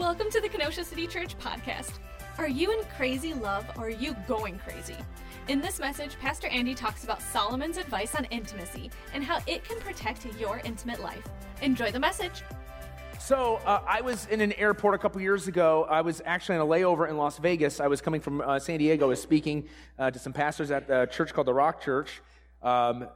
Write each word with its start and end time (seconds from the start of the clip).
Welcome 0.00 0.30
to 0.30 0.40
the 0.40 0.48
Kenosha 0.48 0.82
City 0.82 1.06
Church 1.06 1.36
podcast. 1.38 1.98
Are 2.38 2.48
you 2.48 2.72
in 2.72 2.82
crazy 2.96 3.34
love 3.34 3.66
or 3.76 3.88
are 3.88 3.90
you 3.90 4.16
going 4.26 4.58
crazy? 4.58 4.96
In 5.48 5.60
this 5.60 5.78
message, 5.78 6.18
Pastor 6.18 6.48
Andy 6.48 6.74
talks 6.74 7.04
about 7.04 7.20
Solomon's 7.20 7.76
advice 7.76 8.14
on 8.14 8.24
intimacy 8.30 8.90
and 9.12 9.22
how 9.22 9.40
it 9.46 9.62
can 9.62 9.78
protect 9.78 10.24
your 10.38 10.62
intimate 10.64 11.02
life. 11.02 11.22
Enjoy 11.60 11.90
the 11.90 12.00
message. 12.00 12.42
So 13.20 13.56
uh, 13.66 13.82
I 13.86 14.00
was 14.00 14.26
in 14.28 14.40
an 14.40 14.54
airport 14.54 14.94
a 14.94 14.98
couple 14.98 15.20
years 15.20 15.48
ago. 15.48 15.86
I 15.90 16.00
was 16.00 16.22
actually 16.24 16.56
on 16.56 16.66
a 16.66 16.70
layover 16.70 17.06
in 17.06 17.18
Las 17.18 17.36
Vegas. 17.36 17.78
I 17.78 17.86
was 17.86 18.00
coming 18.00 18.22
from 18.22 18.40
uh, 18.40 18.58
San 18.58 18.78
Diego. 18.78 19.04
I 19.04 19.08
was 19.08 19.20
speaking 19.20 19.68
uh, 19.98 20.10
to 20.10 20.18
some 20.18 20.32
pastors 20.32 20.70
at 20.70 20.88
a 20.88 21.08
church 21.08 21.34
called 21.34 21.46
the 21.46 21.54
Rock 21.54 21.82
Church, 21.82 22.22
um, 22.62 23.06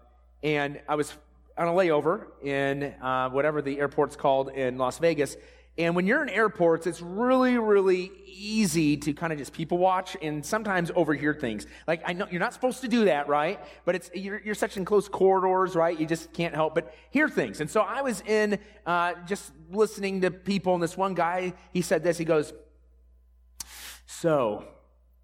and 0.43 0.83
I 0.87 0.97
was 0.97 1.15
on 1.57 1.67
a 1.67 1.73
layover 1.73 2.27
in 2.43 2.95
uh, 3.01 3.31
whatever 3.31 3.63
the 3.63 3.79
airport's 3.79 4.17
called 4.17 4.51
in 4.51 4.77
Las 4.77 4.99
Vegas. 4.99 5.39
And 5.77 5.97
when 5.97 6.07
you're 6.07 6.23
in 6.23 6.29
airports, 6.29 6.87
it's 6.87 7.01
really, 7.01 7.59
really 7.59 8.13
easy 8.27 8.97
to 8.97 9.13
kind 9.13 9.33
of 9.33 9.39
just 9.39 9.53
people 9.53 9.79
watch 9.79 10.17
and 10.23 10.45
sometimes 10.45 10.93
overhear 10.95 11.35
things. 11.35 11.67
Like, 11.89 12.03
I 12.07 12.13
know 12.13 12.27
you're 12.31 12.41
not 12.41 12.53
supposed 12.53 12.81
to 12.83 12.89
do 12.89 13.07
that, 13.07 13.29
right? 13.29 13.59
But 13.85 13.97
it's, 13.97 14.11
you're, 14.15 14.41
you're 14.45 14.55
such 14.55 14.77
in 14.77 14.85
close 14.85 15.09
corridors, 15.09 15.75
right? 15.75 15.99
You 15.99 16.07
just 16.07 16.33
can't 16.33 16.55
help 16.55 16.75
but 16.77 16.95
hear 17.11 17.29
things. 17.29 17.61
And 17.61 17.69
so 17.69 17.81
I 17.81 18.03
was 18.03 18.21
in, 18.23 18.59
uh, 18.87 19.15
just 19.27 19.53
listening 19.71 20.21
to 20.21 20.31
people 20.31 20.75
and 20.75 20.83
this 20.83 20.97
one 20.97 21.15
guy, 21.15 21.55
he 21.73 21.83
said 21.83 22.05
this, 22.05 22.19
he 22.19 22.25
goes, 22.25 22.53
so 24.07 24.65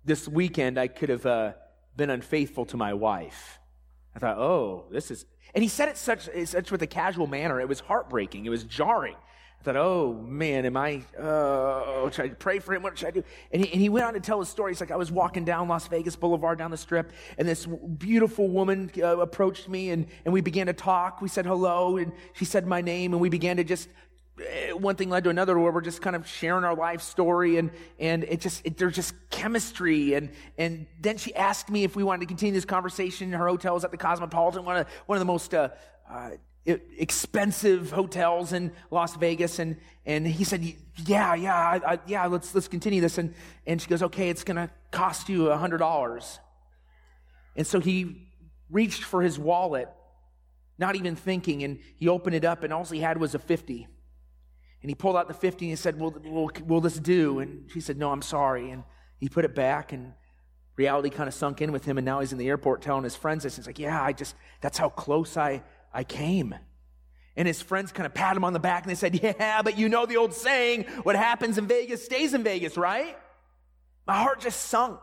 this 0.04 0.26
weekend 0.26 0.78
I 0.78 0.88
could 0.88 1.10
have, 1.10 1.26
uh, 1.26 1.52
been 1.96 2.10
unfaithful 2.10 2.64
to 2.66 2.76
my 2.76 2.94
wife. 2.94 3.58
I 4.16 4.18
thought, 4.18 4.38
oh, 4.38 4.86
this 4.90 5.10
is, 5.10 5.26
and 5.54 5.62
he 5.62 5.68
said 5.68 5.88
it 5.88 5.96
such, 5.96 6.28
such 6.44 6.72
with 6.72 6.82
a 6.82 6.86
casual 6.86 7.26
manner. 7.26 7.60
It 7.60 7.68
was 7.68 7.80
heartbreaking. 7.80 8.46
It 8.46 8.48
was 8.48 8.64
jarring. 8.64 9.16
I 9.60 9.62
thought, 9.62 9.76
oh 9.76 10.14
man, 10.26 10.64
am 10.64 10.74
I, 10.78 11.02
uh, 11.18 12.08
should 12.08 12.24
I 12.24 12.28
pray 12.30 12.60
for 12.60 12.74
him? 12.74 12.82
What 12.82 12.96
should 12.96 13.08
I 13.08 13.10
do? 13.10 13.22
And 13.52 13.62
he, 13.62 13.70
and 13.70 13.78
he 13.78 13.90
went 13.90 14.06
on 14.06 14.14
to 14.14 14.20
tell 14.20 14.40
his 14.40 14.48
story. 14.48 14.72
He's 14.72 14.80
like, 14.80 14.90
I 14.90 14.96
was 14.96 15.12
walking 15.12 15.44
down 15.44 15.68
Las 15.68 15.86
Vegas 15.88 16.16
Boulevard 16.16 16.56
down 16.56 16.70
the 16.70 16.78
strip 16.78 17.12
and 17.36 17.46
this 17.46 17.66
beautiful 17.66 18.48
woman 18.48 18.90
uh, 18.96 19.18
approached 19.18 19.68
me 19.68 19.90
and, 19.90 20.06
and 20.24 20.32
we 20.32 20.40
began 20.40 20.68
to 20.68 20.72
talk. 20.72 21.20
We 21.20 21.28
said 21.28 21.44
hello 21.44 21.98
and 21.98 22.12
she 22.32 22.46
said 22.46 22.66
my 22.66 22.80
name 22.80 23.12
and 23.12 23.20
we 23.20 23.28
began 23.28 23.58
to 23.58 23.64
just, 23.64 23.90
uh, 24.38 24.78
one 24.78 24.96
thing 24.96 25.10
led 25.10 25.24
to 25.24 25.30
another 25.30 25.58
where 25.58 25.70
we're 25.70 25.82
just 25.82 26.00
kind 26.00 26.16
of 26.16 26.26
sharing 26.26 26.64
our 26.64 26.74
life 26.74 27.02
story 27.02 27.58
and, 27.58 27.70
and 27.98 28.24
it 28.24 28.40
just, 28.40 28.64
it, 28.64 28.78
there's 28.78 28.94
just 28.94 29.12
chemistry. 29.28 30.14
And, 30.14 30.30
and 30.56 30.86
then 30.98 31.18
she 31.18 31.34
asked 31.34 31.68
me 31.68 31.84
if 31.84 31.94
we 31.94 32.02
wanted 32.02 32.20
to 32.20 32.26
continue 32.26 32.54
this 32.54 32.64
conversation. 32.64 33.26
In 33.34 33.38
her 33.38 33.48
hotel 33.48 33.74
was 33.74 33.84
at 33.84 33.90
the 33.90 33.98
Cosmopolitan, 33.98 34.64
one 34.64 34.78
of, 34.78 34.86
one 35.04 35.16
of 35.16 35.20
the 35.20 35.26
most, 35.26 35.52
uh, 35.52 35.68
uh, 36.10 36.30
expensive 36.66 37.90
hotels 37.90 38.52
in 38.52 38.72
Las 38.90 39.16
Vegas. 39.16 39.58
And, 39.58 39.76
and 40.06 40.26
he 40.26 40.44
said, 40.44 40.62
yeah, 41.06 41.34
yeah, 41.34 41.54
I, 41.54 41.94
I, 41.94 41.98
yeah, 42.06 42.26
let's, 42.26 42.54
let's 42.54 42.68
continue 42.68 43.00
this. 43.00 43.18
And, 43.18 43.34
and 43.66 43.80
she 43.80 43.88
goes, 43.88 44.02
okay, 44.02 44.28
it's 44.28 44.44
going 44.44 44.56
to 44.56 44.70
cost 44.90 45.28
you 45.28 45.50
a 45.50 45.56
hundred 45.56 45.78
dollars. 45.78 46.38
And 47.56 47.66
so 47.66 47.80
he 47.80 48.28
reached 48.70 49.02
for 49.02 49.22
his 49.22 49.38
wallet, 49.38 49.88
not 50.78 50.96
even 50.96 51.16
thinking, 51.16 51.62
and 51.62 51.78
he 51.96 52.08
opened 52.08 52.36
it 52.36 52.44
up 52.44 52.62
and 52.62 52.72
all 52.72 52.84
he 52.84 53.00
had 53.00 53.18
was 53.18 53.34
a 53.34 53.38
50. 53.38 53.86
And 54.82 54.90
he 54.90 54.94
pulled 54.94 55.16
out 55.16 55.28
the 55.28 55.34
50 55.34 55.66
and 55.66 55.70
he 55.70 55.76
said, 55.76 55.98
will, 55.98 56.10
will, 56.24 56.50
will 56.66 56.80
this 56.80 56.98
do? 56.98 57.40
And 57.40 57.68
she 57.72 57.80
said, 57.80 57.98
no, 57.98 58.10
I'm 58.10 58.22
sorry. 58.22 58.70
And 58.70 58.84
he 59.18 59.28
put 59.28 59.44
it 59.44 59.54
back 59.54 59.92
and 59.92 60.14
reality 60.76 61.10
kind 61.10 61.28
of 61.28 61.34
sunk 61.34 61.60
in 61.60 61.70
with 61.72 61.84
him. 61.84 61.98
And 61.98 62.04
now 62.04 62.20
he's 62.20 62.32
in 62.32 62.38
the 62.38 62.48
airport 62.48 62.80
telling 62.80 63.04
his 63.04 63.14
friends 63.14 63.42
this. 63.42 63.56
He's 63.56 63.66
like, 63.66 63.78
yeah, 63.78 64.02
I 64.02 64.12
just, 64.12 64.34
that's 64.62 64.78
how 64.78 64.88
close 64.88 65.36
I, 65.36 65.62
I 65.92 66.04
came. 66.04 66.54
And 67.36 67.46
his 67.46 67.62
friends 67.62 67.92
kind 67.92 68.06
of 68.06 68.14
pat 68.14 68.36
him 68.36 68.44
on 68.44 68.52
the 68.52 68.58
back 68.58 68.82
and 68.82 68.90
they 68.90 68.94
said, 68.94 69.20
Yeah, 69.22 69.62
but 69.62 69.78
you 69.78 69.88
know 69.88 70.06
the 70.06 70.16
old 70.16 70.34
saying, 70.34 70.84
what 71.02 71.16
happens 71.16 71.58
in 71.58 71.66
Vegas 71.66 72.04
stays 72.04 72.34
in 72.34 72.42
Vegas, 72.42 72.76
right? 72.76 73.16
My 74.06 74.14
heart 74.14 74.40
just 74.40 74.66
sunk. 74.66 75.00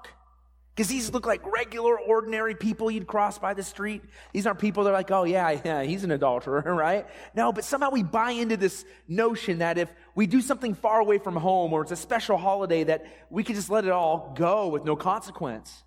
Because 0.77 0.89
these 0.89 1.11
look 1.11 1.25
like 1.25 1.41
regular, 1.51 1.99
ordinary 1.99 2.53
people 2.53 2.91
you'd 2.91 3.07
cross 3.07 3.39
by 3.39 3.55
the 3.55 3.63
street. 3.63 4.03
These 4.31 4.45
aren't 4.45 4.59
people 4.59 4.83
that 4.83 4.91
are 4.91 4.93
like, 4.93 5.09
oh 5.09 5.23
yeah, 5.23 5.59
yeah, 5.65 5.81
he's 5.81 6.03
an 6.03 6.11
adulterer, 6.11 6.61
right? 6.65 7.07
No, 7.33 7.51
but 7.51 7.63
somehow 7.63 7.89
we 7.89 8.03
buy 8.03 8.31
into 8.31 8.57
this 8.57 8.85
notion 9.07 9.57
that 9.57 9.79
if 9.79 9.91
we 10.13 10.27
do 10.27 10.39
something 10.39 10.75
far 10.75 10.99
away 10.99 11.17
from 11.17 11.35
home 11.35 11.73
or 11.73 11.81
it's 11.81 11.91
a 11.91 11.95
special 11.95 12.37
holiday 12.37 12.83
that 12.83 13.07
we 13.31 13.43
can 13.43 13.55
just 13.55 13.71
let 13.71 13.85
it 13.85 13.91
all 13.91 14.33
go 14.37 14.67
with 14.67 14.85
no 14.85 14.95
consequence. 14.95 15.83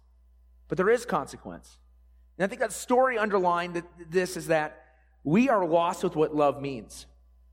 But 0.67 0.77
there 0.77 0.91
is 0.91 1.06
consequence. 1.06 1.78
And 2.37 2.44
I 2.44 2.49
think 2.49 2.61
that 2.61 2.72
story 2.72 3.17
underlined 3.17 3.81
this 4.09 4.37
is 4.37 4.49
that 4.49 4.80
we 5.25 5.48
are 5.48 5.66
lost 5.66 6.03
with 6.03 6.16
what 6.16 6.34
love 6.34 6.60
means. 6.60 7.06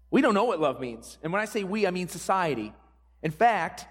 We 0.10 0.22
don't 0.22 0.34
know 0.34 0.46
what 0.46 0.60
love 0.60 0.80
means. 0.80 1.18
And 1.22 1.34
when 1.34 1.42
I 1.42 1.46
say 1.46 1.64
we, 1.64 1.86
I 1.86 1.92
mean 1.92 2.08
society. 2.08 2.74
In 3.22 3.32
fact, 3.32 3.86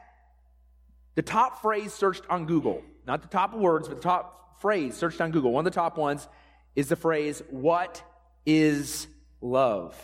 the 1.15 1.23
top 1.23 1.61
phrase 1.61 1.93
searched 1.93 2.25
on 2.31 2.47
Google, 2.47 2.83
not 3.07 3.23
the 3.23 3.29
top 3.29 3.55
words, 3.55 3.89
but 3.89 3.97
the 3.97 4.03
top 4.03 4.61
phrase 4.61 4.97
searched 4.97 5.21
on 5.21 5.31
Google, 5.31 5.53
one 5.53 5.67
of 5.67 5.73
the 5.73 5.79
top 5.79 5.99
ones 5.99 6.27
is 6.75 6.89
the 6.89 6.97
phrase, 6.97 7.43
What 7.51 8.03
is 8.45 9.07
love? 9.41 9.95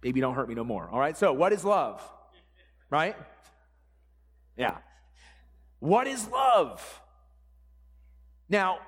Baby, 0.00 0.20
don't 0.20 0.34
hurt 0.34 0.48
me 0.48 0.54
no 0.54 0.64
more. 0.64 0.88
All 0.90 0.98
right, 0.98 1.16
so 1.16 1.32
what 1.32 1.52
is 1.52 1.64
love? 1.64 2.02
Right? 2.88 3.16
Yeah. 4.56 4.78
What 5.78 6.06
is 6.06 6.26
love? 6.28 7.02
Now, 8.48 8.78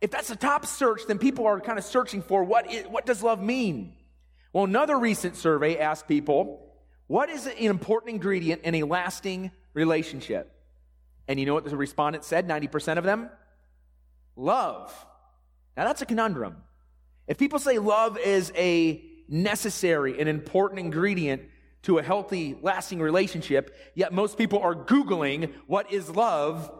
if 0.00 0.10
that's 0.10 0.28
the 0.28 0.36
top 0.36 0.66
search, 0.66 1.02
then 1.06 1.18
people 1.18 1.46
are 1.46 1.60
kind 1.60 1.78
of 1.78 1.84
searching 1.84 2.22
for 2.22 2.44
what, 2.44 2.70
is, 2.70 2.84
what 2.86 3.06
does 3.06 3.22
love 3.22 3.42
mean? 3.42 3.94
Well, 4.52 4.64
another 4.64 4.98
recent 4.98 5.36
survey 5.36 5.78
asked 5.78 6.06
people, 6.08 6.72
what 7.06 7.28
is 7.28 7.46
an 7.46 7.52
important 7.58 8.10
ingredient 8.10 8.62
in 8.62 8.74
a 8.76 8.82
lasting 8.82 9.52
relationship? 9.74 10.52
And 11.28 11.40
you 11.40 11.46
know 11.46 11.54
what 11.54 11.64
the 11.64 11.76
respondents 11.76 12.26
said, 12.26 12.46
90% 12.46 12.98
of 12.98 13.04
them? 13.04 13.30
Love. 14.36 14.92
Now 15.76 15.84
that's 15.84 16.02
a 16.02 16.06
conundrum. 16.06 16.56
If 17.26 17.38
people 17.38 17.58
say 17.58 17.78
love 17.78 18.18
is 18.18 18.52
a 18.56 19.02
necessary 19.28 20.18
and 20.20 20.28
important 20.28 20.78
ingredient 20.80 21.42
to 21.82 21.98
a 21.98 22.02
healthy, 22.02 22.56
lasting 22.62 23.00
relationship, 23.00 23.76
yet 23.94 24.12
most 24.12 24.38
people 24.38 24.60
are 24.60 24.74
Googling 24.74 25.52
what 25.66 25.92
is 25.92 26.10
love, 26.10 26.70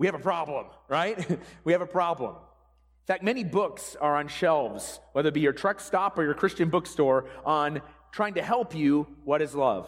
we 0.00 0.06
have 0.06 0.14
a 0.14 0.18
problem, 0.18 0.64
right? 0.88 1.38
we 1.64 1.72
have 1.72 1.82
a 1.82 1.86
problem. 1.86 2.30
In 2.30 3.06
fact, 3.06 3.22
many 3.22 3.44
books 3.44 3.96
are 4.00 4.16
on 4.16 4.28
shelves, 4.28 4.98
whether 5.12 5.28
it 5.28 5.34
be 5.34 5.42
your 5.42 5.52
truck 5.52 5.78
stop 5.78 6.18
or 6.18 6.24
your 6.24 6.32
Christian 6.32 6.70
bookstore, 6.70 7.26
on 7.44 7.82
trying 8.10 8.34
to 8.34 8.42
help 8.42 8.74
you 8.74 9.06
what 9.24 9.42
is 9.42 9.54
love. 9.54 9.84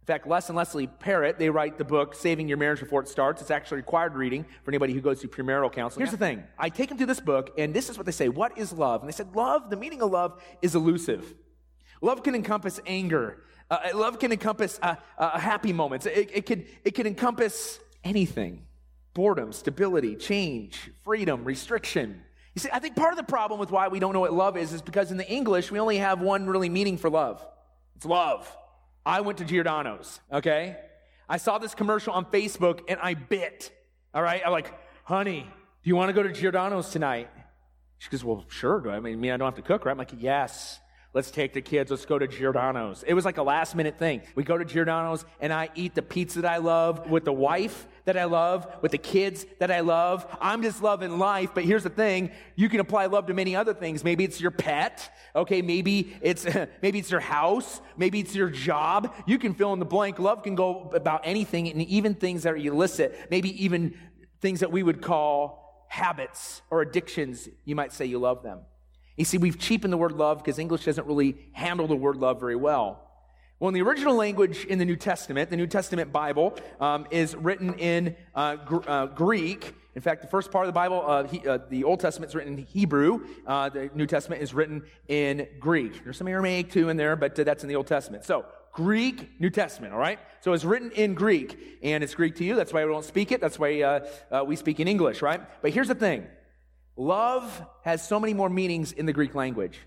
In 0.00 0.06
fact, 0.06 0.26
Les 0.26 0.48
and 0.48 0.56
Leslie 0.56 0.88
Parrott, 0.88 1.38
they 1.38 1.48
write 1.48 1.78
the 1.78 1.84
book 1.84 2.16
Saving 2.16 2.48
Your 2.48 2.56
Marriage 2.58 2.80
Before 2.80 3.00
It 3.00 3.06
Starts. 3.06 3.40
It's 3.40 3.52
actually 3.52 3.76
required 3.76 4.16
reading 4.16 4.44
for 4.64 4.72
anybody 4.72 4.92
who 4.92 5.00
goes 5.00 5.20
through 5.20 5.30
premarital 5.30 5.72
counseling. 5.72 6.04
Here's 6.04 6.10
the 6.10 6.18
thing. 6.18 6.42
I 6.58 6.68
take 6.68 6.88
them 6.88 6.98
through 6.98 7.06
this 7.06 7.20
book, 7.20 7.54
and 7.56 7.72
this 7.72 7.88
is 7.88 7.96
what 7.96 8.04
they 8.04 8.12
say. 8.12 8.28
What 8.28 8.58
is 8.58 8.72
love? 8.72 9.00
And 9.00 9.08
they 9.08 9.14
said, 9.14 9.36
love, 9.36 9.70
the 9.70 9.76
meaning 9.76 10.02
of 10.02 10.10
love 10.10 10.42
is 10.60 10.74
elusive. 10.74 11.34
Love 12.00 12.24
can 12.24 12.34
encompass 12.34 12.80
anger. 12.84 13.44
Uh, 13.70 13.78
love 13.94 14.18
can 14.18 14.32
encompass 14.32 14.80
uh, 14.82 14.96
uh, 15.16 15.38
happy 15.38 15.72
moments. 15.72 16.04
It, 16.04 16.30
it, 16.34 16.46
could, 16.46 16.66
it 16.84 16.96
can 16.96 17.06
encompass 17.06 17.78
anything 18.02 18.66
boredom, 19.16 19.50
stability, 19.50 20.14
change, 20.14 20.90
freedom, 21.02 21.42
restriction. 21.42 22.20
You 22.54 22.60
see, 22.60 22.68
I 22.70 22.80
think 22.80 22.96
part 22.96 23.14
of 23.14 23.16
the 23.16 23.24
problem 23.24 23.58
with 23.58 23.70
why 23.70 23.88
we 23.88 23.98
don't 23.98 24.12
know 24.12 24.20
what 24.20 24.34
love 24.34 24.58
is 24.58 24.74
is 24.74 24.82
because 24.82 25.10
in 25.10 25.16
the 25.16 25.26
English, 25.26 25.72
we 25.72 25.80
only 25.80 25.96
have 25.96 26.20
one 26.20 26.46
really 26.46 26.68
meaning 26.68 26.98
for 26.98 27.08
love. 27.08 27.44
It's 27.96 28.04
love. 28.04 28.54
I 29.06 29.22
went 29.22 29.38
to 29.38 29.46
Giordano's, 29.46 30.20
okay? 30.30 30.76
I 31.30 31.38
saw 31.38 31.56
this 31.56 31.74
commercial 31.74 32.12
on 32.12 32.26
Facebook 32.26 32.80
and 32.88 33.00
I 33.02 33.14
bit. 33.14 33.72
All 34.12 34.22
right? 34.22 34.42
I'm 34.44 34.52
like, 34.52 34.70
honey, 35.04 35.40
do 35.40 35.88
you 35.88 35.96
want 35.96 36.10
to 36.10 36.12
go 36.12 36.22
to 36.22 36.30
Giordano's 36.30 36.90
tonight? 36.90 37.30
She 37.96 38.10
goes, 38.10 38.22
well, 38.22 38.44
sure. 38.48 38.90
I 38.90 39.00
mean, 39.00 39.24
I 39.24 39.38
don't 39.38 39.46
have 39.46 39.54
to 39.54 39.62
cook, 39.62 39.86
right? 39.86 39.92
I'm 39.92 39.98
like, 39.98 40.12
yes. 40.18 40.78
Let's 41.14 41.30
take 41.30 41.54
the 41.54 41.62
kids. 41.62 41.90
Let's 41.90 42.04
go 42.04 42.18
to 42.18 42.28
Giordano's. 42.28 43.02
It 43.02 43.14
was 43.14 43.24
like 43.24 43.38
a 43.38 43.42
last 43.42 43.74
minute 43.74 43.98
thing. 43.98 44.20
We 44.34 44.44
go 44.44 44.58
to 44.58 44.66
Giordano's 44.66 45.24
and 45.40 45.50
I 45.50 45.70
eat 45.74 45.94
the 45.94 46.02
pizza 46.02 46.42
that 46.42 46.52
I 46.52 46.58
love 46.58 47.08
with 47.08 47.24
the 47.24 47.32
wife 47.32 47.88
that 48.06 48.16
I 48.16 48.24
love, 48.24 48.66
with 48.80 48.92
the 48.92 48.98
kids 48.98 49.44
that 49.58 49.70
I 49.70 49.80
love. 49.80 50.26
I'm 50.40 50.62
just 50.62 50.82
loving 50.82 51.18
life. 51.18 51.50
But 51.54 51.64
here's 51.64 51.82
the 51.82 51.90
thing. 51.90 52.30
You 52.54 52.68
can 52.68 52.80
apply 52.80 53.06
love 53.06 53.26
to 53.26 53.34
many 53.34 53.54
other 53.54 53.74
things. 53.74 54.02
Maybe 54.02 54.24
it's 54.24 54.40
your 54.40 54.52
pet. 54.52 55.12
Okay. 55.34 55.60
Maybe 55.60 56.16
it's, 56.22 56.46
maybe 56.82 57.00
it's 57.00 57.10
your 57.10 57.20
house. 57.20 57.80
Maybe 57.96 58.20
it's 58.20 58.34
your 58.34 58.48
job. 58.48 59.14
You 59.26 59.38
can 59.38 59.54
fill 59.54 59.72
in 59.72 59.80
the 59.80 59.84
blank. 59.84 60.18
Love 60.18 60.42
can 60.42 60.54
go 60.54 60.90
about 60.94 61.20
anything 61.24 61.68
and 61.68 61.82
even 61.82 62.14
things 62.14 62.44
that 62.44 62.54
are 62.54 62.56
illicit. 62.56 63.28
Maybe 63.30 63.62
even 63.62 63.98
things 64.40 64.60
that 64.60 64.70
we 64.72 64.82
would 64.82 65.02
call 65.02 65.86
habits 65.88 66.62
or 66.70 66.82
addictions. 66.82 67.48
You 67.64 67.74
might 67.74 67.92
say 67.92 68.06
you 68.06 68.18
love 68.18 68.42
them. 68.42 68.60
You 69.16 69.24
see, 69.24 69.38
we've 69.38 69.58
cheapened 69.58 69.92
the 69.92 69.96
word 69.96 70.12
love 70.12 70.38
because 70.38 70.58
English 70.58 70.84
doesn't 70.84 71.06
really 71.06 71.36
handle 71.52 71.86
the 71.86 71.96
word 71.96 72.16
love 72.16 72.38
very 72.38 72.56
well. 72.56 73.05
Well, 73.58 73.68
in 73.68 73.74
the 73.74 73.80
original 73.80 74.14
language 74.14 74.66
in 74.66 74.78
the 74.78 74.84
New 74.84 74.96
Testament, 74.96 75.48
the 75.48 75.56
New 75.56 75.66
Testament 75.66 76.12
Bible 76.12 76.58
um, 76.78 77.06
is 77.10 77.34
written 77.34 77.72
in 77.78 78.14
uh, 78.34 78.56
gr- 78.56 78.86
uh, 78.86 79.06
Greek. 79.06 79.74
In 79.94 80.02
fact, 80.02 80.20
the 80.20 80.28
first 80.28 80.50
part 80.50 80.66
of 80.66 80.68
the 80.68 80.74
Bible, 80.74 81.02
uh, 81.06 81.24
he, 81.24 81.40
uh, 81.48 81.60
the 81.70 81.82
Old 81.82 82.00
Testament 82.00 82.28
is 82.28 82.34
written 82.34 82.58
in 82.58 82.66
Hebrew. 82.66 83.26
Uh, 83.46 83.70
the 83.70 83.88
New 83.94 84.04
Testament 84.04 84.42
is 84.42 84.52
written 84.52 84.82
in 85.08 85.48
Greek. 85.58 86.04
There's 86.04 86.18
some 86.18 86.28
Aramaic 86.28 86.70
too 86.70 86.90
in 86.90 86.98
there, 86.98 87.16
but 87.16 87.38
uh, 87.38 87.44
that's 87.44 87.62
in 87.62 87.70
the 87.70 87.76
Old 87.76 87.86
Testament. 87.86 88.26
So, 88.26 88.44
Greek 88.74 89.40
New 89.40 89.48
Testament, 89.48 89.94
all 89.94 89.98
right? 89.98 90.18
So 90.42 90.52
it's 90.52 90.64
written 90.64 90.90
in 90.90 91.14
Greek, 91.14 91.78
and 91.82 92.04
it's 92.04 92.14
Greek 92.14 92.36
to 92.36 92.44
you. 92.44 92.56
That's 92.56 92.74
why 92.74 92.84
we 92.84 92.92
don't 92.92 93.06
speak 93.06 93.32
it. 93.32 93.40
That's 93.40 93.58
why 93.58 94.02
we 94.46 94.54
speak 94.54 94.80
in 94.80 94.86
English, 94.86 95.22
right? 95.22 95.40
But 95.62 95.70
here's 95.70 95.88
the 95.88 95.94
thing 95.94 96.26
love 96.94 97.64
has 97.84 98.06
so 98.06 98.20
many 98.20 98.34
more 98.34 98.50
meanings 98.50 98.92
in 98.92 99.06
the 99.06 99.14
Greek 99.14 99.34
language. 99.34 99.78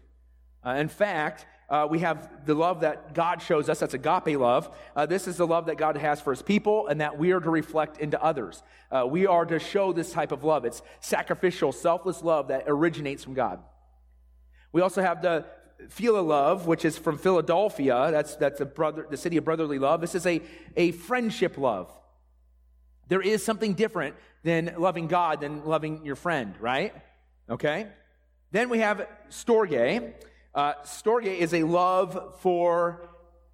In 0.66 0.88
fact, 0.88 1.46
uh, 1.70 1.88
we 1.90 2.00
have 2.00 2.30
the 2.46 2.56
love 2.56 2.82
that 2.82 3.14
God 3.14 3.42
shows 3.42 3.70
us. 3.70 3.80
That's 3.80 3.94
agape 3.94 4.40
love. 4.40 4.76
Uh, 4.96 5.06
this 5.06 5.28
is 5.28 5.38
the 5.38 5.46
love 5.46 5.68
that 5.68 5.78
God 5.78 5.98
has 5.98 6.20
for 6.20 6.32
his 6.32 6.42
people 6.42 6.88
and 6.88 7.02
that 7.02 7.18
we 7.18 7.32
are 7.32 7.40
to 7.40 7.50
reflect 7.50 8.00
into 8.00 8.22
others. 8.22 8.64
Uh, 8.92 9.06
we 9.08 9.28
are 9.28 9.46
to 9.46 9.60
show 9.60 9.94
this 9.94 10.12
type 10.12 10.32
of 10.32 10.44
love. 10.44 10.66
It's 10.66 10.82
sacrificial, 11.00 11.72
selfless 11.72 12.24
love 12.24 12.48
that 12.48 12.64
originates 12.68 13.24
from 13.24 13.36
God. 13.36 13.60
We 14.72 14.82
also 14.82 15.02
have 15.02 15.22
the 15.22 15.46
Phila 15.90 16.20
love, 16.20 16.68
which 16.68 16.86
is 16.86 16.98
from 16.98 17.18
Philadelphia. 17.18 18.10
That's, 18.12 18.36
that's 18.36 18.60
a 18.62 18.66
brother, 18.66 19.08
the 19.10 19.18
city 19.18 19.38
of 19.38 19.46
brotherly 19.46 19.80
love. 19.80 20.02
This 20.02 20.16
is 20.16 20.26
a, 20.26 20.42
a 20.76 20.92
friendship 20.92 21.58
love. 21.58 21.92
There 23.08 23.22
is 23.22 23.44
something 23.44 23.74
different 23.74 24.16
than 24.44 24.74
loving 24.78 25.08
God 25.08 25.42
than 25.42 25.66
loving 25.66 26.06
your 26.06 26.16
friend, 26.16 26.56
right? 26.60 26.94
Okay? 27.50 27.88
Then 28.52 28.70
we 28.70 28.80
have 28.80 29.08
storge. 29.30 30.14
Uh, 30.54 30.74
storge 30.84 31.26
is 31.26 31.54
a 31.54 31.64
love 31.64 32.38
for 32.40 33.10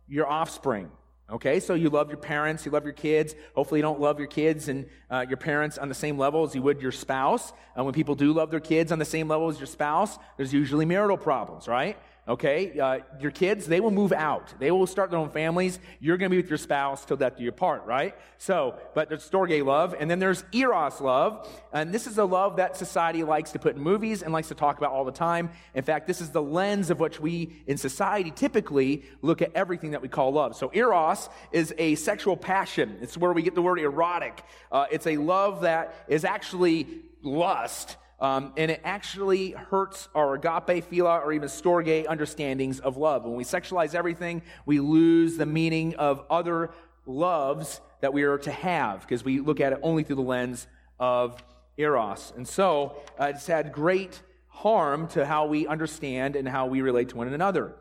your 0.07 0.27
offspring. 0.27 0.89
Okay, 1.27 1.59
so 1.59 1.73
you 1.73 1.89
love 1.89 2.09
your 2.09 2.19
parents, 2.19 2.67
you 2.67 2.71
love 2.71 2.83
your 2.83 2.93
kids. 2.93 3.33
Hopefully, 3.55 3.79
you 3.79 3.81
don't 3.81 3.99
love 3.99 4.19
your 4.19 4.27
kids 4.27 4.69
and 4.69 4.85
uh, 5.09 5.25
your 5.27 5.37
parents 5.37 5.79
on 5.79 5.89
the 5.89 5.95
same 5.95 6.19
level 6.19 6.43
as 6.43 6.53
you 6.53 6.61
would 6.61 6.81
your 6.81 6.91
spouse. 6.91 7.51
Uh, 7.77 7.83
when 7.83 7.95
people 7.95 8.13
do 8.13 8.31
love 8.31 8.51
their 8.51 8.59
kids 8.59 8.91
on 8.91 8.99
the 8.99 9.05
same 9.05 9.27
level 9.27 9.49
as 9.49 9.59
your 9.59 9.65
spouse, 9.65 10.19
there's 10.37 10.53
usually 10.53 10.85
marital 10.85 11.17
problems, 11.17 11.67
right? 11.67 11.97
Okay? 12.27 12.79
Uh, 12.79 12.99
your 13.19 13.31
kids, 13.31 13.67
they 13.67 13.79
will 13.79 13.91
move 13.91 14.11
out. 14.11 14.53
They 14.59 14.71
will 14.71 14.87
start 14.87 15.11
their 15.11 15.19
own 15.19 15.29
families. 15.29 15.79
You're 15.99 16.17
going 16.17 16.29
to 16.29 16.35
be 16.35 16.41
with 16.41 16.49
your 16.49 16.57
spouse 16.57 17.05
till 17.05 17.17
death 17.17 17.37
do 17.37 17.43
you 17.43 17.51
part, 17.51 17.85
right? 17.85 18.15
So, 18.37 18.75
but 18.93 19.09
there's 19.09 19.27
storge 19.29 19.63
love, 19.63 19.95
and 19.99 20.09
then 20.09 20.19
there's 20.19 20.43
eros 20.51 21.01
love, 21.01 21.47
and 21.71 21.93
this 21.93 22.07
is 22.07 22.17
a 22.17 22.25
love 22.25 22.57
that 22.57 22.77
society 22.77 23.23
likes 23.23 23.51
to 23.51 23.59
put 23.59 23.75
in 23.75 23.81
movies 23.81 24.23
and 24.23 24.33
likes 24.33 24.47
to 24.47 24.55
talk 24.55 24.77
about 24.77 24.91
all 24.91 25.05
the 25.05 25.11
time. 25.11 25.51
In 25.73 25.83
fact, 25.83 26.07
this 26.07 26.21
is 26.21 26.31
the 26.31 26.41
lens 26.41 26.89
of 26.89 26.99
which 26.99 27.19
we 27.19 27.53
in 27.67 27.77
society 27.77 28.31
typically 28.31 29.03
look 29.21 29.41
at 29.41 29.51
everything 29.53 29.91
that 29.91 30.01
we 30.01 30.07
call 30.07 30.31
love. 30.33 30.55
So, 30.55 30.71
eros 30.73 31.29
is 31.51 31.73
a 31.77 31.95
sexual 31.95 32.37
passion. 32.37 32.97
It's 33.01 33.17
where 33.17 33.33
we 33.33 33.43
get 33.43 33.55
the 33.55 33.61
word 33.61 33.79
erotic. 33.79 34.43
Uh, 34.71 34.85
it's 34.91 35.07
a 35.07 35.17
love 35.17 35.61
that 35.61 35.95
is 36.07 36.25
actually 36.25 36.87
lust 37.21 37.97
um, 38.19 38.53
and 38.55 38.71
it 38.71 38.81
actually 38.83 39.51
hurts 39.51 40.07
our 40.15 40.35
agape, 40.35 40.85
phila, 40.85 41.19
or 41.19 41.33
even 41.33 41.49
storge 41.49 42.07
understandings 42.07 42.79
of 42.79 42.97
love. 42.97 43.25
When 43.25 43.35
we 43.35 43.43
sexualize 43.43 43.93
everything, 43.93 44.41
we 44.65 44.79
lose 44.79 45.37
the 45.37 45.45
meaning 45.45 45.95
of 45.95 46.23
other 46.29 46.71
loves 47.05 47.81
that 48.01 48.13
we 48.13 48.23
are 48.23 48.37
to 48.39 48.51
have 48.51 49.01
because 49.01 49.23
we 49.23 49.39
look 49.39 49.59
at 49.59 49.73
it 49.73 49.79
only 49.81 50.03
through 50.03 50.17
the 50.17 50.21
lens 50.21 50.67
of 50.99 51.43
eros. 51.77 52.33
And 52.35 52.47
so 52.47 52.95
uh, 53.19 53.25
it's 53.35 53.47
had 53.47 53.71
great 53.71 54.21
harm 54.47 55.07
to 55.09 55.25
how 55.25 55.45
we 55.47 55.67
understand 55.67 56.35
and 56.35 56.47
how 56.47 56.67
we 56.67 56.81
relate 56.81 57.09
to 57.09 57.17
one 57.17 57.31
another. 57.31 57.75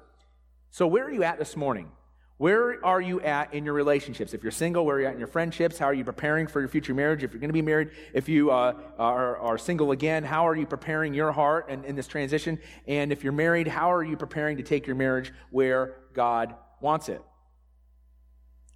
So, 0.71 0.89
where 0.89 1.05
are 1.05 1.13
you 1.13 1.23
at 1.23 1.39
this 1.39 1.57
morning? 1.57 1.89
Where 2.37 2.85
are 2.85 3.01
you 3.01 3.21
at 3.21 3.55
in 3.55 3.65
your 3.65 3.75
relationships? 3.75 4.35
If 4.35 4.43
you're 4.43 4.51
single, 4.51 4.85
where 4.85 4.97
are 4.97 5.01
you 5.01 5.07
at 5.07 5.13
in 5.13 5.21
your 5.21 5.29
friendships? 5.29 5.79
How 5.79 5.87
are 5.87 5.95
you 5.95 6.05
preparing 6.05 6.49
for 6.49 6.59
your 6.59 6.69
future 6.69 6.93
marriage? 6.93 7.23
If 7.23 7.33
you're 7.33 7.41
going 7.41 7.49
to 7.49 7.55
be 7.55 7.63
married, 7.63 7.91
if 8.13 8.29
you 8.29 8.51
uh, 8.51 8.75
are, 8.99 9.37
are, 9.37 9.57
single 9.57 9.93
again, 9.93 10.25
how 10.25 10.49
are 10.49 10.57
you 10.57 10.67
preparing 10.67 11.15
your 11.15 11.31
heart 11.31 11.71
in, 11.71 11.85
in 11.85 11.95
this 11.95 12.09
transition? 12.09 12.59
And 12.89 13.13
if 13.13 13.23
you're 13.23 13.33
married, 13.33 13.69
how 13.69 13.93
are 13.93 14.03
you 14.03 14.17
preparing 14.17 14.57
to 14.57 14.65
take 14.65 14.85
your 14.85 14.97
marriage 14.97 15.33
where 15.51 15.95
God 16.13 16.57
wants 16.81 17.09
it? 17.09 17.23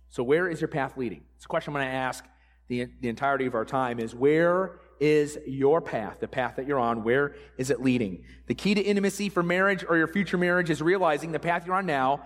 So, 0.08 0.22
where 0.22 0.48
is 0.48 0.60
your 0.60 0.68
path 0.68 0.96
leading? 0.96 1.24
It's 1.36 1.44
a 1.44 1.48
question 1.48 1.74
I'm 1.74 1.80
going 1.80 1.90
to 1.90 1.96
ask 1.96 2.24
the, 2.68 2.86
the 3.00 3.08
entirety 3.08 3.46
of 3.46 3.54
our 3.54 3.64
time 3.64 3.98
is 3.98 4.14
where 4.14 4.80
is 5.00 5.38
your 5.46 5.80
path, 5.80 6.18
the 6.20 6.28
path 6.28 6.56
that 6.56 6.66
you're 6.66 6.78
on, 6.78 7.02
where 7.02 7.34
is 7.56 7.70
it 7.70 7.82
leading? 7.82 8.24
The 8.46 8.54
key 8.54 8.74
to 8.74 8.80
intimacy 8.80 9.28
for 9.28 9.42
marriage 9.42 9.84
or 9.88 9.96
your 9.96 10.08
future 10.08 10.38
marriage 10.38 10.70
is 10.70 10.82
realizing 10.82 11.32
the 11.32 11.38
path 11.38 11.66
you're 11.66 11.76
on 11.76 11.86
now 11.86 12.24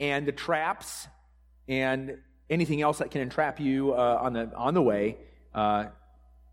and 0.00 0.26
the 0.26 0.32
traps 0.32 1.08
and 1.68 2.18
anything 2.48 2.82
else 2.82 2.98
that 2.98 3.10
can 3.10 3.20
entrap 3.20 3.60
you 3.60 3.92
uh, 3.92 4.18
on, 4.22 4.32
the, 4.32 4.52
on 4.54 4.74
the 4.74 4.82
way 4.82 5.16
uh, 5.54 5.86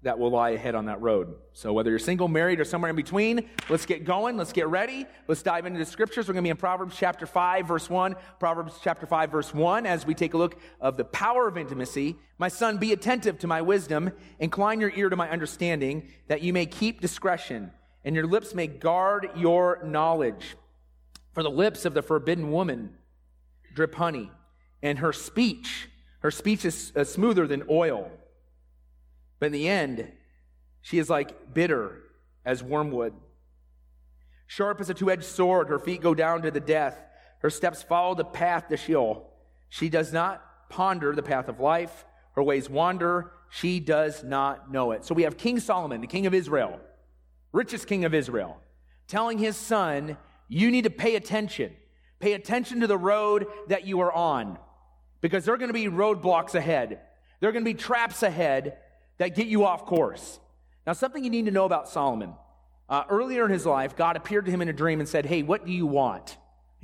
that 0.03 0.19
will 0.19 0.31
lie 0.31 0.51
ahead 0.51 0.75
on 0.75 0.85
that 0.85 1.01
road. 1.01 1.33
So, 1.53 1.71
whether 1.71 1.89
you're 1.89 1.99
single, 1.99 2.27
married, 2.27 2.59
or 2.59 2.65
somewhere 2.65 2.89
in 2.89 2.95
between, 2.95 3.49
let's 3.69 3.85
get 3.85 4.03
going. 4.03 4.37
Let's 4.37 4.51
get 4.51 4.67
ready. 4.67 5.05
Let's 5.27 5.41
dive 5.41 5.65
into 5.65 5.79
the 5.79 5.85
scriptures. 5.85 6.27
We're 6.27 6.33
going 6.33 6.43
to 6.43 6.47
be 6.47 6.51
in 6.51 6.57
Proverbs 6.57 6.95
chapter 6.97 7.25
5, 7.25 7.67
verse 7.67 7.89
1. 7.89 8.15
Proverbs 8.39 8.79
chapter 8.83 9.05
5, 9.05 9.31
verse 9.31 9.53
1, 9.53 9.85
as 9.85 10.05
we 10.05 10.13
take 10.13 10.33
a 10.33 10.37
look 10.37 10.59
of 10.81 10.97
the 10.97 11.05
power 11.05 11.47
of 11.47 11.57
intimacy. 11.57 12.17
My 12.37 12.49
son, 12.49 12.77
be 12.77 12.91
attentive 12.91 13.39
to 13.39 13.47
my 13.47 13.61
wisdom, 13.61 14.11
incline 14.39 14.81
your 14.81 14.91
ear 14.95 15.09
to 15.09 15.15
my 15.15 15.29
understanding, 15.29 16.09
that 16.27 16.41
you 16.41 16.51
may 16.51 16.65
keep 16.65 16.99
discretion, 16.99 17.71
and 18.03 18.15
your 18.15 18.27
lips 18.27 18.53
may 18.53 18.67
guard 18.67 19.29
your 19.37 19.81
knowledge. 19.85 20.57
For 21.31 21.43
the 21.43 21.49
lips 21.49 21.85
of 21.85 21.93
the 21.93 22.01
forbidden 22.01 22.51
woman, 22.51 22.91
drip 23.73 23.95
honey, 23.95 24.31
and 24.81 24.99
her 24.99 25.13
speech, 25.13 25.89
her 26.19 26.31
speech 26.31 26.65
is 26.65 26.91
uh, 26.95 27.03
smoother 27.03 27.47
than 27.47 27.63
oil. 27.69 28.09
But 29.39 29.47
in 29.47 29.51
the 29.51 29.67
end, 29.67 30.11
she 30.81 30.99
is 30.99 31.09
like 31.09 31.53
bitter 31.53 31.99
as 32.45 32.63
wormwood. 32.63 33.13
Sharp 34.47 34.79
as 34.81 34.89
a 34.89 34.93
two 34.93 35.09
edged 35.09 35.23
sword, 35.23 35.69
her 35.69 35.79
feet 35.79 36.01
go 36.01 36.13
down 36.13 36.41
to 36.43 36.51
the 36.51 36.59
death. 36.59 36.99
Her 37.39 37.49
steps 37.49 37.81
follow 37.81 38.15
the 38.15 38.25
path 38.25 38.67
to 38.69 38.77
Sheol. 38.77 39.29
She 39.69 39.89
does 39.89 40.13
not 40.13 40.69
ponder 40.69 41.13
the 41.13 41.23
path 41.23 41.47
of 41.47 41.59
life. 41.59 42.05
Her 42.35 42.43
ways 42.43 42.69
wander. 42.69 43.31
She 43.49 43.79
does 43.79 44.23
not 44.23 44.71
know 44.71 44.91
it. 44.91 45.05
So 45.05 45.13
we 45.13 45.23
have 45.23 45.37
King 45.37 45.59
Solomon, 45.59 46.01
the 46.01 46.07
king 46.07 46.25
of 46.25 46.33
Israel, 46.33 46.79
richest 47.51 47.87
king 47.87 48.05
of 48.05 48.13
Israel, 48.13 48.57
telling 49.07 49.37
his 49.37 49.55
son, 49.55 50.17
You 50.47 50.71
need 50.71 50.83
to 50.83 50.89
pay 50.89 51.15
attention. 51.15 51.75
Pay 52.23 52.31
attention 52.31 52.79
to 52.79 52.87
the 52.87 52.97
road 52.97 53.47
that 53.67 53.85
you 53.85 53.99
are 53.99 54.11
on 54.13 54.57
because 55.19 55.43
there 55.43 55.53
are 55.53 55.57
going 55.57 55.67
to 55.67 55.73
be 55.73 55.87
roadblocks 55.87 56.55
ahead. 56.55 57.01
There 57.41 57.49
are 57.49 57.51
going 57.51 57.65
to 57.65 57.69
be 57.69 57.77
traps 57.77 58.23
ahead 58.23 58.77
that 59.17 59.35
get 59.35 59.47
you 59.47 59.65
off 59.65 59.85
course. 59.85 60.39
Now, 60.87 60.93
something 60.93 61.21
you 61.21 61.29
need 61.29 61.47
to 61.47 61.51
know 61.51 61.65
about 61.65 61.89
Solomon. 61.89 62.33
Uh, 62.87 63.03
earlier 63.09 63.43
in 63.43 63.51
his 63.51 63.65
life, 63.65 63.97
God 63.97 64.15
appeared 64.15 64.45
to 64.45 64.51
him 64.51 64.61
in 64.61 64.69
a 64.69 64.73
dream 64.73 65.01
and 65.01 65.09
said, 65.09 65.25
Hey, 65.25 65.43
what 65.43 65.65
do 65.65 65.73
you 65.73 65.85
want? 65.85 66.37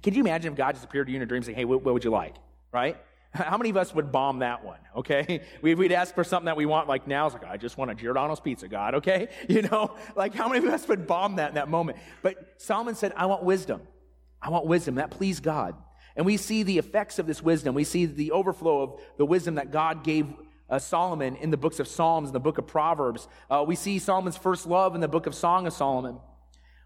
Can 0.04 0.14
you 0.14 0.20
imagine 0.20 0.52
if 0.52 0.58
God 0.58 0.74
just 0.74 0.84
appeared 0.84 1.08
to 1.08 1.14
you 1.14 1.16
in 1.16 1.24
a 1.24 1.26
dream 1.26 1.42
saying, 1.42 1.56
Hey, 1.56 1.64
what, 1.64 1.86
what 1.86 1.94
would 1.94 2.04
you 2.04 2.12
like? 2.12 2.36
Right? 2.74 2.98
How 3.34 3.58
many 3.58 3.70
of 3.70 3.78
us 3.78 3.96
would 3.96 4.12
bomb 4.12 4.40
that 4.40 4.66
one? 4.66 4.80
Okay, 4.94 5.42
we'd 5.62 5.94
ask 5.94 6.14
for 6.14 6.26
something 6.26 6.48
that 6.48 6.58
we 6.58 6.66
want, 6.66 6.90
like 6.90 7.08
now. 7.08 7.28
It's 7.28 7.34
like 7.34 7.46
I 7.46 7.56
just 7.56 7.78
want 7.78 7.92
a 7.92 7.96
Giordano's 7.96 8.42
pizza, 8.42 8.68
God. 8.68 8.94
Okay, 9.00 9.30
you 9.48 9.62
know, 9.62 9.96
like 10.18 10.36
how 10.36 10.50
many 10.50 10.68
of 10.68 10.74
us 10.74 10.86
would 10.90 11.08
bomb 11.08 11.38
that 11.38 11.48
in 11.48 11.56
that 11.56 11.70
moment? 11.70 11.98
But 12.22 12.56
Solomon 12.58 12.96
said, 12.96 13.14
"I 13.16 13.28
want 13.28 13.44
wisdom." 13.44 13.84
I 14.42 14.50
want 14.50 14.66
wisdom. 14.66 14.96
That 14.96 15.12
pleased 15.12 15.44
God. 15.44 15.76
And 16.16 16.26
we 16.26 16.38
see 16.38 16.64
the 16.64 16.78
effects 16.78 17.20
of 17.20 17.28
this 17.28 17.42
wisdom. 17.42 17.76
We 17.76 17.84
see 17.84 18.06
the 18.06 18.32
overflow 18.32 18.82
of 18.82 19.02
the 19.18 19.26
wisdom 19.26 19.56
that 19.56 19.72
God 19.72 20.04
gave 20.04 20.28
uh, 20.70 20.80
Solomon 20.80 21.36
in 21.38 21.50
the 21.50 21.58
books 21.58 21.80
of 21.80 21.88
Psalms, 21.88 22.30
in 22.30 22.34
the 22.34 22.40
book 22.40 22.58
of 22.58 22.68
Proverbs. 22.68 23.28
Uh, 23.50 23.64
we 23.68 23.76
see 23.76 24.00
Solomon's 24.00 24.38
first 24.38 24.68
love 24.68 24.96
in 24.96 25.02
the 25.02 25.08
book 25.08 25.28
of 25.28 25.36
Song 25.36 25.66
of 25.66 25.74
Solomon. 25.74 26.20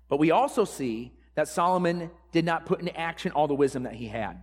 But 0.09 0.17
we 0.17 0.31
also 0.31 0.65
see 0.65 1.13
that 1.35 1.47
Solomon 1.47 2.11
did 2.31 2.45
not 2.45 2.65
put 2.65 2.79
into 2.79 2.95
action 2.97 3.31
all 3.31 3.47
the 3.47 3.55
wisdom 3.55 3.83
that 3.83 3.93
he 3.93 4.07
had. 4.07 4.41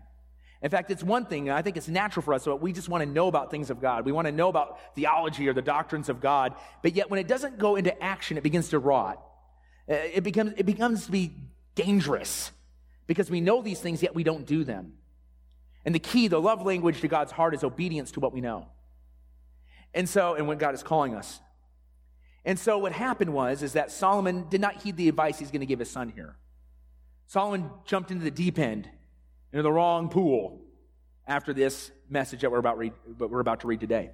In 0.63 0.71
fact, 0.71 0.91
it's 0.91 1.03
one 1.03 1.25
thing, 1.25 1.49
and 1.49 1.57
I 1.57 1.63
think 1.63 1.79
it's 1.79 1.89
natural 1.89 2.23
for 2.23 2.35
us, 2.35 2.43
so 2.43 2.55
we 2.55 2.73
just 2.73 2.89
want 2.89 3.03
to 3.03 3.09
know 3.09 3.29
about 3.29 3.51
things 3.51 3.71
of 3.71 3.81
God. 3.81 4.05
We 4.05 4.13
want 4.13 4.27
to 4.27 4.33
know 4.33 4.49
about 4.49 4.95
theology 4.95 5.49
or 5.49 5.55
the 5.55 5.63
doctrines 5.63 6.11
of 6.11 6.21
God. 6.21 6.55
But 6.83 6.95
yet, 6.95 7.09
when 7.09 7.19
it 7.19 7.27
doesn't 7.27 7.59
go 7.59 7.77
into 7.77 8.03
action, 8.03 8.37
it 8.37 8.43
begins 8.43 8.69
to 8.71 8.79
rot. 8.79 9.25
Uh, 9.89 9.95
it 9.95 10.23
becomes, 10.23 10.53
it 10.59 10.67
becomes 10.67 11.07
to 11.07 11.13
be 11.13 11.33
dangerous 11.75 12.51
because 13.11 13.29
we 13.29 13.41
know 13.41 13.61
these 13.61 13.81
things, 13.81 14.05
yet 14.05 14.15
we 14.15 14.23
don't 14.23 14.47
do 14.47 14.63
them. 14.63 14.93
And 15.85 15.93
the 15.93 15.99
key, 15.99 16.29
the 16.29 16.41
love 16.41 16.65
language 16.65 17.01
to 17.01 17.09
God's 17.09 17.33
heart 17.33 17.57
is 17.57 17.65
obedience 17.65 18.13
to 18.13 18.21
what 18.21 18.33
we 18.33 18.41
know. 18.41 18.69
And 19.93 20.09
so, 20.09 20.35
and 20.35 20.47
when 20.47 20.59
God 20.59 20.75
is 20.75 20.85
calling 20.85 21.17
us. 21.17 21.41
And 22.45 22.57
so 22.57 22.79
what 22.79 22.93
happened 22.93 23.35
was, 23.35 23.65
is 23.65 23.73
that 23.73 23.91
Solomon 23.91 24.47
did 24.49 24.61
not 24.61 24.81
heed 24.81 24.97
the 24.97 25.09
advice 25.09 25.41
he's 25.41 25.51
going 25.51 25.59
to 25.59 25.67
give 25.67 25.81
his 25.81 25.91
son 25.91 26.11
here. 26.11 26.37
Solomon 27.27 27.69
jumped 27.85 28.13
into 28.13 28.23
the 28.23 28.31
deep 28.31 28.61
end, 28.61 28.89
into 29.53 29.65
the 29.65 29.73
wrong 29.73 30.09
pool 30.09 30.61
after 31.27 31.53
this 31.53 31.91
message 32.09 32.43
that 32.43 32.53
we're 32.53 32.59
about, 32.59 32.79
read, 32.79 32.93
what 33.19 33.29
we're 33.29 33.41
about 33.41 33.59
to 33.63 33.67
read 33.67 33.81
today. 33.81 34.13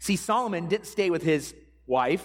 See, 0.00 0.16
Solomon 0.16 0.68
didn't 0.68 0.86
stay 0.86 1.08
with 1.08 1.22
his 1.22 1.54
wife. 1.86 2.22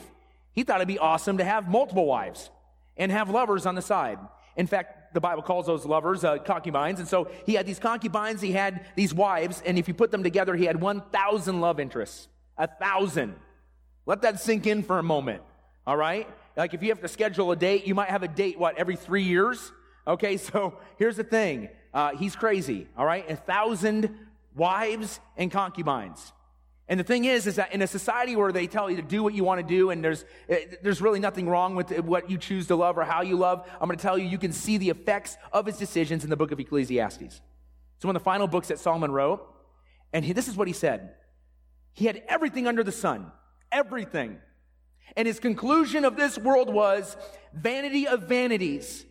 He 0.52 0.64
thought 0.64 0.80
it'd 0.80 0.88
be 0.90 1.00
awesome 1.00 1.38
to 1.38 1.46
have 1.46 1.70
multiple 1.70 2.06
wives 2.06 2.50
and 2.98 3.10
have 3.10 3.30
lovers 3.30 3.66
on 3.66 3.76
the 3.76 3.82
side. 3.82 4.20
In 4.58 4.68
fact, 4.68 4.99
the 5.14 5.20
Bible 5.20 5.42
calls 5.42 5.66
those 5.66 5.86
lovers 5.86 6.24
uh, 6.24 6.38
concubines. 6.38 7.00
And 7.00 7.08
so 7.08 7.30
he 7.46 7.54
had 7.54 7.66
these 7.66 7.80
concubines, 7.80 8.42
he 8.42 8.52
had 8.52 8.86
these 8.96 9.14
wives, 9.14 9.62
and 9.66 9.78
if 9.78 9.88
you 9.88 9.94
put 9.94 10.12
them 10.12 10.24
together, 10.24 10.56
he 10.56 10.66
had 10.66 10.80
1,000 10.80 11.62
love 11.62 11.80
interests. 11.80 12.28
A 12.58 12.68
thousand. 12.68 13.36
Let 14.06 14.22
that 14.24 14.40
sink 14.40 14.68
in 14.68 14.84
for 14.84 15.00
a 15.00 15.04
moment. 15.04 15.42
All 15.88 15.98
right? 15.98 16.28
Like 16.58 16.74
if 16.74 16.84
you 16.84 16.90
have 16.90 17.02
to 17.02 17.08
schedule 17.08 17.52
a 17.52 17.56
date, 17.56 17.88
you 17.88 17.96
might 17.96 18.10
have 18.10 18.24
a 18.24 18.28
date, 18.28 18.60
what, 18.60 18.78
every 18.78 18.96
three 18.96 19.24
years? 19.24 19.72
Okay, 20.08 20.38
so 20.50 20.78
here's 20.98 21.18
the 21.18 21.24
thing. 21.24 21.70
Uh, 21.94 22.16
he's 22.16 22.36
crazy. 22.36 22.88
All 22.98 23.06
right? 23.06 23.30
A 23.30 23.36
thousand 23.36 24.16
wives 24.56 25.20
and 25.38 25.52
concubines. 25.52 26.34
And 26.90 27.00
the 27.00 27.04
thing 27.04 27.26
is, 27.26 27.46
is 27.46 27.58
that 27.58 27.72
in 27.72 27.84
a 27.84 27.88
society 27.88 28.36
where 28.36 28.52
they 28.52 28.66
tell 28.66 28.90
you 28.90 28.96
to 28.96 29.04
do 29.04 29.22
what 29.22 29.36
you 29.36 29.44
want 29.44 29.62
to 29.62 29.66
do 29.66 29.92
and 29.92 30.04
there's, 30.04 30.26
eh, 30.50 30.66
there's 30.82 31.02
really 31.02 31.20
nothing 31.20 31.48
wrong 31.48 31.76
with 31.76 31.92
what 32.00 32.32
you 32.32 32.38
choose 32.40 32.66
to 32.68 32.76
love 32.76 32.98
or 32.98 33.04
how 33.04 33.22
you 33.22 33.38
love, 33.38 33.70
I'm 33.80 33.88
going 33.88 33.98
to 33.98 34.02
tell 34.02 34.18
you, 34.18 34.26
you 34.26 34.40
can 34.40 34.52
see 34.52 34.80
the 34.80 34.90
effects 34.90 35.38
of 35.54 35.68
his 35.68 35.78
decisions 35.78 36.24
in 36.24 36.32
the 36.32 36.36
book 36.36 36.52
of 36.52 36.60
Ecclesiastes. 36.60 37.42
It's 37.96 38.06
one 38.06 38.16
of 38.16 38.20
the 38.20 38.26
final 38.26 38.48
books 38.48 38.70
that 38.70 38.80
Solomon 38.80 39.12
wrote. 39.12 39.46
And 40.14 40.26
he, 40.26 40.34
this 40.34 40.48
is 40.48 40.58
what 40.58 40.68
he 40.68 40.74
said. 40.74 41.14
He 41.94 42.06
had 42.06 42.24
everything 42.28 42.66
under 42.66 42.84
the 42.84 42.92
sun. 42.92 43.32
Everything. 43.72 44.40
And 45.16 45.28
his 45.28 45.40
conclusion 45.40 46.06
of 46.06 46.16
this 46.16 46.40
world 46.40 46.74
was 46.74 47.16
vanity 47.54 48.08
of 48.08 48.24
vanities. 48.24 49.06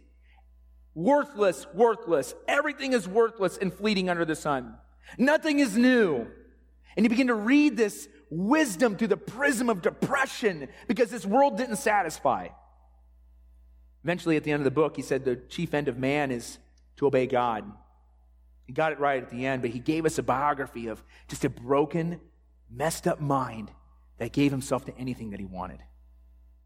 Worthless, 0.97 1.64
worthless. 1.73 2.35
Everything 2.49 2.92
is 2.92 3.06
worthless 3.06 3.56
and 3.56 3.73
fleeting 3.73 4.11
under 4.11 4.25
the 4.25 4.35
sun. 4.35 4.75
Nothing 5.16 5.61
is 5.61 5.76
new. 5.76 6.26
And 6.99 7.05
you 7.05 7.11
begin 7.11 7.28
to 7.28 7.35
read 7.35 7.76
this 7.76 8.09
wisdom 8.28 8.97
through 8.97 9.07
the 9.07 9.17
prism 9.17 9.71
of 9.71 9.83
depression 9.83 10.67
because 10.88 11.12
this 11.12 11.25
world 11.25 11.57
didn't 11.57 11.76
satisfy. 11.76 12.49
Eventually, 14.02 14.37
at 14.37 14.43
the 14.43 14.50
end 14.50 14.62
of 14.62 14.64
the 14.64 14.73
book, 14.73 14.97
he 14.97 15.02
said 15.02 15.25
the 15.25 15.37
chief 15.37 15.75
end 15.75 15.87
of 15.87 15.97
man 15.97 16.33
is 16.33 16.59
to 16.97 17.07
obey 17.07 17.28
God. 17.28 17.71
He 18.67 18.73
got 18.73 18.90
it 18.90 18.99
right 18.99 19.23
at 19.23 19.31
the 19.31 19.47
end, 19.47 19.62
but 19.62 19.71
he 19.71 19.78
gave 19.78 20.07
us 20.07 20.19
a 20.19 20.25
biography 20.25 20.88
of 20.88 21.00
just 21.28 21.45
a 21.45 21.49
broken, 21.49 22.21
messed 22.69 23.07
up 23.07 23.21
mind 23.21 23.71
that 24.19 24.33
gave 24.33 24.50
himself 24.50 24.85
to 24.87 24.99
anything 24.99 25.31
that 25.31 25.38
he 25.38 25.47
wanted. 25.47 25.78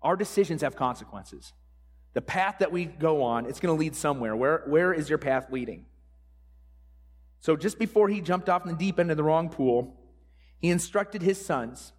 Our 0.00 0.16
decisions 0.16 0.62
have 0.62 0.76
consequences. 0.76 1.52
The 2.14 2.22
path 2.22 2.56
that 2.60 2.72
we 2.72 2.86
go 2.86 3.22
on, 3.22 3.44
it's 3.44 3.60
going 3.60 3.76
to 3.76 3.78
lead 3.78 3.94
somewhere. 3.94 4.34
Where, 4.34 4.62
where 4.66 4.94
is 4.94 5.10
your 5.10 5.18
path 5.18 5.52
leading? 5.52 5.84
So, 7.40 7.54
just 7.54 7.78
before 7.78 8.08
he 8.08 8.22
jumped 8.22 8.48
off 8.48 8.64
in 8.64 8.70
the 8.70 8.78
deep 8.78 8.98
end 8.98 9.10
of 9.10 9.18
the 9.18 9.22
wrong 9.22 9.50
pool, 9.50 9.98
he 10.62 10.70
instructed 10.70 11.20
his 11.22 11.44
sons, 11.44 11.92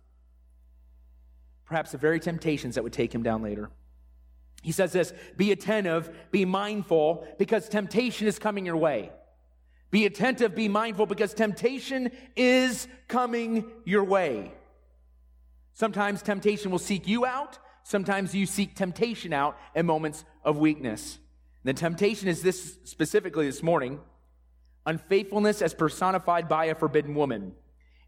perhaps 1.66 1.92
the 1.92 1.98
very 1.98 2.20
temptations 2.20 2.76
that 2.76 2.84
would 2.84 2.94
take 2.94 3.14
him 3.14 3.22
down 3.22 3.44
later. 3.44 3.70
He 4.64 4.72
says 4.72 4.94
this 4.94 5.14
Be 5.36 5.52
attentive, 5.52 6.10
be 6.32 6.46
mindful, 6.46 7.28
because 7.38 7.68
temptation 7.68 8.26
is 8.26 8.40
coming 8.40 8.66
your 8.66 8.78
way. 8.78 9.12
Be 9.92 10.06
attentive, 10.06 10.56
be 10.56 10.70
mindful, 10.70 11.06
because 11.06 11.34
temptation 11.34 12.10
is 12.38 12.88
coming 13.10 13.70
your 13.84 14.06
way. 14.06 14.54
Sometimes 15.74 16.22
temptation 16.22 16.72
will 16.72 16.80
seek 16.80 17.06
you 17.06 17.26
out, 17.26 17.60
sometimes 17.84 18.34
you 18.34 18.46
seek 18.46 18.76
temptation 18.76 19.34
out 19.34 19.58
in 19.76 19.86
moments 19.86 20.24
of 20.46 20.58
weakness. 20.58 21.20
The 21.66 21.74
temptation 21.74 22.30
is 22.30 22.42
this 22.42 22.78
specifically 22.86 23.46
this 23.46 23.62
morning 23.62 24.00
unfaithfulness 24.86 25.62
as 25.62 25.74
personified 25.74 26.48
by 26.48 26.66
a 26.66 26.76
forbidden 26.76 27.16
woman. 27.16 27.54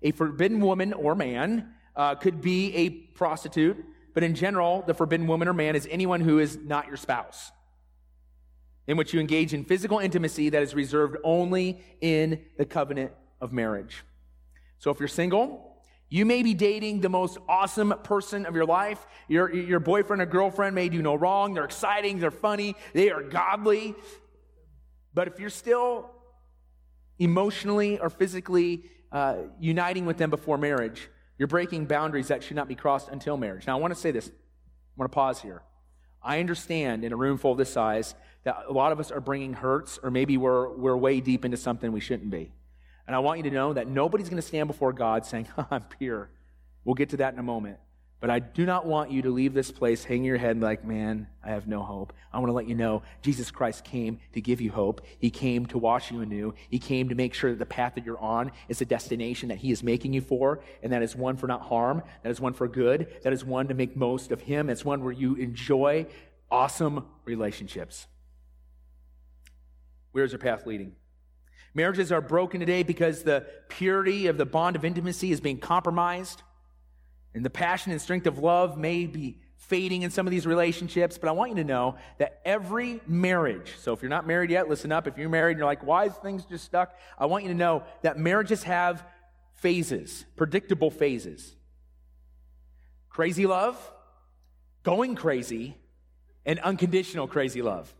A 0.05 0.11
forbidden 0.11 0.61
woman 0.61 0.93
or 0.93 1.15
man 1.15 1.73
uh, 1.95 2.13
could 2.15 2.39
be 2.39 2.73
a 2.75 2.89
prostitute, 2.89 3.83
but 4.13 4.23
in 4.23 4.35
general, 4.35 4.83
the 4.85 4.93
forbidden 4.93 5.25
woman 5.25 5.47
or 5.47 5.53
man 5.53 5.75
is 5.75 5.87
anyone 5.91 6.21
who 6.21 6.39
is 6.39 6.57
not 6.57 6.87
your 6.87 6.95
spouse, 6.95 7.51
in 8.87 8.97
which 8.97 9.13
you 9.13 9.19
engage 9.19 9.53
in 9.53 9.65
physical 9.65 9.97
intimacy 9.97 10.49
that 10.49 10.61
is 10.61 10.75
reserved 10.75 11.17
only 11.23 11.81
in 12.01 12.45
the 12.57 12.65
covenant 12.65 13.11
of 13.41 13.51
marriage. 13.51 14.03
So 14.77 14.91
if 14.91 14.99
you're 14.99 15.07
single, 15.07 15.81
you 16.07 16.23
may 16.23 16.43
be 16.43 16.53
dating 16.53 17.01
the 17.01 17.09
most 17.09 17.39
awesome 17.49 17.91
person 18.03 18.45
of 18.45 18.53
your 18.53 18.65
life. 18.65 19.03
Your, 19.27 19.51
your 19.51 19.79
boyfriend 19.79 20.21
or 20.21 20.27
girlfriend 20.27 20.75
may 20.75 20.87
do 20.87 21.01
no 21.01 21.15
wrong. 21.15 21.55
They're 21.55 21.65
exciting, 21.65 22.19
they're 22.19 22.29
funny, 22.29 22.75
they 22.93 23.09
are 23.09 23.23
godly. 23.23 23.95
But 25.15 25.27
if 25.29 25.39
you're 25.39 25.49
still 25.49 26.11
emotionally 27.17 27.97
or 27.97 28.09
physically 28.09 28.83
uh, 29.11 29.37
uniting 29.59 30.05
with 30.05 30.17
them 30.17 30.29
before 30.29 30.57
marriage, 30.57 31.09
you're 31.37 31.47
breaking 31.47 31.85
boundaries 31.85 32.29
that 32.29 32.43
should 32.43 32.55
not 32.55 32.67
be 32.67 32.75
crossed 32.75 33.09
until 33.09 33.37
marriage. 33.37 33.67
Now, 33.67 33.77
I 33.77 33.81
want 33.81 33.93
to 33.93 33.99
say 33.99 34.11
this. 34.11 34.27
I 34.27 34.31
want 34.97 35.11
to 35.11 35.15
pause 35.15 35.41
here. 35.41 35.63
I 36.23 36.39
understand 36.39 37.03
in 37.03 37.13
a 37.13 37.15
room 37.15 37.37
full 37.37 37.55
this 37.55 37.71
size 37.71 38.15
that 38.43 38.63
a 38.67 38.73
lot 38.73 38.91
of 38.91 38.99
us 38.99 39.11
are 39.11 39.19
bringing 39.19 39.53
hurts, 39.53 39.99
or 40.01 40.09
maybe 40.09 40.37
we're, 40.37 40.69
we're 40.69 40.95
way 40.95 41.19
deep 41.19 41.45
into 41.45 41.57
something 41.57 41.91
we 41.91 41.99
shouldn't 41.99 42.29
be. 42.29 42.51
And 43.07 43.15
I 43.15 43.19
want 43.19 43.37
you 43.37 43.43
to 43.43 43.51
know 43.51 43.73
that 43.73 43.87
nobody's 43.87 44.29
going 44.29 44.41
to 44.41 44.47
stand 44.47 44.67
before 44.67 44.93
God 44.93 45.25
saying, 45.25 45.47
I'm 45.71 45.83
pure. 45.83 46.29
We'll 46.83 46.95
get 46.95 47.09
to 47.09 47.17
that 47.17 47.33
in 47.33 47.39
a 47.39 47.43
moment. 47.43 47.77
But 48.25 48.31
I 48.31 48.39
do 48.39 48.65
not 48.65 48.87
want 48.87 49.11
you 49.11 49.21
to 49.21 49.29
leave 49.29 49.53
this 49.53 49.69
place 49.69 50.03
hanging 50.03 50.23
your 50.23 50.39
head 50.39 50.59
like, 50.59 50.83
man, 50.83 51.27
I 51.43 51.49
have 51.49 51.67
no 51.67 51.83
hope. 51.83 52.11
I 52.33 52.39
want 52.39 52.49
to 52.49 52.53
let 52.53 52.67
you 52.67 52.73
know 52.73 53.03
Jesus 53.21 53.51
Christ 53.51 53.83
came 53.83 54.17
to 54.33 54.41
give 54.41 54.61
you 54.61 54.71
hope. 54.71 55.01
He 55.19 55.29
came 55.29 55.67
to 55.67 55.77
wash 55.77 56.09
you 56.09 56.21
anew. 56.21 56.55
He 56.67 56.79
came 56.79 57.09
to 57.09 57.13
make 57.13 57.35
sure 57.35 57.51
that 57.51 57.59
the 57.59 57.67
path 57.67 57.93
that 57.93 58.03
you're 58.03 58.17
on 58.17 58.51
is 58.67 58.81
a 58.81 58.85
destination 58.85 59.49
that 59.49 59.59
He 59.59 59.69
is 59.69 59.83
making 59.83 60.13
you 60.13 60.21
for, 60.21 60.61
and 60.81 60.91
that 60.91 61.03
is 61.03 61.15
one 61.15 61.37
for 61.37 61.45
not 61.45 61.61
harm, 61.61 62.01
that 62.23 62.31
is 62.31 62.41
one 62.41 62.53
for 62.53 62.67
good, 62.67 63.13
that 63.21 63.31
is 63.31 63.45
one 63.45 63.67
to 63.67 63.75
make 63.75 63.95
most 63.95 64.31
of 64.31 64.41
Him. 64.41 64.71
It's 64.71 64.83
one 64.83 65.03
where 65.03 65.13
you 65.13 65.35
enjoy 65.35 66.07
awesome 66.49 67.05
relationships. 67.25 68.07
Where's 70.13 70.31
your 70.31 70.39
path 70.39 70.65
leading? 70.65 70.95
Marriages 71.75 72.11
are 72.11 72.21
broken 72.21 72.59
today 72.59 72.81
because 72.81 73.21
the 73.21 73.45
purity 73.69 74.25
of 74.25 74.39
the 74.39 74.47
bond 74.47 74.75
of 74.75 74.83
intimacy 74.83 75.31
is 75.31 75.39
being 75.39 75.59
compromised. 75.59 76.41
And 77.35 77.43
the 77.45 77.49
passion 77.49 77.91
and 77.91 78.01
strength 78.01 78.25
of 78.27 78.39
love 78.39 78.77
may 78.77 79.05
be 79.05 79.37
fading 79.57 80.03
in 80.03 80.09
some 80.09 80.25
of 80.25 80.31
these 80.31 80.47
relationships, 80.47 81.17
but 81.17 81.27
I 81.27 81.33
want 81.33 81.49
you 81.49 81.57
to 81.57 81.63
know 81.63 81.95
that 82.17 82.39
every 82.45 83.01
marriage, 83.07 83.73
so 83.77 83.93
if 83.93 84.01
you're 84.01 84.09
not 84.09 84.25
married 84.25 84.51
yet, 84.51 84.69
listen 84.69 84.91
up. 84.91 85.05
If 85.05 85.17
you're 85.17 85.27
married 85.27 85.51
and 85.51 85.59
you're 85.59 85.67
like, 85.67 85.83
why 85.83 86.05
is 86.05 86.13
things 86.13 86.45
just 86.45 86.63
stuck? 86.63 86.95
I 87.19 87.25
want 87.25 87.43
you 87.43 87.49
to 87.49 87.55
know 87.55 87.83
that 88.03 88.17
marriages 88.17 88.63
have 88.63 89.05
phases, 89.55 90.23
predictable 90.35 90.89
phases. 90.89 91.55
Crazy 93.09 93.45
love, 93.45 93.77
going 94.83 95.15
crazy, 95.15 95.77
and 96.45 96.59
unconditional 96.59 97.27
crazy 97.27 97.61
love. 97.61 97.93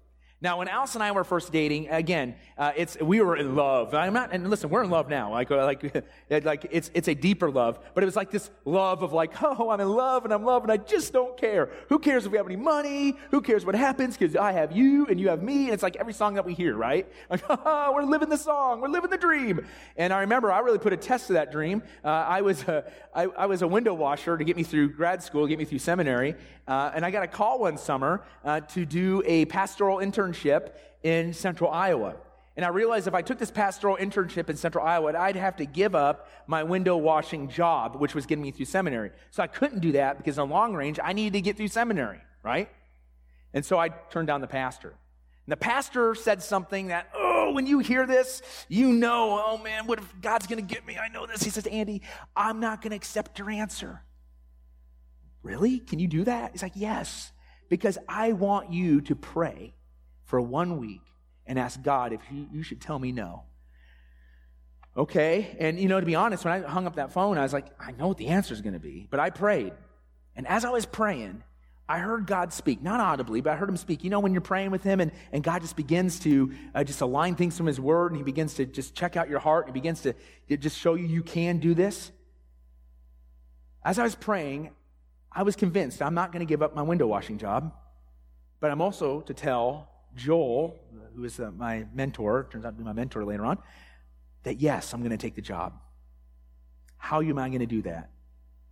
Now, 0.45 0.59
when 0.59 0.67
Alice 0.67 0.93
and 0.93 1.03
I 1.03 1.11
were 1.11 1.23
first 1.23 1.51
dating, 1.51 1.89
again, 1.89 2.35
uh, 2.55 2.71
it's 2.75 2.99
we 3.01 3.19
were 3.19 3.35
in 3.35 3.55
love. 3.55 3.95
I'm 3.95 4.13
not, 4.13 4.31
and 4.31 4.47
listen, 4.47 4.69
we're 4.69 4.83
in 4.83 4.91
love 4.91 5.09
now. 5.09 5.31
Like, 5.31 5.49
uh, 5.49 5.65
like, 5.65 6.05
like 6.29 6.67
it's 6.69 6.91
it's 6.93 7.07
a 7.07 7.15
deeper 7.15 7.49
love, 7.49 7.79
but 7.95 8.03
it 8.03 8.05
was 8.05 8.15
like 8.15 8.29
this 8.29 8.51
love 8.63 9.01
of 9.01 9.11
like, 9.11 9.33
oh, 9.41 9.71
I'm 9.71 9.79
in 9.79 9.89
love 9.89 10.23
and 10.23 10.31
I'm 10.31 10.41
in 10.41 10.45
love 10.45 10.61
and 10.61 10.71
I 10.71 10.77
just 10.77 11.11
don't 11.11 11.35
care. 11.35 11.71
Who 11.89 11.97
cares 11.97 12.27
if 12.27 12.31
we 12.31 12.37
have 12.37 12.45
any 12.45 12.57
money? 12.57 13.15
Who 13.31 13.41
cares 13.41 13.65
what 13.65 13.73
happens? 13.73 14.15
Because 14.15 14.35
I 14.35 14.51
have 14.51 14.71
you 14.71 15.07
and 15.07 15.19
you 15.19 15.29
have 15.29 15.41
me, 15.41 15.63
and 15.63 15.73
it's 15.73 15.81
like 15.81 15.95
every 15.95 16.13
song 16.13 16.35
that 16.35 16.45
we 16.45 16.53
hear, 16.53 16.75
right? 16.75 17.11
Like, 17.35 17.43
oh, 17.49 17.91
we're 17.93 18.03
living 18.03 18.29
the 18.29 18.37
song, 18.37 18.81
we're 18.81 18.87
living 18.87 19.09
the 19.09 19.17
dream. 19.17 19.65
And 19.97 20.13
I 20.13 20.19
remember 20.19 20.51
I 20.51 20.59
really 20.59 20.77
put 20.77 20.93
a 20.93 20.97
test 20.97 21.27
to 21.27 21.33
that 21.33 21.51
dream. 21.51 21.81
Uh, 22.03 22.09
I 22.09 22.41
was 22.41 22.61
a, 22.63 22.85
I, 23.15 23.23
I 23.23 23.47
was 23.47 23.63
a 23.63 23.67
window 23.67 23.95
washer 23.95 24.37
to 24.37 24.43
get 24.43 24.55
me 24.55 24.61
through 24.61 24.89
grad 24.89 25.23
school, 25.23 25.47
get 25.47 25.57
me 25.57 25.65
through 25.65 25.79
seminary, 25.79 26.35
uh, 26.67 26.91
and 26.93 27.03
I 27.03 27.09
got 27.09 27.23
a 27.23 27.27
call 27.27 27.59
one 27.59 27.77
summer 27.79 28.23
uh, 28.43 28.59
to 28.59 28.85
do 28.85 29.23
a 29.25 29.45
pastoral 29.45 29.97
internship 29.97 30.34
in 31.03 31.33
central 31.33 31.71
Iowa. 31.71 32.15
And 32.55 32.65
I 32.65 32.69
realized 32.69 33.07
if 33.07 33.13
I 33.13 33.21
took 33.21 33.37
this 33.37 33.51
pastoral 33.51 33.97
internship 33.97 34.49
in 34.49 34.55
central 34.55 34.85
Iowa, 34.85 35.13
I'd 35.17 35.35
have 35.35 35.57
to 35.57 35.65
give 35.65 35.93
up 35.93 36.29
my 36.47 36.63
window 36.63 36.95
washing 36.95 37.49
job, 37.49 37.97
which 37.97 38.15
was 38.15 38.25
getting 38.25 38.43
me 38.43 38.51
through 38.51 38.65
seminary. 38.65 39.11
So 39.31 39.43
I 39.43 39.47
couldn't 39.47 39.79
do 39.79 39.91
that 39.93 40.17
because 40.17 40.37
in 40.37 40.49
long 40.49 40.73
range, 40.73 40.99
I 41.03 41.11
needed 41.11 41.33
to 41.33 41.41
get 41.41 41.57
through 41.57 41.67
seminary, 41.67 42.21
right? 42.43 42.69
And 43.53 43.65
so 43.65 43.77
I 43.77 43.89
turned 43.89 44.27
down 44.27 44.39
the 44.39 44.47
pastor. 44.47 44.89
And 44.89 45.51
the 45.51 45.57
pastor 45.57 46.15
said 46.15 46.41
something 46.41 46.87
that, 46.87 47.09
oh, 47.13 47.51
when 47.51 47.67
you 47.67 47.79
hear 47.79 48.07
this, 48.07 48.41
you 48.69 48.91
know, 48.93 49.41
oh 49.45 49.57
man, 49.57 49.85
what 49.85 49.99
if 49.99 50.21
God's 50.21 50.47
going 50.47 50.65
to 50.65 50.73
get 50.73 50.85
me? 50.87 50.97
I 50.97 51.09
know 51.09 51.25
this. 51.25 51.43
He 51.43 51.49
says, 51.49 51.67
Andy, 51.67 52.01
I'm 52.35 52.61
not 52.61 52.81
going 52.81 52.91
to 52.91 52.95
accept 52.95 53.37
your 53.37 53.49
answer. 53.49 54.01
Really? 55.43 55.79
Can 55.79 55.99
you 55.99 56.07
do 56.07 56.23
that? 56.23 56.53
He's 56.53 56.63
like, 56.63 56.71
Yes, 56.73 57.31
because 57.69 57.97
I 58.07 58.31
want 58.31 58.71
you 58.71 59.01
to 59.01 59.15
pray 59.15 59.74
for 60.25 60.41
one 60.41 60.77
week 60.77 61.01
and 61.47 61.57
ask 61.57 61.81
God 61.81 62.13
if 62.13 62.21
you, 62.31 62.47
you 62.51 62.63
should 62.63 62.81
tell 62.81 62.99
me 62.99 63.11
no. 63.11 63.43
Okay. 64.97 65.55
And, 65.59 65.79
you 65.79 65.87
know, 65.89 65.99
to 65.99 66.05
be 66.05 66.15
honest, 66.15 66.45
when 66.45 66.53
I 66.53 66.67
hung 66.67 66.87
up 66.87 66.95
that 66.95 67.11
phone, 67.11 67.37
I 67.37 67.43
was 67.43 67.53
like, 67.53 67.67
I 67.79 67.91
know 67.91 68.07
what 68.07 68.17
the 68.17 68.27
answer 68.27 68.53
is 68.53 68.61
going 68.61 68.73
to 68.73 68.79
be. 68.79 69.07
But 69.09 69.19
I 69.19 69.29
prayed. 69.29 69.73
And 70.35 70.47
as 70.47 70.65
I 70.65 70.69
was 70.69 70.85
praying, 70.85 71.43
I 71.87 71.99
heard 71.99 72.25
God 72.25 72.51
speak, 72.51 72.81
not 72.81 72.99
audibly, 72.99 73.41
but 73.41 73.53
I 73.53 73.55
heard 73.57 73.69
him 73.69 73.77
speak. 73.77 74.03
You 74.03 74.09
know, 74.09 74.19
when 74.19 74.31
you're 74.31 74.41
praying 74.41 74.71
with 74.71 74.83
him 74.83 74.99
and, 74.99 75.11
and 75.31 75.43
God 75.43 75.61
just 75.61 75.75
begins 75.75 76.19
to 76.21 76.51
uh, 76.73 76.83
just 76.83 77.01
align 77.01 77.35
things 77.35 77.55
from 77.55 77.67
his 77.67 77.79
word 77.79 78.11
and 78.11 78.17
he 78.17 78.23
begins 78.23 78.55
to 78.55 78.65
just 78.65 78.95
check 78.95 79.15
out 79.15 79.29
your 79.29 79.39
heart 79.39 79.67
and 79.67 79.75
he 79.75 79.79
begins 79.79 80.01
to, 80.01 80.13
to 80.49 80.57
just 80.57 80.79
show 80.79 80.95
you 80.95 81.05
you 81.05 81.21
can 81.21 81.59
do 81.59 81.73
this. 81.73 82.11
As 83.83 83.99
I 83.99 84.03
was 84.03 84.15
praying, 84.15 84.71
I 85.31 85.43
was 85.43 85.55
convinced 85.55 86.01
I'm 86.01 86.15
not 86.15 86.31
going 86.31 86.39
to 86.39 86.49
give 86.49 86.63
up 86.63 86.73
my 86.73 86.81
window 86.81 87.05
washing 87.05 87.37
job, 87.37 87.71
but 88.59 88.71
I'm 88.71 88.81
also 88.81 89.21
to 89.21 89.33
tell 89.33 89.89
Joel, 90.15 90.79
who 91.15 91.23
is 91.23 91.39
uh, 91.39 91.51
my 91.55 91.85
mentor, 91.93 92.47
turns 92.51 92.65
out 92.65 92.71
to 92.71 92.77
be 92.77 92.83
my 92.83 92.93
mentor 92.93 93.25
later 93.25 93.45
on, 93.45 93.57
that 94.43 94.59
yes, 94.61 94.93
I'm 94.93 95.01
going 95.01 95.11
to 95.11 95.17
take 95.17 95.35
the 95.35 95.41
job. 95.41 95.73
How 96.97 97.21
am 97.21 97.37
I 97.37 97.49
going 97.49 97.59
to 97.59 97.65
do 97.65 97.81
that? 97.83 98.09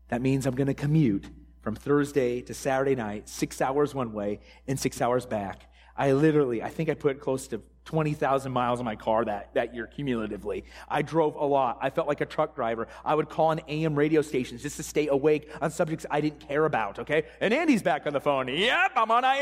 That 0.10 0.22
means 0.22 0.46
I'm 0.46 0.56
going 0.56 0.68
to 0.68 0.74
commute 0.74 1.26
from 1.62 1.76
Thursday 1.76 2.42
to 2.42 2.54
Saturday 2.54 2.96
night, 2.96 3.30
six 3.30 3.62
hours 3.62 3.96
one 3.96 4.14
way 4.14 4.40
and 4.68 4.80
six 4.80 5.02
hours 5.02 5.26
back. 5.26 5.70
I 5.96 6.12
literally, 6.12 6.62
I 6.62 6.70
think 6.70 6.90
I 6.90 6.94
put 6.96 7.20
close 7.20 7.48
to 7.50 7.62
20,000 7.86 8.52
miles 8.52 8.80
on 8.80 8.86
my 8.86 8.96
car 8.96 9.26
that, 9.26 9.54
that 9.54 9.76
year 9.76 9.88
cumulatively. 9.88 10.64
I 10.90 11.02
drove 11.02 11.36
a 11.36 11.46
lot. 11.46 11.78
I 11.82 11.90
felt 11.90 12.08
like 12.08 12.22
a 12.22 12.26
truck 12.26 12.56
driver. 12.56 12.88
I 13.04 13.14
would 13.14 13.30
call 13.30 13.48
on 13.48 13.60
AM 13.68 13.96
radio 13.96 14.22
stations 14.22 14.62
just 14.62 14.78
to 14.78 14.84
stay 14.84 15.08
awake 15.08 15.50
on 15.62 15.70
subjects 15.70 16.06
I 16.10 16.22
didn't 16.22 16.48
care 16.48 16.66
about, 16.66 17.00
okay? 17.00 17.26
And 17.42 17.54
Andy's 17.54 17.84
back 17.84 18.08
on 18.08 18.14
the 18.14 18.22
phone. 18.22 18.48
Yep, 18.48 18.92
I'm 18.96 19.12
on 19.12 19.26
I 19.26 19.38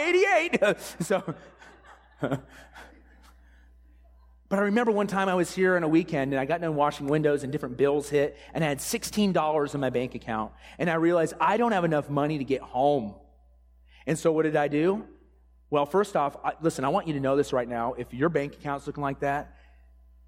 88. 0.60 0.80
so, 1.02 1.36
but 4.50 4.60
I 4.60 4.62
remember 4.62 4.92
one 4.92 5.08
time 5.08 5.28
I 5.28 5.36
was 5.36 5.54
here 5.54 5.76
on 5.76 5.84
a 5.84 5.88
weekend 5.88 6.34
and 6.34 6.40
I 6.40 6.46
got 6.46 6.62
done 6.62 6.76
washing 6.76 7.08
windows 7.08 7.44
and 7.44 7.52
different 7.52 7.78
bills 7.78 8.10
hit 8.10 8.38
and 8.54 8.64
I 8.64 8.68
had 8.68 8.78
$16 8.78 9.74
in 9.74 9.82
my 9.82 9.90
bank 9.90 10.16
account. 10.16 10.52
And 10.78 10.90
I 10.90 10.96
realized 10.96 11.34
I 11.40 11.58
don't 11.58 11.72
have 11.72 11.84
enough 11.84 12.10
money 12.10 12.38
to 12.38 12.44
get 12.44 12.62
home. 12.62 13.16
And 14.06 14.18
so 14.18 14.32
what 14.32 14.44
did 14.44 14.56
I 14.56 14.68
do? 14.68 15.06
Well, 15.70 15.86
first 15.86 16.16
off, 16.16 16.38
I, 16.44 16.54
listen, 16.62 16.84
I 16.84 16.90
want 16.90 17.08
you 17.08 17.14
to 17.14 17.20
know 17.20 17.36
this 17.36 17.54
right 17.54 17.68
now. 17.68 17.94
If 17.94 18.14
your 18.14 18.30
bank 18.30 18.54
account's 18.54 18.86
looking 18.88 19.04
like 19.04 19.22
that, 19.22 19.56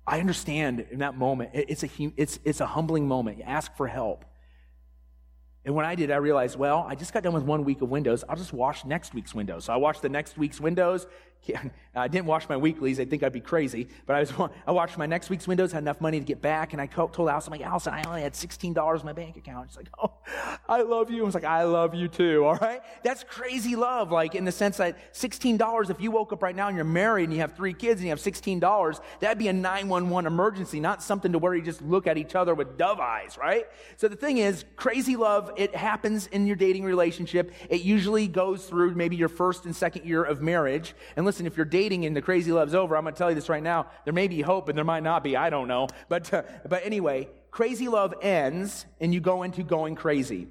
I 0.07 0.19
understand 0.19 0.85
in 0.91 0.99
that 0.99 1.17
moment. 1.17 1.51
It, 1.53 1.65
it's, 1.69 1.83
a, 1.83 1.89
it's, 2.17 2.39
it's 2.43 2.61
a 2.61 2.65
humbling 2.65 3.07
moment. 3.07 3.37
You 3.37 3.43
ask 3.43 3.75
for 3.75 3.87
help. 3.87 4.25
And 5.65 5.75
when 5.75 5.85
I 5.85 5.95
did, 5.95 6.11
I 6.11 6.17
realized, 6.17 6.57
well, 6.57 6.85
I 6.87 6.95
just 6.95 7.13
got 7.13 7.23
done 7.23 7.33
with 7.33 7.43
one 7.43 7.63
week 7.63 7.81
of 7.81 7.89
windows. 7.89 8.23
I'll 8.27 8.35
just 8.35 8.51
wash 8.51 8.83
next 8.83 9.13
week's 9.13 9.33
windows. 9.33 9.65
So 9.65 9.73
I 9.73 9.77
washed 9.77 10.01
the 10.01 10.09
next 10.09 10.37
week's 10.37 10.59
windows. 10.59 11.07
I 11.95 12.07
didn't 12.07 12.25
wash 12.25 12.49
my 12.49 12.57
weeklies. 12.57 12.99
I 12.99 13.05
think 13.05 13.23
I'd 13.23 13.33
be 13.33 13.41
crazy. 13.41 13.87
But 14.05 14.15
I, 14.15 14.19
was, 14.21 14.49
I 14.67 14.71
watched 14.71 14.97
my 14.97 15.05
next 15.05 15.29
week's 15.29 15.47
windows, 15.47 15.71
had 15.71 15.83
enough 15.83 16.01
money 16.01 16.19
to 16.19 16.25
get 16.25 16.41
back. 16.41 16.73
And 16.73 16.81
I 16.81 16.87
told 16.87 17.29
Allison, 17.29 17.53
I'm 17.53 17.59
like, 17.59 17.67
Allison, 17.67 17.93
I 17.93 18.03
only 18.03 18.21
had 18.21 18.33
$16 18.33 18.99
in 18.99 19.05
my 19.05 19.13
bank 19.13 19.37
account. 19.37 19.69
She's 19.69 19.77
like, 19.77 19.89
oh, 20.01 20.13
I 20.67 20.81
love 20.81 21.11
you. 21.11 21.23
I 21.23 21.25
was 21.25 21.35
like, 21.35 21.43
I 21.43 21.63
love 21.63 21.93
you 21.93 22.07
too. 22.07 22.45
All 22.53 22.55
right. 22.55 22.81
That's 23.03 23.23
crazy 23.23 23.75
love. 23.75 24.11
Like 24.11 24.35
in 24.35 24.45
the 24.45 24.51
sense 24.51 24.77
that 24.77 25.13
$16, 25.13 25.89
if 25.89 26.01
you 26.01 26.11
woke 26.11 26.33
up 26.33 26.41
right 26.41 26.55
now 26.55 26.67
and 26.67 26.75
you're 26.75 26.85
married 26.85 27.25
and 27.25 27.33
you 27.33 27.39
have 27.39 27.55
three 27.55 27.73
kids 27.73 27.99
and 27.99 28.05
you 28.05 28.09
have 28.09 28.19
$16, 28.19 29.01
that'd 29.19 29.37
be 29.37 29.47
a 29.47 29.53
911 29.53 30.25
emergency, 30.31 30.79
not 30.79 31.03
something 31.03 31.31
to 31.31 31.39
where 31.39 31.53
you 31.53 31.61
just 31.61 31.81
look 31.81 32.07
at 32.07 32.17
each 32.17 32.35
other 32.35 32.55
with 32.55 32.77
dove 32.77 32.99
eyes, 32.99 33.37
right? 33.37 33.65
So 33.97 34.07
the 34.07 34.15
thing 34.15 34.37
is, 34.37 34.65
crazy 34.75 35.15
love, 35.15 35.51
it 35.57 35.75
happens 35.75 36.27
in 36.27 36.47
your 36.47 36.55
dating 36.55 36.83
relationship. 36.83 37.53
It 37.69 37.81
usually 37.81 38.27
goes 38.27 38.65
through 38.65 38.95
maybe 38.95 39.15
your 39.15 39.29
first 39.29 39.65
and 39.65 39.75
second 39.75 40.05
year 40.05 40.23
of 40.23 40.41
marriage. 40.41 40.95
And 41.15 41.25
listen, 41.33 41.47
if 41.47 41.57
you're 41.57 41.65
dating 41.65 42.05
and 42.05 42.15
the 42.15 42.21
crazy 42.21 42.51
love's 42.51 42.75
over, 42.75 42.95
I'm 42.95 43.03
going 43.03 43.15
to 43.15 43.17
tell 43.17 43.31
you 43.31 43.33
this 43.33 43.49
right 43.49 43.63
now. 43.63 43.87
There 44.05 44.13
may 44.13 44.27
be 44.27 44.41
hope 44.41 44.69
and 44.69 44.77
there 44.77 44.85
might 44.85 45.01
not 45.01 45.23
be. 45.23 45.35
I 45.35 45.49
don't 45.49 45.67
know. 45.67 45.87
But, 46.07 46.31
uh, 46.31 46.43
but 46.69 46.85
anyway, 46.85 47.27
crazy 47.49 47.87
love 47.87 48.13
ends 48.21 48.85
and 49.01 49.11
you 49.11 49.19
go 49.19 49.41
into 49.41 49.63
going 49.63 49.95
crazy. 49.95 50.49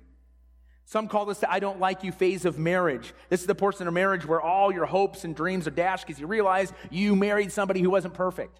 Some 0.84 1.06
call 1.06 1.24
this 1.24 1.38
the 1.38 1.48
I 1.48 1.60
don't 1.60 1.78
like 1.78 2.02
you 2.02 2.10
phase 2.10 2.44
of 2.44 2.58
marriage. 2.58 3.14
This 3.28 3.42
is 3.42 3.46
the 3.46 3.54
portion 3.54 3.86
of 3.86 3.94
marriage 3.94 4.26
where 4.26 4.40
all 4.40 4.72
your 4.72 4.86
hopes 4.86 5.22
and 5.22 5.36
dreams 5.36 5.68
are 5.68 5.70
dashed 5.70 6.04
because 6.04 6.20
you 6.20 6.26
realize 6.26 6.72
you 6.90 7.14
married 7.14 7.52
somebody 7.52 7.80
who 7.80 7.88
wasn't 7.88 8.14
perfect. 8.14 8.58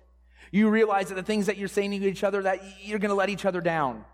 You 0.52 0.68
realize 0.68 1.08
that 1.08 1.16
the 1.16 1.24
things 1.24 1.46
that 1.46 1.56
you're 1.56 1.66
saying 1.66 1.90
to 1.90 2.08
each 2.08 2.22
other 2.22 2.42
that 2.42 2.60
you're 2.84 3.00
going 3.00 3.08
to 3.08 3.16
let 3.16 3.30
each 3.30 3.44
other 3.44 3.60
down. 3.60 4.04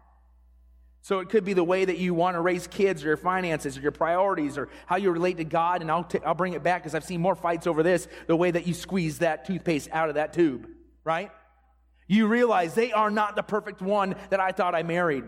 So 1.08 1.20
it 1.20 1.30
could 1.30 1.42
be 1.42 1.54
the 1.54 1.64
way 1.64 1.86
that 1.86 1.96
you 1.96 2.12
want 2.12 2.34
to 2.34 2.40
raise 2.42 2.66
kids 2.66 3.02
or 3.02 3.06
your 3.06 3.16
finances 3.16 3.78
or 3.78 3.80
your 3.80 3.92
priorities 3.92 4.58
or 4.58 4.68
how 4.84 4.96
you 4.96 5.10
relate 5.10 5.38
to 5.38 5.44
God. 5.44 5.80
And 5.80 5.90
I'll, 5.90 6.04
t- 6.04 6.18
I'll 6.22 6.34
bring 6.34 6.52
it 6.52 6.62
back 6.62 6.82
because 6.82 6.94
I've 6.94 7.02
seen 7.02 7.22
more 7.22 7.34
fights 7.34 7.66
over 7.66 7.82
this, 7.82 8.08
the 8.26 8.36
way 8.36 8.50
that 8.50 8.66
you 8.66 8.74
squeeze 8.74 9.20
that 9.20 9.46
toothpaste 9.46 9.88
out 9.90 10.10
of 10.10 10.16
that 10.16 10.34
tube, 10.34 10.68
right? 11.04 11.30
You 12.08 12.26
realize 12.26 12.74
they 12.74 12.92
are 12.92 13.10
not 13.10 13.36
the 13.36 13.42
perfect 13.42 13.80
one 13.80 14.16
that 14.28 14.38
I 14.38 14.52
thought 14.52 14.74
I 14.74 14.82
married. 14.82 15.24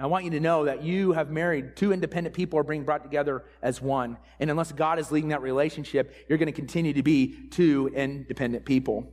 I 0.00 0.06
want 0.06 0.24
you 0.24 0.32
to 0.32 0.40
know 0.40 0.64
that 0.64 0.82
you 0.82 1.12
have 1.12 1.30
married 1.30 1.76
two 1.76 1.92
independent 1.92 2.34
people 2.34 2.58
are 2.58 2.64
being 2.64 2.82
brought 2.82 3.04
together 3.04 3.44
as 3.62 3.80
one. 3.80 4.16
And 4.40 4.50
unless 4.50 4.72
God 4.72 4.98
is 4.98 5.12
leading 5.12 5.28
that 5.28 5.42
relationship, 5.42 6.12
you're 6.28 6.38
going 6.38 6.46
to 6.46 6.52
continue 6.52 6.94
to 6.94 7.04
be 7.04 7.36
two 7.50 7.88
independent 7.94 8.64
people. 8.64 9.12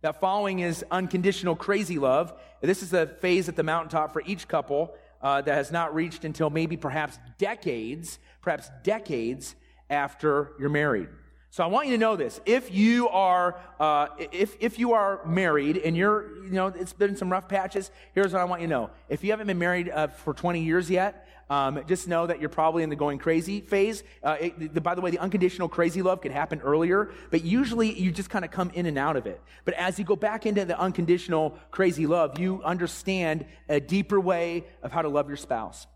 That 0.00 0.18
following 0.18 0.60
is 0.60 0.82
unconditional 0.90 1.56
crazy 1.56 1.98
love. 1.98 2.32
This 2.62 2.82
is 2.82 2.88
the 2.88 3.06
phase 3.20 3.50
at 3.50 3.56
the 3.56 3.62
mountaintop 3.62 4.14
for 4.14 4.22
each 4.24 4.48
couple 4.48 4.94
uh, 5.22 5.40
that 5.42 5.54
has 5.54 5.70
not 5.70 5.94
reached 5.94 6.24
until 6.24 6.50
maybe 6.50 6.76
perhaps 6.76 7.18
decades, 7.38 8.18
perhaps 8.42 8.70
decades 8.82 9.54
after 9.88 10.52
you're 10.58 10.68
married. 10.68 11.08
So 11.52 11.64
I 11.64 11.66
want 11.66 11.88
you 11.88 11.94
to 11.94 11.98
know 11.98 12.14
this. 12.14 12.40
If 12.46 12.72
you 12.72 13.08
are, 13.08 13.58
uh, 13.80 14.06
if, 14.18 14.56
if 14.60 14.78
you 14.78 14.92
are 14.92 15.20
married 15.26 15.78
and 15.78 15.96
you're, 15.96 16.44
you 16.44 16.52
know, 16.52 16.68
it's 16.68 16.92
been 16.92 17.16
some 17.16 17.30
rough 17.30 17.48
patches, 17.48 17.90
here's 18.14 18.32
what 18.32 18.40
I 18.40 18.44
want 18.44 18.62
you 18.62 18.68
to 18.68 18.70
know. 18.70 18.90
If 19.08 19.24
you 19.24 19.32
haven't 19.32 19.48
been 19.48 19.58
married 19.58 19.90
uh, 19.90 20.06
for 20.06 20.32
20 20.32 20.62
years 20.62 20.88
yet, 20.88 21.26
um, 21.50 21.82
just 21.86 22.08
know 22.08 22.26
that 22.26 22.40
you're 22.40 22.48
probably 22.48 22.82
in 22.82 22.88
the 22.88 22.96
going 22.96 23.18
crazy 23.18 23.60
phase. 23.60 24.02
Uh, 24.22 24.36
it, 24.40 24.74
the, 24.74 24.80
by 24.80 24.94
the 24.94 25.00
way, 25.00 25.10
the 25.10 25.18
unconditional 25.18 25.68
crazy 25.68 26.00
love 26.00 26.22
could 26.22 26.30
happen 26.30 26.60
earlier, 26.60 27.10
but 27.30 27.44
usually 27.44 27.92
you 27.92 28.12
just 28.12 28.30
kind 28.30 28.44
of 28.44 28.50
come 28.50 28.70
in 28.72 28.86
and 28.86 28.96
out 28.96 29.16
of 29.16 29.26
it. 29.26 29.40
But 29.64 29.74
as 29.74 29.98
you 29.98 30.04
go 30.04 30.16
back 30.16 30.46
into 30.46 30.64
the 30.64 30.78
unconditional 30.78 31.58
crazy 31.70 32.06
love, 32.06 32.38
you 32.38 32.62
understand 32.62 33.44
a 33.68 33.80
deeper 33.80 34.20
way 34.20 34.64
of 34.82 34.92
how 34.92 35.02
to 35.02 35.08
love 35.08 35.28
your 35.28 35.36
spouse. 35.36 35.86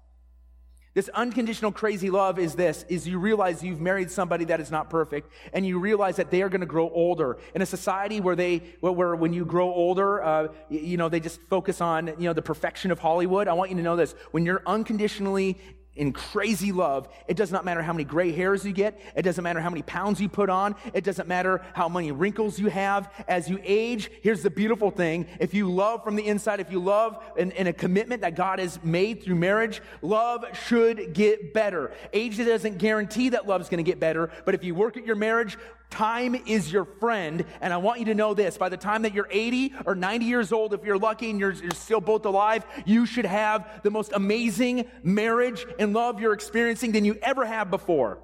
This 0.94 1.09
unconditional 1.09 1.72
crazy 1.72 2.09
love 2.09 2.38
is 2.38 2.54
this, 2.54 2.85
is 2.88 3.07
you 3.07 3.18
realize 3.18 3.64
you've 3.64 3.80
married 3.80 4.12
somebody 4.12 4.44
that 4.44 4.61
is 4.61 4.70
not 4.70 4.88
perfect 4.88 5.28
and 5.52 5.66
you 5.66 5.80
realize 5.80 6.16
that 6.16 6.30
they 6.30 6.40
are 6.40 6.48
going 6.48 6.61
to 6.61 6.66
grow 6.66 6.88
older. 6.88 7.37
In 7.52 7.62
a 7.62 7.66
society 7.66 8.20
where 8.20 8.37
they, 8.37 8.59
where 8.78 9.16
when 9.16 9.33
you 9.33 9.44
grow 9.44 9.66
older, 9.66 10.22
uh, 10.22 10.48
you 10.70 10.96
know, 10.96 11.09
they 11.09 11.18
just 11.18 11.40
focus 11.42 11.80
on, 11.80 12.07
you 12.07 12.28
know, 12.28 12.33
the 12.33 12.42
perfection 12.42 12.92
of 12.92 13.00
Hollywood. 13.00 13.48
I 13.48 13.54
want 13.54 13.70
you 13.70 13.76
to 13.76 13.83
know 13.83 13.96
this. 13.96 14.14
When 14.30 14.46
you're 14.46 14.62
unconditionally 14.66 15.59
in 15.96 16.12
crazy 16.12 16.72
love. 16.72 17.09
It 17.28 17.37
does 17.37 17.52
not 17.52 17.64
matter 17.64 17.83
how 17.83 17.92
many 17.92 18.04
gray 18.04 18.33
hairs 18.33 18.64
you 18.64 18.72
get. 18.72 19.00
It 19.14 19.22
doesn't 19.22 19.42
matter 19.42 19.61
how 19.61 19.70
many 19.70 19.83
pounds 19.83 20.20
you 20.20 20.28
put 20.28 20.50
on. 20.50 20.74
It 20.92 21.04
doesn't 21.04 21.28
matter 21.28 21.64
how 21.72 21.88
many 21.88 22.12
wrinkles 22.12 22.59
you 22.59 22.68
have. 22.68 23.12
As 23.28 23.48
you 23.48 23.61
age, 23.62 24.11
here's 24.22 24.42
the 24.42 24.50
beautiful 24.50 24.90
thing. 24.90 25.26
If 25.40 25.54
you 25.54 25.70
love 25.70 26.02
from 26.02 26.16
the 26.16 26.26
inside, 26.26 26.61
if 26.61 26.70
you 26.70 26.80
love 26.80 27.22
in, 27.37 27.52
in 27.52 27.66
a 27.66 27.72
commitment 27.72 28.22
that 28.22 28.35
God 28.35 28.59
has 28.59 28.83
made 28.83 29.22
through 29.22 29.37
marriage, 29.37 29.80
love 30.02 30.44
should 30.66 31.14
get 31.14 31.54
better. 31.54 31.92
Age 32.12 32.37
doesn't 32.38 32.78
guarantee 32.78 33.30
that 33.30 33.46
love's 33.46 33.68
going 33.68 33.85
to 33.85 33.88
get 33.88 34.00
better, 34.00 34.30
but 34.44 34.54
if 34.54 34.64
you 34.64 34.74
work 34.74 34.96
at 34.96 35.07
your 35.07 35.16
marriage, 35.16 35.57
Time 35.94 36.35
is 36.35 36.72
your 36.72 36.85
friend. 36.85 37.44
And 37.61 37.72
I 37.72 37.76
want 37.76 38.00
you 38.00 38.07
to 38.07 38.16
know 38.16 38.35
this 38.35 38.59
by 38.59 38.68
the 38.68 38.76
time 38.76 39.02
that 39.02 39.14
you're 39.14 39.28
80 39.30 39.74
or 39.87 39.94
90 39.94 40.26
years 40.26 40.50
old, 40.50 40.74
if 40.74 40.85
you're 40.85 40.98
lucky 40.98 41.30
and 41.30 41.38
you're, 41.38 41.52
you're, 41.52 41.70
still 41.70 42.00
both 42.00 42.26
alive, 42.26 42.66
you 42.85 43.07
should 43.07 43.26
have 43.26 43.80
the 43.85 43.92
most 43.92 44.11
amazing 44.12 44.87
marriage 45.04 45.64
and 45.78 45.92
love 45.92 46.20
you're 46.20 46.33
experiencing 46.33 46.90
than 46.90 47.04
you 47.04 47.16
ever 47.22 47.44
have 47.44 47.70
before. 47.70 48.18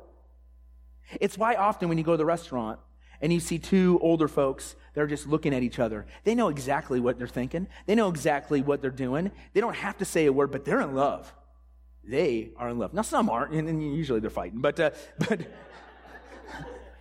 It's 1.20 1.38
why 1.38 1.54
often 1.54 1.88
when 1.88 1.96
you 1.96 2.02
go 2.02 2.14
to 2.14 2.18
the 2.18 2.24
restaurant 2.24 2.80
and 3.20 3.32
you 3.32 3.38
see 3.38 3.60
two 3.60 4.00
older 4.02 4.26
folks, 4.26 4.74
they're 4.94 5.06
just 5.06 5.28
looking 5.28 5.54
at 5.54 5.62
each 5.62 5.78
other. 5.78 6.06
They 6.24 6.34
know 6.34 6.48
exactly 6.48 6.98
what 6.98 7.18
they're 7.18 7.28
thinking, 7.28 7.68
they 7.86 7.94
know 7.94 8.08
exactly 8.08 8.62
what 8.62 8.82
they're 8.82 8.90
doing. 8.90 9.30
They 9.52 9.60
don't 9.60 9.76
have 9.76 9.96
to 9.98 10.04
say 10.04 10.26
a 10.26 10.32
word, 10.32 10.50
but 10.50 10.64
they're 10.64 10.80
in 10.80 10.96
love. 10.96 11.32
They 12.02 12.50
are 12.56 12.68
in 12.68 12.80
love. 12.80 12.94
Now, 12.94 13.02
some 13.02 13.30
aren't, 13.30 13.52
and 13.52 13.80
usually 13.94 14.18
they're 14.18 14.30
fighting, 14.30 14.60
but, 14.60 14.80
uh, 14.80 14.90
but, 15.28 15.42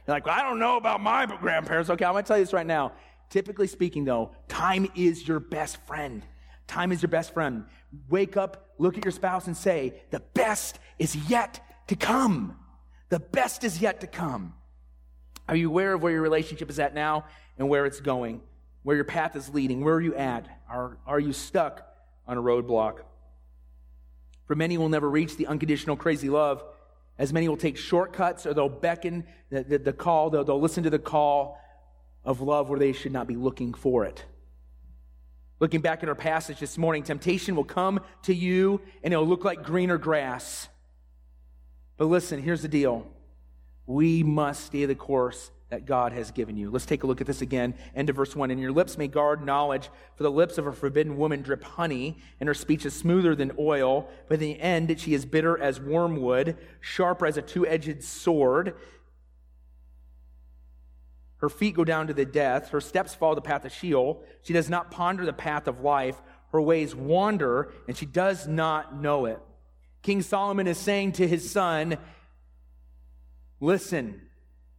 you're 0.10 0.16
like, 0.16 0.28
I 0.28 0.42
don't 0.42 0.58
know 0.58 0.78
about 0.78 1.02
my 1.02 1.28
grandparents. 1.28 1.88
Okay, 1.92 2.04
I'm 2.04 2.14
going 2.14 2.24
to 2.24 2.28
tell 2.28 2.38
you 2.40 2.44
this 2.44 2.52
right 2.52 2.66
now. 2.66 2.94
Typically 3.30 3.68
speaking, 3.68 4.06
though, 4.06 4.32
time 4.48 4.90
is 4.96 5.28
your 5.28 5.40
best 5.40 5.78
friend. 5.86 6.24
Time 6.66 6.92
is 6.92 7.04
your 7.04 7.10
best 7.10 7.32
friend. 7.32 7.66
Wake 8.10 8.36
up, 8.36 8.74
look 8.80 8.98
at 8.98 9.06
your 9.06 9.12
spouse, 9.12 9.46
and 9.46 9.56
say, 9.56 10.02
The 10.10 10.20
best 10.34 10.80
is 10.98 11.16
yet 11.30 11.60
to 11.90 11.96
come. 11.96 12.58
The 13.10 13.20
best 13.20 13.64
is 13.64 13.82
yet 13.82 14.02
to 14.02 14.08
come. 14.08 14.56
Are 15.48 15.56
you 15.56 15.70
aware 15.70 15.94
of 15.94 16.02
where 16.02 16.12
your 16.12 16.24
relationship 16.24 16.72
is 16.72 16.80
at 16.80 16.96
now 16.96 17.26
and 17.60 17.70
where 17.70 17.86
it's 17.86 18.00
going? 18.00 18.42
Where 18.82 18.96
your 18.96 19.06
path 19.06 19.36
is 19.36 19.54
leading? 19.54 19.84
Where 19.84 19.94
are 19.94 20.02
you 20.02 20.16
at? 20.16 20.48
Are, 20.68 20.98
are 21.06 21.20
you 21.20 21.34
stuck 21.34 21.88
on 22.28 22.36
a 22.36 22.42
roadblock? 22.42 23.02
For 24.48 24.56
many 24.56 24.80
will 24.80 24.90
never 24.90 25.08
reach 25.08 25.38
the 25.38 25.46
unconditional 25.46 25.98
crazy 25.98 26.30
love 26.30 26.64
as 27.20 27.34
many 27.34 27.50
will 27.50 27.58
take 27.58 27.78
shortcuts 27.78 28.46
or 28.46 28.54
they'll 28.54 28.70
beckon 28.70 29.26
the, 29.50 29.62
the, 29.64 29.78
the 29.78 29.94
call, 29.94 30.30
they'll, 30.30 30.46
they'll 30.46 30.60
listen 30.60 30.84
to 30.84 30.90
the 30.90 30.98
call 30.98 31.60
of 32.24 32.40
love 32.42 32.70
where 32.70 32.80
they 32.80 32.94
should 32.94 33.12
not 33.12 33.28
be 33.28 33.36
looking 33.36 33.74
for 33.74 34.06
it. 34.06 34.24
Looking 35.60 35.82
back 35.82 36.02
at 36.02 36.08
our 36.08 36.16
passage 36.16 36.62
this 36.62 36.78
morning, 36.78 37.04
temptation 37.04 37.58
will 37.58 37.66
come 37.66 38.00
to 38.24 38.34
you 38.34 38.80
and 39.04 39.14
it'll 39.14 39.28
look 39.28 39.44
like 39.44 39.64
greener 39.64 39.98
grass. 39.98 40.70
But 41.98 42.06
listen, 42.06 42.42
here's 42.42 42.62
the 42.62 42.70
deal 42.70 43.06
we 43.86 44.24
must 44.24 44.68
stay 44.68 44.86
the 44.86 44.96
course 44.96 45.52
that 45.70 45.86
God 45.86 46.14
has 46.14 46.32
given 46.32 46.58
you. 46.58 46.72
Let's 46.72 46.86
take 46.86 47.04
a 47.04 47.08
look 47.08 47.22
at 47.22 47.28
this 47.28 47.42
again. 47.42 47.76
End 47.96 48.10
of 48.10 48.16
verse 48.16 48.36
1. 48.36 48.50
And 48.50 48.60
your 48.60 48.72
lips 48.72 48.98
may 48.98 49.08
guard 49.08 49.46
knowledge, 49.46 49.90
for 50.16 50.24
the 50.24 50.32
lips 50.32 50.58
of 50.58 50.66
a 50.66 50.72
forbidden 50.72 51.16
woman 51.16 51.42
drip 51.42 51.64
honey, 51.64 52.18
and 52.40 52.48
her 52.48 52.56
speech 52.56 52.86
is 52.86 52.96
smoother 52.96 53.36
than 53.36 53.52
oil, 53.60 54.10
but 54.28 54.36
in 54.36 54.40
the 54.40 54.60
end 54.60 55.00
she 55.00 55.14
is 55.14 55.26
bitter 55.26 55.60
as 55.60 55.80
wormwood, 55.80 56.58
sharper 56.82 57.28
as 57.28 57.38
a 57.38 57.42
two 57.42 57.68
edged 57.68 58.04
sword. 58.04 58.76
Her 61.38 61.50
feet 61.50 61.76
go 61.76 61.84
down 61.84 62.08
to 62.08 62.14
the 62.14 62.26
death, 62.26 62.70
her 62.70 62.82
steps 62.82 63.14
follow 63.14 63.36
the 63.36 63.42
path 63.42 63.64
of 63.64 63.72
Sheol. 63.72 64.24
She 64.42 64.54
does 64.54 64.70
not 64.70 64.92
ponder 64.92 65.26
the 65.26 65.34
path 65.34 65.68
of 65.68 65.82
life, 65.82 66.20
her 66.52 66.62
ways 66.62 66.96
wander, 66.96 67.72
and 67.88 67.96
she 67.96 68.06
does 68.06 68.48
not 68.48 69.00
know 69.00 69.26
it. 69.26 69.40
King 70.02 70.22
Solomon 70.22 70.68
is 70.68 70.78
saying 70.78 71.14
to 71.14 71.28
his 71.28 71.50
son, 71.50 71.98
Listen, 73.62 74.22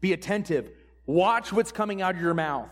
be 0.00 0.12
attentive, 0.12 0.70
Watch 1.06 1.52
what's 1.52 1.72
coming 1.72 2.02
out 2.02 2.14
of 2.14 2.20
your 2.20 2.34
mouth. 2.34 2.70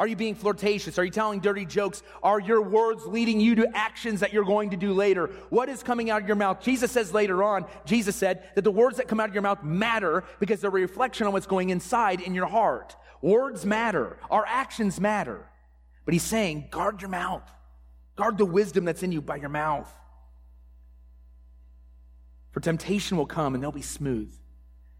Are 0.00 0.06
you 0.06 0.16
being 0.16 0.34
flirtatious? 0.34 0.98
Are 0.98 1.04
you 1.04 1.10
telling 1.10 1.40
dirty 1.40 1.66
jokes? 1.66 2.02
Are 2.22 2.40
your 2.40 2.62
words 2.62 3.04
leading 3.04 3.38
you 3.38 3.56
to 3.56 3.76
actions 3.76 4.20
that 4.20 4.32
you're 4.32 4.46
going 4.46 4.70
to 4.70 4.76
do 4.78 4.94
later? 4.94 5.26
What 5.50 5.68
is 5.68 5.82
coming 5.82 6.08
out 6.08 6.22
of 6.22 6.26
your 6.26 6.36
mouth? 6.36 6.62
Jesus 6.62 6.90
says 6.90 7.12
later 7.12 7.42
on, 7.42 7.66
Jesus 7.84 8.16
said 8.16 8.48
that 8.54 8.64
the 8.64 8.70
words 8.70 8.96
that 8.96 9.08
come 9.08 9.20
out 9.20 9.28
of 9.28 9.34
your 9.34 9.42
mouth 9.42 9.62
matter 9.62 10.24
because 10.38 10.60
they're 10.60 10.70
a 10.70 10.72
reflection 10.72 11.26
on 11.26 11.34
what's 11.34 11.46
going 11.46 11.68
inside 11.68 12.22
in 12.22 12.34
your 12.34 12.46
heart. 12.46 12.96
Words 13.20 13.66
matter. 13.66 14.16
Our 14.30 14.46
actions 14.46 14.98
matter. 14.98 15.46
But 16.06 16.14
he's 16.14 16.22
saying, 16.22 16.68
guard 16.70 17.02
your 17.02 17.10
mouth. 17.10 17.42
Guard 18.16 18.38
the 18.38 18.46
wisdom 18.46 18.86
that's 18.86 19.02
in 19.02 19.12
you 19.12 19.20
by 19.20 19.36
your 19.36 19.50
mouth. 19.50 19.92
For 22.52 22.60
temptation 22.60 23.18
will 23.18 23.26
come 23.26 23.54
and 23.54 23.62
they'll 23.62 23.70
be 23.70 23.82
smooth. 23.82 24.34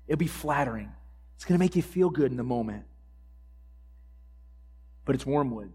It'll 0.06 0.18
be 0.18 0.26
flattering. 0.26 0.92
It's 1.40 1.46
going 1.46 1.58
to 1.58 1.64
make 1.64 1.74
you 1.74 1.80
feel 1.80 2.10
good 2.10 2.30
in 2.30 2.36
the 2.36 2.44
moment 2.44 2.84
but 5.10 5.16
it's 5.16 5.26
wormwood. 5.26 5.72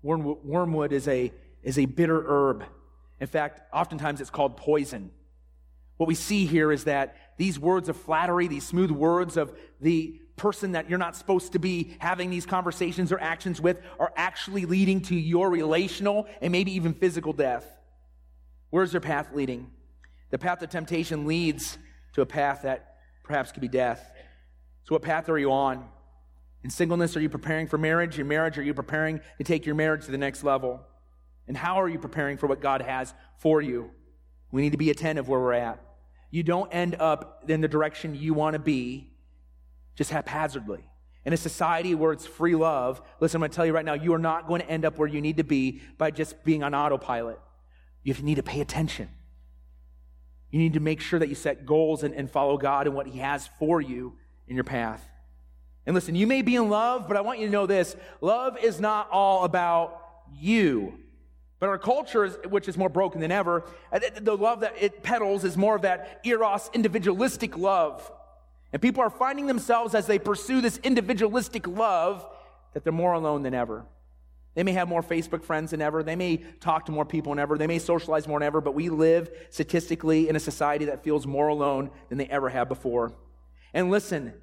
Wormwood 0.00 0.92
is 0.92 1.08
a, 1.08 1.32
is 1.64 1.76
a 1.76 1.84
bitter 1.84 2.22
herb. 2.24 2.62
In 3.18 3.26
fact, 3.26 3.62
oftentimes 3.74 4.20
it's 4.20 4.30
called 4.30 4.56
poison. 4.56 5.10
What 5.96 6.06
we 6.06 6.14
see 6.14 6.46
here 6.46 6.70
is 6.70 6.84
that 6.84 7.16
these 7.36 7.58
words 7.58 7.88
of 7.88 7.96
flattery, 7.96 8.46
these 8.46 8.64
smooth 8.64 8.92
words 8.92 9.36
of 9.36 9.58
the 9.80 10.20
person 10.36 10.70
that 10.72 10.88
you're 10.88 11.00
not 11.00 11.16
supposed 11.16 11.54
to 11.54 11.58
be 11.58 11.96
having 11.98 12.30
these 12.30 12.46
conversations 12.46 13.10
or 13.10 13.20
actions 13.20 13.60
with, 13.60 13.80
are 13.98 14.12
actually 14.14 14.66
leading 14.66 15.00
to 15.00 15.16
your 15.16 15.50
relational 15.50 16.28
and 16.40 16.52
maybe 16.52 16.70
even 16.70 16.94
physical 16.94 17.32
death. 17.32 17.66
Where's 18.70 18.92
your 18.92 19.00
path 19.00 19.30
leading? 19.34 19.68
The 20.30 20.38
path 20.38 20.62
of 20.62 20.70
temptation 20.70 21.26
leads 21.26 21.76
to 22.12 22.20
a 22.22 22.26
path 22.26 22.62
that 22.62 22.98
perhaps 23.24 23.50
could 23.50 23.62
be 23.62 23.68
death. 23.68 24.12
So, 24.84 24.94
what 24.94 25.02
path 25.02 25.28
are 25.28 25.38
you 25.38 25.52
on? 25.52 25.88
In 26.62 26.70
singleness, 26.70 27.16
are 27.16 27.20
you 27.20 27.28
preparing 27.28 27.66
for 27.66 27.78
marriage? 27.78 28.18
In 28.18 28.28
marriage, 28.28 28.58
are 28.58 28.62
you 28.62 28.74
preparing 28.74 29.20
to 29.38 29.44
take 29.44 29.64
your 29.64 29.74
marriage 29.74 30.04
to 30.06 30.10
the 30.10 30.18
next 30.18 30.44
level? 30.44 30.80
And 31.48 31.56
how 31.56 31.80
are 31.80 31.88
you 31.88 31.98
preparing 31.98 32.36
for 32.36 32.46
what 32.46 32.60
God 32.60 32.82
has 32.82 33.14
for 33.38 33.62
you? 33.62 33.90
We 34.52 34.62
need 34.62 34.72
to 34.72 34.78
be 34.78 34.90
attentive 34.90 35.28
where 35.28 35.40
we're 35.40 35.54
at. 35.54 35.80
You 36.30 36.42
don't 36.42 36.68
end 36.72 36.96
up 36.98 37.44
in 37.48 37.60
the 37.60 37.68
direction 37.68 38.14
you 38.14 38.34
want 38.34 38.54
to 38.54 38.58
be 38.58 39.12
just 39.96 40.10
haphazardly. 40.10 40.84
In 41.24 41.32
a 41.32 41.36
society 41.36 41.94
where 41.94 42.12
it's 42.12 42.26
free 42.26 42.54
love, 42.54 43.02
listen, 43.20 43.38
I'm 43.38 43.40
going 43.40 43.50
to 43.50 43.56
tell 43.56 43.66
you 43.66 43.72
right 43.72 43.84
now, 43.84 43.94
you 43.94 44.14
are 44.14 44.18
not 44.18 44.46
going 44.46 44.60
to 44.60 44.70
end 44.70 44.84
up 44.84 44.96
where 44.96 45.08
you 45.08 45.20
need 45.20 45.36
to 45.38 45.44
be 45.44 45.82
by 45.98 46.10
just 46.10 46.44
being 46.44 46.62
on 46.62 46.74
autopilot. 46.74 47.38
You 48.02 48.14
need 48.14 48.36
to 48.36 48.42
pay 48.42 48.60
attention. 48.60 49.08
You 50.50 50.58
need 50.58 50.74
to 50.74 50.80
make 50.80 51.00
sure 51.00 51.18
that 51.18 51.28
you 51.28 51.34
set 51.34 51.66
goals 51.66 52.02
and, 52.02 52.14
and 52.14 52.30
follow 52.30 52.56
God 52.56 52.86
and 52.86 52.96
what 52.96 53.06
He 53.06 53.18
has 53.18 53.48
for 53.58 53.80
you 53.80 54.14
in 54.48 54.54
your 54.54 54.64
path. 54.64 55.06
And 55.86 55.94
listen, 55.94 56.14
you 56.14 56.26
may 56.26 56.42
be 56.42 56.56
in 56.56 56.68
love, 56.68 57.08
but 57.08 57.16
I 57.16 57.20
want 57.20 57.38
you 57.38 57.46
to 57.46 57.52
know 57.52 57.66
this 57.66 57.96
love 58.20 58.58
is 58.62 58.80
not 58.80 59.08
all 59.10 59.44
about 59.44 60.00
you. 60.38 60.94
But 61.58 61.68
our 61.68 61.78
culture, 61.78 62.24
is, 62.24 62.38
which 62.48 62.68
is 62.68 62.78
more 62.78 62.88
broken 62.88 63.20
than 63.20 63.30
ever, 63.30 63.64
uh, 63.92 64.00
the 64.20 64.36
love 64.36 64.60
that 64.60 64.74
it 64.80 65.02
peddles 65.02 65.44
is 65.44 65.56
more 65.56 65.76
of 65.76 65.82
that 65.82 66.20
eros, 66.24 66.70
individualistic 66.72 67.56
love. 67.56 68.10
And 68.72 68.80
people 68.80 69.02
are 69.02 69.10
finding 69.10 69.46
themselves 69.46 69.94
as 69.94 70.06
they 70.06 70.18
pursue 70.18 70.60
this 70.60 70.78
individualistic 70.78 71.66
love 71.66 72.26
that 72.72 72.84
they're 72.84 72.92
more 72.92 73.12
alone 73.12 73.42
than 73.42 73.52
ever. 73.52 73.84
They 74.54 74.62
may 74.62 74.72
have 74.72 74.88
more 74.88 75.02
Facebook 75.02 75.44
friends 75.44 75.70
than 75.70 75.82
ever. 75.82 76.02
They 76.02 76.16
may 76.16 76.38
talk 76.60 76.86
to 76.86 76.92
more 76.92 77.04
people 77.04 77.32
than 77.32 77.38
ever. 77.38 77.58
They 77.58 77.66
may 77.66 77.78
socialize 77.78 78.26
more 78.26 78.40
than 78.40 78.46
ever, 78.46 78.60
but 78.60 78.74
we 78.74 78.88
live 78.88 79.30
statistically 79.50 80.28
in 80.28 80.36
a 80.36 80.40
society 80.40 80.86
that 80.86 81.04
feels 81.04 81.26
more 81.26 81.48
alone 81.48 81.90
than 82.08 82.18
they 82.18 82.26
ever 82.26 82.48
have 82.48 82.68
before. 82.68 83.12
And 83.72 83.90
listen, 83.90 84.34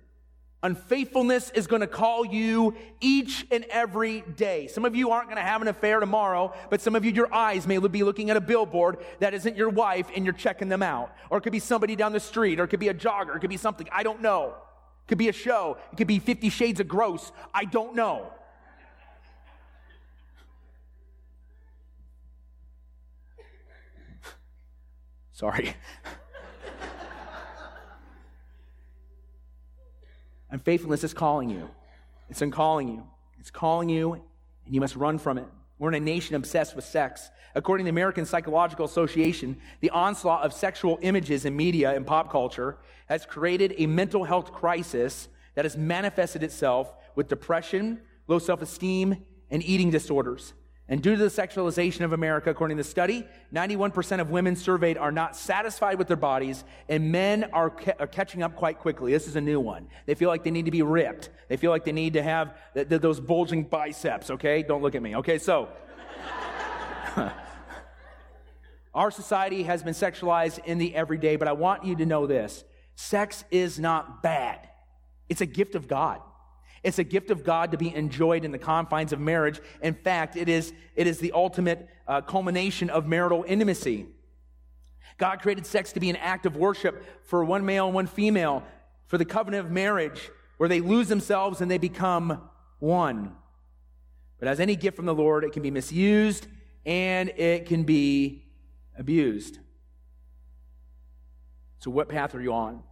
Unfaithfulness 0.63 1.51
is 1.51 1.67
going 1.67 1.81
to 1.81 1.87
call 1.87 2.25
you 2.25 2.75
each 2.99 3.45
and 3.51 3.63
every 3.69 4.21
day. 4.21 4.65
Some 4.65 4.85
of 4.85 4.95
you 4.95 5.11
aren't 5.11 5.27
going 5.27 5.37
to 5.37 5.43
have 5.43 5.61
an 5.61 5.67
affair 5.67 5.99
tomorrow, 5.99 6.51
but 6.71 6.81
some 6.81 6.95
of 6.95 7.05
you, 7.05 7.11
your 7.11 7.31
eyes 7.31 7.67
may 7.67 7.77
be 7.77 8.01
looking 8.01 8.31
at 8.31 8.37
a 8.37 8.41
billboard 8.41 8.97
that 9.19 9.35
isn't 9.35 9.55
your 9.55 9.69
wife 9.69 10.07
and 10.15 10.25
you're 10.25 10.33
checking 10.33 10.67
them 10.67 10.81
out. 10.81 11.13
Or 11.29 11.37
it 11.37 11.41
could 11.41 11.51
be 11.51 11.59
somebody 11.59 11.95
down 11.95 12.11
the 12.11 12.19
street, 12.19 12.59
or 12.59 12.63
it 12.63 12.69
could 12.69 12.79
be 12.79 12.87
a 12.87 12.93
jogger, 12.93 13.35
it 13.35 13.39
could 13.39 13.51
be 13.51 13.57
something. 13.57 13.87
I 13.91 14.01
don't 14.01 14.23
know. 14.23 14.55
It 15.05 15.07
could 15.07 15.19
be 15.19 15.29
a 15.29 15.33
show, 15.33 15.77
it 15.91 15.95
could 15.95 16.07
be 16.07 16.17
50 16.17 16.49
Shades 16.49 16.79
of 16.79 16.87
Gross. 16.87 17.31
I 17.53 17.65
don't 17.65 17.93
know. 17.95 18.33
Sorry. 25.33 25.75
Unfaithfulness 30.49 31.03
is 31.03 31.13
calling 31.13 31.49
you. 31.49 31.69
It's 32.29 32.41
in 32.41 32.51
calling 32.51 32.87
you. 32.87 33.03
It's 33.39 33.51
calling 33.51 33.89
you, 33.89 34.13
and 34.13 34.75
you 34.75 34.81
must 34.81 34.95
run 34.95 35.17
from 35.17 35.37
it. 35.37 35.45
We're 35.79 35.89
in 35.89 35.95
a 35.95 35.99
nation 35.99 36.35
obsessed 36.35 36.75
with 36.75 36.85
sex. 36.85 37.29
According 37.53 37.85
to 37.85 37.87
the 37.87 37.95
American 37.95 38.25
Psychological 38.25 38.85
Association, 38.85 39.57
the 39.79 39.89
onslaught 39.91 40.43
of 40.43 40.53
sexual 40.53 40.99
images 41.01 41.45
in 41.45 41.55
media 41.55 41.95
and 41.95 42.05
pop 42.05 42.31
culture 42.31 42.77
has 43.07 43.25
created 43.25 43.75
a 43.77 43.85
mental 43.85 44.23
health 44.23 44.51
crisis 44.51 45.27
that 45.55 45.65
has 45.65 45.77
manifested 45.77 46.43
itself 46.43 46.93
with 47.15 47.27
depression, 47.27 47.99
low 48.27 48.39
self 48.39 48.61
esteem, 48.61 49.23
and 49.49 49.63
eating 49.63 49.89
disorders. 49.89 50.53
And 50.89 51.01
due 51.01 51.17
to 51.17 51.21
the 51.21 51.29
sexualization 51.29 52.01
of 52.05 52.13
America, 52.13 52.49
according 52.49 52.77
to 52.77 52.83
the 52.83 52.89
study, 52.89 53.25
91% 53.53 54.21
of 54.21 54.29
women 54.29 54.55
surveyed 54.55 54.97
are 54.97 55.11
not 55.11 55.35
satisfied 55.35 55.97
with 55.97 56.07
their 56.07 56.15
bodies, 56.15 56.63
and 56.87 57.11
men 57.11 57.43
are, 57.51 57.69
ca- 57.71 57.95
are, 57.99 58.07
catching 58.07 58.41
up 58.41 58.55
quite 58.55 58.79
quickly. 58.79 59.11
This 59.11 59.27
is 59.27 59.35
a 59.35 59.41
new 59.41 59.59
one. 59.59 59.89
They 60.05 60.15
feel 60.15 60.29
like 60.29 60.45
they 60.45 60.51
need 60.51 60.63
to 60.63 60.71
be 60.71 60.83
ripped. 60.83 61.29
They 61.49 61.57
feel 61.57 61.71
like 61.71 61.83
they 61.83 61.91
need 61.91 62.13
to 62.13 62.23
have 62.23 62.55
th- 62.73 62.87
th- 62.87 63.01
those 63.01 63.19
bulging 63.19 63.63
biceps, 63.63 64.31
okay? 64.31 64.63
Don't 64.63 64.81
look 64.81 64.95
at 64.95 65.01
me, 65.01 65.17
okay? 65.17 65.37
So, 65.39 65.67
our 68.93 69.11
society 69.11 69.63
has 69.63 69.83
been 69.83 69.93
sexualized 69.93 70.63
in 70.63 70.77
the 70.77 70.95
everyday, 70.95 71.35
but 71.35 71.49
I 71.49 71.53
want 71.53 71.83
you 71.83 71.97
to 71.97 72.05
know 72.05 72.27
this 72.27 72.63
sex 72.95 73.43
is 73.51 73.77
not 73.77 74.23
bad, 74.23 74.69
it's 75.27 75.41
a 75.41 75.45
gift 75.45 75.75
of 75.75 75.89
God. 75.89 76.21
It's 76.83 76.99
a 76.99 77.03
gift 77.03 77.31
of 77.31 77.43
God 77.43 77.71
to 77.71 77.77
be 77.77 77.93
enjoyed 77.93 78.45
in 78.45 78.51
the 78.51 78.57
confines 78.57 79.13
of 79.13 79.19
marriage. 79.19 79.59
In 79.81 79.93
fact, 79.93 80.35
it 80.35 80.47
is, 80.49 80.73
it 80.95 81.07
is 81.07 81.19
the 81.19 81.31
ultimate 81.31 81.87
uh, 82.07 82.21
culmination 82.21 82.89
of 82.89 83.07
marital 83.07 83.43
intimacy. 83.47 84.07
God 85.17 85.41
created 85.41 85.65
sex 85.65 85.91
to 85.93 85.99
be 85.99 86.09
an 86.09 86.15
act 86.17 86.45
of 86.45 86.55
worship 86.55 87.03
for 87.25 87.43
one 87.43 87.65
male 87.65 87.85
and 87.85 87.95
one 87.95 88.07
female, 88.07 88.63
for 89.07 89.17
the 89.17 89.25
covenant 89.25 89.65
of 89.65 89.71
marriage, 89.71 90.29
where 90.57 90.69
they 90.69 90.81
lose 90.81 91.07
themselves 91.07 91.61
and 91.61 91.69
they 91.71 91.77
become 91.77 92.49
one. 92.79 93.33
But 94.39 94.47
as 94.47 94.59
any 94.59 94.75
gift 94.75 94.95
from 94.95 95.05
the 95.05 95.15
Lord, 95.15 95.43
it 95.43 95.51
can 95.51 95.63
be 95.63 95.71
misused 95.71 96.47
and 96.85 97.29
it 97.29 97.65
can 97.65 97.83
be 97.83 98.45
abused. 98.97 99.59
So, 101.79 101.91
what 101.91 102.09
path 102.09 102.35
are 102.35 102.41
you 102.41 102.53
on? 102.53 102.83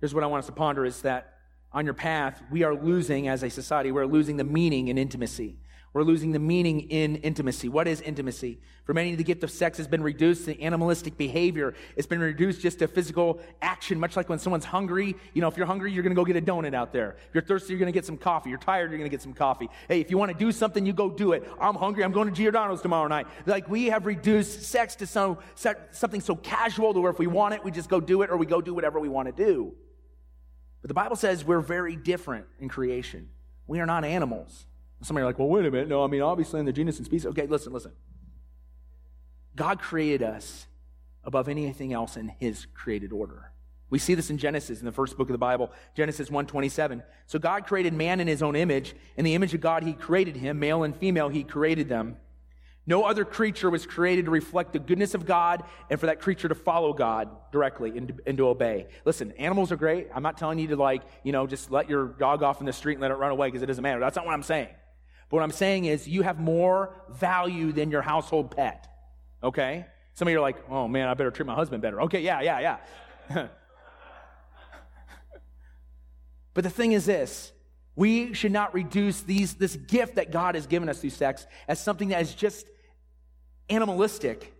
Here's 0.00 0.14
what 0.14 0.24
I 0.24 0.26
want 0.26 0.40
us 0.40 0.46
to 0.46 0.52
ponder 0.52 0.84
is 0.84 1.02
that 1.02 1.38
on 1.74 1.84
your 1.84 1.94
path, 1.94 2.42
we 2.50 2.62
are 2.62 2.74
losing 2.74 3.28
as 3.28 3.42
a 3.42 3.50
society, 3.50 3.92
we're 3.92 4.06
losing 4.06 4.36
the 4.36 4.44
meaning 4.44 4.88
in 4.88 4.98
intimacy. 4.98 5.56
We're 5.94 6.04
losing 6.04 6.32
the 6.32 6.38
meaning 6.38 6.80
in 6.88 7.16
intimacy. 7.16 7.68
What 7.68 7.86
is 7.86 8.00
intimacy? 8.00 8.58
For 8.84 8.94
many, 8.94 9.14
the 9.14 9.22
gift 9.22 9.44
of 9.44 9.50
sex 9.50 9.76
has 9.76 9.86
been 9.86 10.02
reduced 10.02 10.46
to 10.46 10.58
animalistic 10.58 11.18
behavior. 11.18 11.74
It's 11.96 12.06
been 12.06 12.20
reduced 12.20 12.62
just 12.62 12.78
to 12.78 12.88
physical 12.88 13.40
action, 13.60 14.00
much 14.00 14.16
like 14.16 14.30
when 14.30 14.38
someone's 14.38 14.64
hungry. 14.64 15.14
You 15.34 15.42
know, 15.42 15.48
if 15.48 15.56
you're 15.58 15.66
hungry, 15.66 15.92
you're 15.92 16.02
going 16.02 16.14
to 16.14 16.18
go 16.18 16.24
get 16.24 16.36
a 16.36 16.40
donut 16.40 16.72
out 16.72 16.94
there. 16.94 17.16
If 17.28 17.34
you're 17.34 17.42
thirsty, 17.42 17.74
you're 17.74 17.78
going 17.78 17.92
to 17.92 17.96
get 17.96 18.06
some 18.06 18.16
coffee. 18.16 18.48
You're 18.48 18.58
tired, 18.58 18.90
you're 18.90 18.98
going 18.98 19.10
to 19.10 19.14
get 19.14 19.20
some 19.20 19.34
coffee. 19.34 19.68
Hey, 19.86 20.00
if 20.00 20.10
you 20.10 20.16
want 20.16 20.32
to 20.32 20.38
do 20.38 20.50
something, 20.50 20.86
you 20.86 20.94
go 20.94 21.10
do 21.10 21.32
it. 21.32 21.46
I'm 21.60 21.74
hungry. 21.74 22.04
I'm 22.04 22.12
going 22.12 22.26
to 22.26 22.34
Giordano's 22.34 22.80
tomorrow 22.80 23.06
night. 23.06 23.26
Like 23.44 23.68
we 23.68 23.86
have 23.86 24.06
reduced 24.06 24.62
sex 24.62 24.96
to 24.96 25.06
some, 25.06 25.36
something 25.90 26.22
so 26.22 26.36
casual 26.36 26.94
to 26.94 27.00
where 27.00 27.12
if 27.12 27.18
we 27.18 27.26
want 27.26 27.52
it, 27.52 27.62
we 27.62 27.70
just 27.70 27.90
go 27.90 28.00
do 28.00 28.22
it 28.22 28.30
or 28.30 28.38
we 28.38 28.46
go 28.46 28.62
do 28.62 28.72
whatever 28.72 28.98
we 28.98 29.10
want 29.10 29.26
to 29.28 29.44
do. 29.44 29.74
But 30.82 30.88
the 30.88 30.94
Bible 30.94 31.16
says 31.16 31.44
we're 31.44 31.60
very 31.60 31.96
different 31.96 32.46
in 32.60 32.68
creation. 32.68 33.30
We 33.66 33.80
are 33.80 33.86
not 33.86 34.04
animals. 34.04 34.66
Somebody 35.00 35.24
like, 35.24 35.38
well, 35.38 35.48
wait 35.48 35.64
a 35.64 35.70
minute. 35.70 35.88
No, 35.88 36.04
I 36.04 36.06
mean, 36.06 36.22
obviously 36.22 36.60
in 36.60 36.66
the 36.66 36.72
genus 36.72 36.98
and 36.98 37.06
species. 37.06 37.26
Okay, 37.26 37.46
listen, 37.46 37.72
listen. 37.72 37.92
God 39.56 39.80
created 39.80 40.22
us 40.22 40.66
above 41.24 41.48
anything 41.48 41.92
else 41.92 42.16
in 42.16 42.28
his 42.28 42.66
created 42.74 43.12
order. 43.12 43.52
We 43.90 43.98
see 43.98 44.14
this 44.14 44.30
in 44.30 44.38
Genesis, 44.38 44.80
in 44.80 44.86
the 44.86 44.92
first 44.92 45.18
book 45.18 45.28
of 45.28 45.34
the 45.34 45.38
Bible, 45.38 45.70
Genesis 45.94 46.30
1:27. 46.30 47.02
So 47.26 47.38
God 47.38 47.66
created 47.66 47.92
man 47.92 48.20
in 48.20 48.26
his 48.26 48.42
own 48.42 48.56
image. 48.56 48.94
In 49.16 49.24
the 49.24 49.34
image 49.34 49.52
of 49.54 49.60
God, 49.60 49.82
he 49.82 49.92
created 49.92 50.36
him. 50.36 50.58
Male 50.58 50.82
and 50.82 50.96
female, 50.96 51.28
he 51.28 51.44
created 51.44 51.88
them. 51.88 52.16
No 52.86 53.04
other 53.04 53.24
creature 53.24 53.70
was 53.70 53.86
created 53.86 54.24
to 54.24 54.30
reflect 54.30 54.72
the 54.72 54.78
goodness 54.80 55.14
of 55.14 55.24
God 55.24 55.62
and 55.88 56.00
for 56.00 56.06
that 56.06 56.20
creature 56.20 56.48
to 56.48 56.54
follow 56.54 56.92
God 56.92 57.28
directly 57.52 57.96
and 57.96 58.08
to, 58.08 58.14
and 58.26 58.36
to, 58.38 58.48
obey. 58.48 58.88
Listen, 59.04 59.32
animals 59.32 59.70
are 59.70 59.76
great. 59.76 60.08
I'm 60.12 60.22
not 60.22 60.36
telling 60.36 60.58
you 60.58 60.68
to, 60.68 60.76
like, 60.76 61.02
you 61.22 61.30
know, 61.30 61.46
just 61.46 61.70
let 61.70 61.88
your 61.88 62.06
dog 62.06 62.42
off 62.42 62.58
in 62.60 62.66
the 62.66 62.72
street 62.72 62.94
and 62.94 63.02
let 63.02 63.12
it 63.12 63.14
run 63.14 63.30
away 63.30 63.48
because 63.48 63.62
it 63.62 63.66
doesn't 63.66 63.82
matter. 63.82 64.00
That's 64.00 64.16
not 64.16 64.26
what 64.26 64.34
I'm 64.34 64.42
saying. 64.42 64.68
But 65.30 65.36
what 65.36 65.42
I'm 65.44 65.52
saying 65.52 65.84
is 65.84 66.08
you 66.08 66.22
have 66.22 66.40
more 66.40 66.94
value 67.08 67.72
than 67.72 67.90
your 67.90 68.02
household 68.02 68.56
pet. 68.56 68.88
Okay? 69.44 69.86
Some 70.14 70.26
of 70.26 70.32
you 70.32 70.38
are 70.38 70.42
like, 70.42 70.68
oh 70.68 70.88
man, 70.88 71.08
I 71.08 71.14
better 71.14 71.30
treat 71.30 71.46
my 71.46 71.54
husband 71.54 71.82
better. 71.82 72.02
Okay, 72.02 72.20
yeah, 72.20 72.40
yeah, 72.40 72.78
yeah. 73.30 73.48
But 76.54 76.64
the 76.64 76.70
thing 76.70 76.92
is 76.92 77.06
this 77.06 77.51
we 77.94 78.32
should 78.32 78.52
not 78.52 78.74
reduce 78.74 79.20
these, 79.22 79.54
this 79.54 79.76
gift 79.76 80.14
that 80.14 80.30
God 80.30 80.54
has 80.54 80.66
given 80.66 80.88
us 80.88 81.00
through 81.00 81.10
sex 81.10 81.46
as 81.68 81.82
something 81.82 82.08
that 82.08 82.22
is 82.22 82.34
just 82.34 82.66
animalistic 83.68 84.54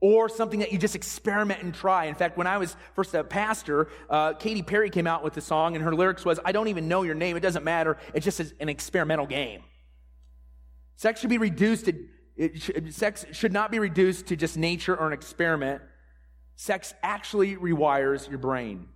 or 0.00 0.28
something 0.28 0.58
that 0.58 0.72
you 0.72 0.78
just 0.78 0.96
experiment 0.96 1.62
and 1.62 1.72
try. 1.72 2.06
In 2.06 2.16
fact, 2.16 2.36
when 2.36 2.48
I 2.48 2.58
was 2.58 2.76
first 2.94 3.14
a 3.14 3.22
pastor, 3.22 3.88
uh, 4.10 4.32
Katy 4.32 4.62
Perry 4.62 4.90
came 4.90 5.06
out 5.06 5.22
with 5.22 5.36
a 5.36 5.40
song, 5.40 5.76
and 5.76 5.84
her 5.84 5.94
lyrics 5.94 6.24
was, 6.24 6.40
I 6.44 6.50
don't 6.50 6.66
even 6.66 6.88
know 6.88 7.04
your 7.04 7.14
name. 7.14 7.36
It 7.36 7.40
doesn't 7.40 7.62
matter. 7.62 7.98
It's 8.12 8.24
just 8.24 8.40
an 8.58 8.68
experimental 8.68 9.26
game. 9.26 9.62
Sex 10.96 11.20
should 11.20 11.30
be 11.30 11.38
reduced 11.38 11.86
to, 11.86 12.90
sex 12.90 13.24
should 13.30 13.52
not 13.52 13.70
be 13.70 13.78
reduced 13.78 14.26
to 14.26 14.36
just 14.36 14.56
nature 14.56 14.96
or 14.96 15.06
an 15.06 15.12
experiment. 15.12 15.82
Sex 16.56 16.94
actually 17.04 17.54
rewires 17.54 18.28
your 18.28 18.38
brain. 18.38 18.88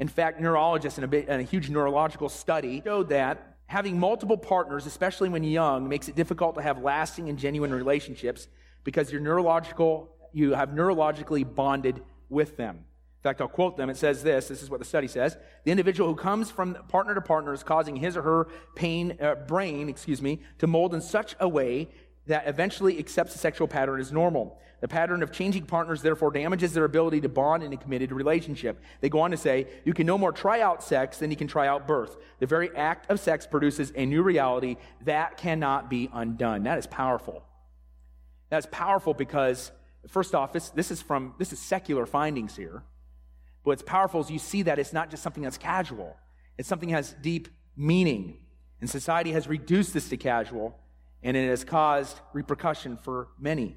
In 0.00 0.08
fact, 0.08 0.40
neurologists 0.40 0.98
in 0.98 1.04
a, 1.04 1.08
bit, 1.08 1.28
in 1.28 1.40
a 1.40 1.42
huge 1.42 1.68
neurological 1.68 2.30
study 2.30 2.80
showed 2.82 3.10
that 3.10 3.58
having 3.66 4.00
multiple 4.00 4.38
partners, 4.38 4.86
especially 4.86 5.28
when 5.28 5.44
young, 5.44 5.88
makes 5.88 6.08
it 6.08 6.16
difficult 6.16 6.54
to 6.54 6.62
have 6.62 6.82
lasting 6.82 7.28
and 7.28 7.38
genuine 7.38 7.72
relationships 7.72 8.48
because 8.82 9.12
your 9.12 9.20
neurological, 9.20 10.08
you 10.32 10.54
have 10.54 10.70
neurologically 10.70 11.44
bonded 11.54 12.02
with 12.30 12.56
them. 12.56 12.76
In 12.76 13.22
fact, 13.22 13.42
I'll 13.42 13.48
quote 13.48 13.76
them. 13.76 13.90
It 13.90 13.98
says 13.98 14.22
this. 14.22 14.48
This 14.48 14.62
is 14.62 14.70
what 14.70 14.80
the 14.80 14.86
study 14.86 15.06
says. 15.06 15.36
The 15.64 15.70
individual 15.70 16.08
who 16.08 16.16
comes 16.16 16.50
from 16.50 16.74
partner 16.88 17.14
to 17.14 17.20
partner 17.20 17.52
is 17.52 17.62
causing 17.62 17.94
his 17.94 18.16
or 18.16 18.22
her 18.22 18.48
pain, 18.74 19.18
uh, 19.20 19.34
brain, 19.34 19.90
excuse 19.90 20.22
me, 20.22 20.40
to 20.60 20.66
mold 20.66 20.94
in 20.94 21.02
such 21.02 21.36
a 21.38 21.46
way 21.46 21.90
that 22.30 22.46
eventually 22.46 22.98
accepts 22.98 23.32
the 23.32 23.38
sexual 23.38 23.68
pattern 23.68 24.00
as 24.00 24.12
normal. 24.12 24.58
The 24.80 24.88
pattern 24.88 25.22
of 25.22 25.30
changing 25.30 25.66
partners 25.66 26.00
therefore 26.00 26.30
damages 26.30 26.72
their 26.72 26.84
ability 26.84 27.20
to 27.22 27.28
bond 27.28 27.62
in 27.62 27.72
a 27.72 27.76
committed 27.76 28.12
relationship. 28.12 28.80
They 29.00 29.08
go 29.08 29.20
on 29.20 29.32
to 29.32 29.36
say, 29.36 29.66
you 29.84 29.92
can 29.92 30.06
no 30.06 30.16
more 30.16 30.32
try 30.32 30.60
out 30.60 30.82
sex 30.82 31.18
than 31.18 31.30
you 31.30 31.36
can 31.36 31.48
try 31.48 31.66
out 31.66 31.86
birth. 31.86 32.16
The 32.38 32.46
very 32.46 32.74
act 32.74 33.10
of 33.10 33.20
sex 33.20 33.46
produces 33.46 33.92
a 33.94 34.06
new 34.06 34.22
reality 34.22 34.76
that 35.04 35.36
cannot 35.36 35.90
be 35.90 36.08
undone. 36.12 36.62
That 36.62 36.78
is 36.78 36.86
powerful. 36.86 37.42
That's 38.48 38.66
powerful 38.70 39.12
because, 39.12 39.70
first 40.08 40.34
off, 40.34 40.52
this, 40.52 40.70
this 40.70 40.90
is 40.90 41.02
from, 41.02 41.34
this 41.38 41.52
is 41.52 41.58
secular 41.58 42.06
findings 42.06 42.56
here. 42.56 42.82
But 43.64 43.70
what's 43.70 43.82
powerful 43.82 44.20
is 44.20 44.30
you 44.30 44.38
see 44.38 44.62
that 44.62 44.78
it's 44.78 44.92
not 44.92 45.10
just 45.10 45.22
something 45.22 45.42
that's 45.42 45.58
casual. 45.58 46.16
It's 46.56 46.68
something 46.68 46.90
that 46.90 46.96
has 46.96 47.14
deep 47.20 47.48
meaning. 47.76 48.38
And 48.80 48.88
society 48.88 49.32
has 49.32 49.46
reduced 49.46 49.92
this 49.92 50.08
to 50.08 50.16
casual, 50.16 50.78
and 51.22 51.36
it 51.36 51.48
has 51.48 51.64
caused 51.64 52.18
repercussion 52.32 52.96
for 52.96 53.28
many. 53.38 53.76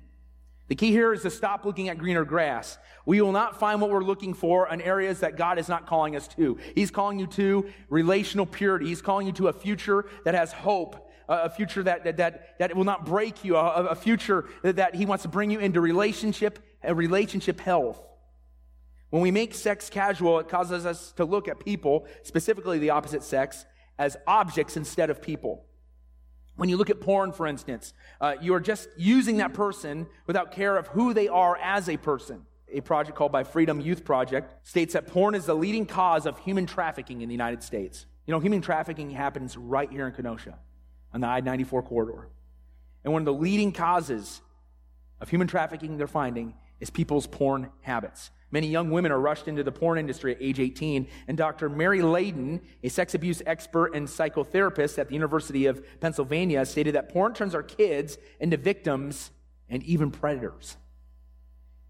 The 0.70 0.76
key 0.76 0.92
here 0.92 1.14
is 1.14 1.24
to 1.24 1.30
stop 1.30 1.66
looking 1.66 1.90
at 1.90 1.98
greener 1.98 2.24
grass. 2.24 2.78
We 3.06 3.22
will 3.22 3.34
not 3.34 3.60
find 3.60 3.82
what 3.82 3.90
we're 3.90 4.04
looking 4.04 4.34
for 4.34 4.68
in 4.70 4.82
areas 4.82 5.20
that 5.20 5.36
God 5.36 5.60
is 5.60 5.68
not 5.68 5.86
calling 5.86 6.16
us 6.16 6.28
to. 6.30 6.58
He's 6.74 6.90
calling 6.90 7.20
you 7.20 7.28
to 7.28 7.70
relational 7.90 8.46
purity. 8.46 8.88
He's 8.88 9.02
calling 9.02 9.28
you 9.28 9.34
to 9.34 9.50
a 9.50 9.54
future 9.54 10.06
that 10.24 10.34
has 10.34 10.54
hope, 10.54 11.12
a 11.28 11.50
future 11.50 11.84
that, 11.84 12.06
that, 12.06 12.18
that, 12.18 12.58
that 12.60 12.76
will 12.76 12.86
not 12.86 13.06
break 13.06 13.44
you, 13.44 13.58
a, 13.58 13.88
a 13.88 13.96
future 13.96 14.46
that, 14.64 14.78
that 14.78 14.96
He 14.96 15.06
wants 15.06 15.24
to 15.24 15.28
bring 15.28 15.52
you 15.52 15.60
into 15.60 15.82
relationship, 15.82 16.60
a 16.82 16.96
relationship 16.96 17.60
health. 17.60 18.02
When 19.10 19.22
we 19.22 19.32
make 19.32 19.54
sex 19.54 19.90
casual, 19.90 20.40
it 20.40 20.48
causes 20.48 20.86
us 20.86 21.12
to 21.14 21.26
look 21.26 21.48
at 21.48 21.60
people, 21.60 22.08
specifically 22.24 22.80
the 22.80 22.90
opposite 22.92 23.24
sex, 23.24 23.66
as 24.00 24.18
objects 24.26 24.76
instead 24.76 25.10
of 25.10 25.22
people. 25.22 25.66
When 26.56 26.70
you 26.70 26.78
look 26.78 26.90
at 26.90 27.02
porn, 27.02 27.32
for 27.32 27.48
instance, 27.48 27.94
uh, 28.22 28.36
you 28.42 28.54
are 28.54 28.60
just 28.60 28.88
using 28.96 29.38
that 29.38 29.54
person 29.54 30.08
without 30.28 30.52
care 30.52 30.78
of 30.78 30.88
who 30.88 31.14
they 31.14 31.28
are 31.28 31.58
as 31.58 31.90
a 31.90 31.98
person. 31.98 32.46
A 32.72 32.82
project 32.82 33.18
called 33.18 33.32
by 33.32 33.44
Freedom 33.44 33.82
Youth 33.82 34.04
Project 34.04 34.68
states 34.68 34.94
that 34.94 35.08
porn 35.08 35.36
is 35.36 35.46
the 35.46 35.56
leading 35.56 35.86
cause 35.86 36.26
of 36.26 36.40
human 36.40 36.66
trafficking 36.66 37.22
in 37.22 37.30
the 37.30 37.34
United 37.34 37.64
States. 37.64 38.06
You 38.26 38.32
know, 38.32 38.40
human 38.40 38.62
trafficking 38.62 39.10
happens 39.10 39.58
right 39.58 39.92
here 39.92 40.08
in 40.08 40.14
Kenosha 40.14 40.58
on 41.14 41.22
the 41.22 41.28
I 41.28 41.42
94 41.42 41.84
corridor. 41.84 42.30
And 43.04 43.14
one 43.14 43.22
of 43.22 43.26
the 43.26 43.34
leading 43.34 43.72
causes 43.72 44.42
of 45.20 45.30
human 45.30 45.48
trafficking 45.48 45.98
they're 45.98 46.08
finding 46.08 46.54
is 46.84 46.90
people's 46.90 47.28
porn 47.28 47.70
habits. 47.80 48.30
Many 48.52 48.68
young 48.68 48.92
women 48.92 49.14
are 49.14 49.20
rushed 49.20 49.48
into 49.48 49.64
the 49.64 49.72
porn 49.72 49.98
industry 49.98 50.36
at 50.36 50.42
age 50.42 50.60
18, 50.60 51.08
and 51.30 51.38
Dr. 51.38 51.70
Mary 51.70 52.02
Layden, 52.02 52.60
a 52.84 52.90
sex 52.90 53.16
abuse 53.16 53.42
expert 53.46 53.96
and 53.96 54.06
psychotherapist 54.06 55.00
at 55.00 55.08
the 55.08 55.14
University 55.14 55.66
of 55.66 55.82
Pennsylvania, 56.02 56.66
stated 56.66 56.94
that 56.96 57.08
porn 57.08 57.34
turns 57.34 57.56
our 57.56 57.64
kids 57.64 58.18
into 58.42 58.58
victims 58.58 59.32
and 59.70 59.82
even 59.84 60.12
predators. 60.12 60.76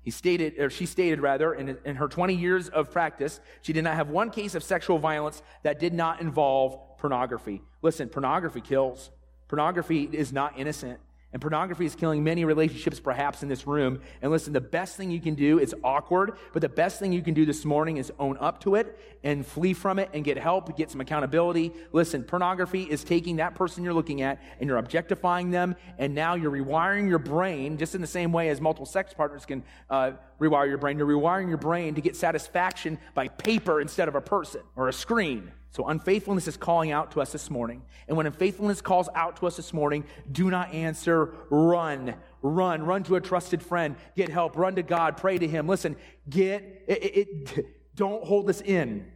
He 0.03 0.11
stated, 0.11 0.59
or 0.59 0.69
she 0.69 0.85
stated 0.85 1.21
rather, 1.21 1.55
in, 1.55 1.75
in 1.85 1.95
her 1.95 2.07
20 2.07 2.35
years 2.35 2.69
of 2.69 2.91
practice, 2.91 3.39
she 3.63 3.73
did 3.73 3.83
not 3.83 3.95
have 3.95 4.09
one 4.09 4.29
case 4.29 4.53
of 4.53 4.63
sexual 4.63 4.99
violence 4.99 5.41
that 5.63 5.79
did 5.79 5.93
not 5.93 6.21
involve 6.21 6.77
pornography. 6.99 7.63
Listen, 7.81 8.09
pornography 8.09 8.61
kills. 8.61 9.09
Pornography 9.47 10.03
is 10.03 10.31
not 10.31 10.59
innocent. 10.59 10.99
And 11.33 11.41
pornography 11.41 11.85
is 11.85 11.95
killing 11.95 12.23
many 12.23 12.45
relationships, 12.45 12.99
perhaps 12.99 13.41
in 13.41 13.49
this 13.49 13.65
room. 13.65 14.01
And 14.21 14.31
listen, 14.31 14.53
the 14.53 14.61
best 14.61 14.95
thing 14.95 15.09
you 15.09 15.19
can 15.19 15.33
do, 15.33 15.57
it's 15.57 15.73
awkward, 15.83 16.33
but 16.53 16.61
the 16.61 16.69
best 16.69 16.99
thing 16.99 17.11
you 17.11 17.23
can 17.23 17.33
do 17.33 17.43
this 17.43 17.65
morning 17.65 17.97
is 17.97 18.13
own 18.19 18.37
up 18.39 18.61
to 18.61 18.75
it 18.75 18.99
and 19.23 19.45
flee 19.45 19.73
from 19.73 19.97
it 19.97 20.11
and 20.13 20.23
get 20.23 20.37
help, 20.37 20.77
get 20.77 20.91
some 20.91 21.01
accountability. 21.01 21.73
Listen, 21.91 22.23
pornography 22.23 22.83
is 22.83 23.03
taking 23.03 23.37
that 23.37 23.55
person 23.55 23.83
you're 23.83 23.93
looking 23.93 24.21
at 24.21 24.39
and 24.59 24.67
you're 24.67 24.77
objectifying 24.77 25.49
them, 25.49 25.75
and 25.97 26.13
now 26.13 26.35
you're 26.35 26.51
rewiring 26.51 27.09
your 27.09 27.19
brain, 27.19 27.77
just 27.77 27.95
in 27.95 28.01
the 28.01 28.07
same 28.07 28.31
way 28.31 28.49
as 28.49 28.61
multiple 28.61 28.85
sex 28.85 29.11
partners 29.11 29.43
can 29.45 29.63
uh, 29.89 30.11
rewire 30.39 30.67
your 30.67 30.77
brain. 30.77 30.99
You're 30.99 31.07
rewiring 31.07 31.49
your 31.49 31.57
brain 31.57 31.95
to 31.95 32.01
get 32.01 32.15
satisfaction 32.15 32.99
by 33.15 33.27
paper 33.27 33.81
instead 33.81 34.07
of 34.07 34.13
a 34.13 34.21
person 34.21 34.61
or 34.75 34.87
a 34.87 34.93
screen. 34.93 35.51
So 35.73 35.87
unfaithfulness 35.87 36.47
is 36.47 36.55
calling 36.55 36.91
out 36.91 37.11
to 37.13 37.21
us 37.21 37.31
this 37.31 37.49
morning. 37.49 37.81
And 38.07 38.15
when 38.15 38.27
unfaithfulness 38.27 38.79
calls 38.79 39.09
out 39.15 39.37
to 39.37 39.47
us 39.47 39.57
this 39.57 39.73
morning, 39.73 40.03
do 40.31 40.51
not 40.51 40.71
answer, 40.71 41.33
run. 41.49 42.13
Run. 42.43 42.83
Run 42.83 43.01
to 43.05 43.15
a 43.15 43.21
trusted 43.21 43.63
friend. 43.63 43.95
Get 44.15 44.29
help. 44.29 44.55
Run 44.55 44.75
to 44.75 44.83
God. 44.83 45.17
Pray 45.17 45.39
to 45.39 45.47
Him. 45.47 45.67
Listen, 45.67 45.95
get 46.29 46.83
it, 46.87 47.03
it, 47.03 47.27
it 47.57 47.65
don't 47.95 48.23
hold 48.23 48.45
this 48.45 48.61
in. 48.61 49.11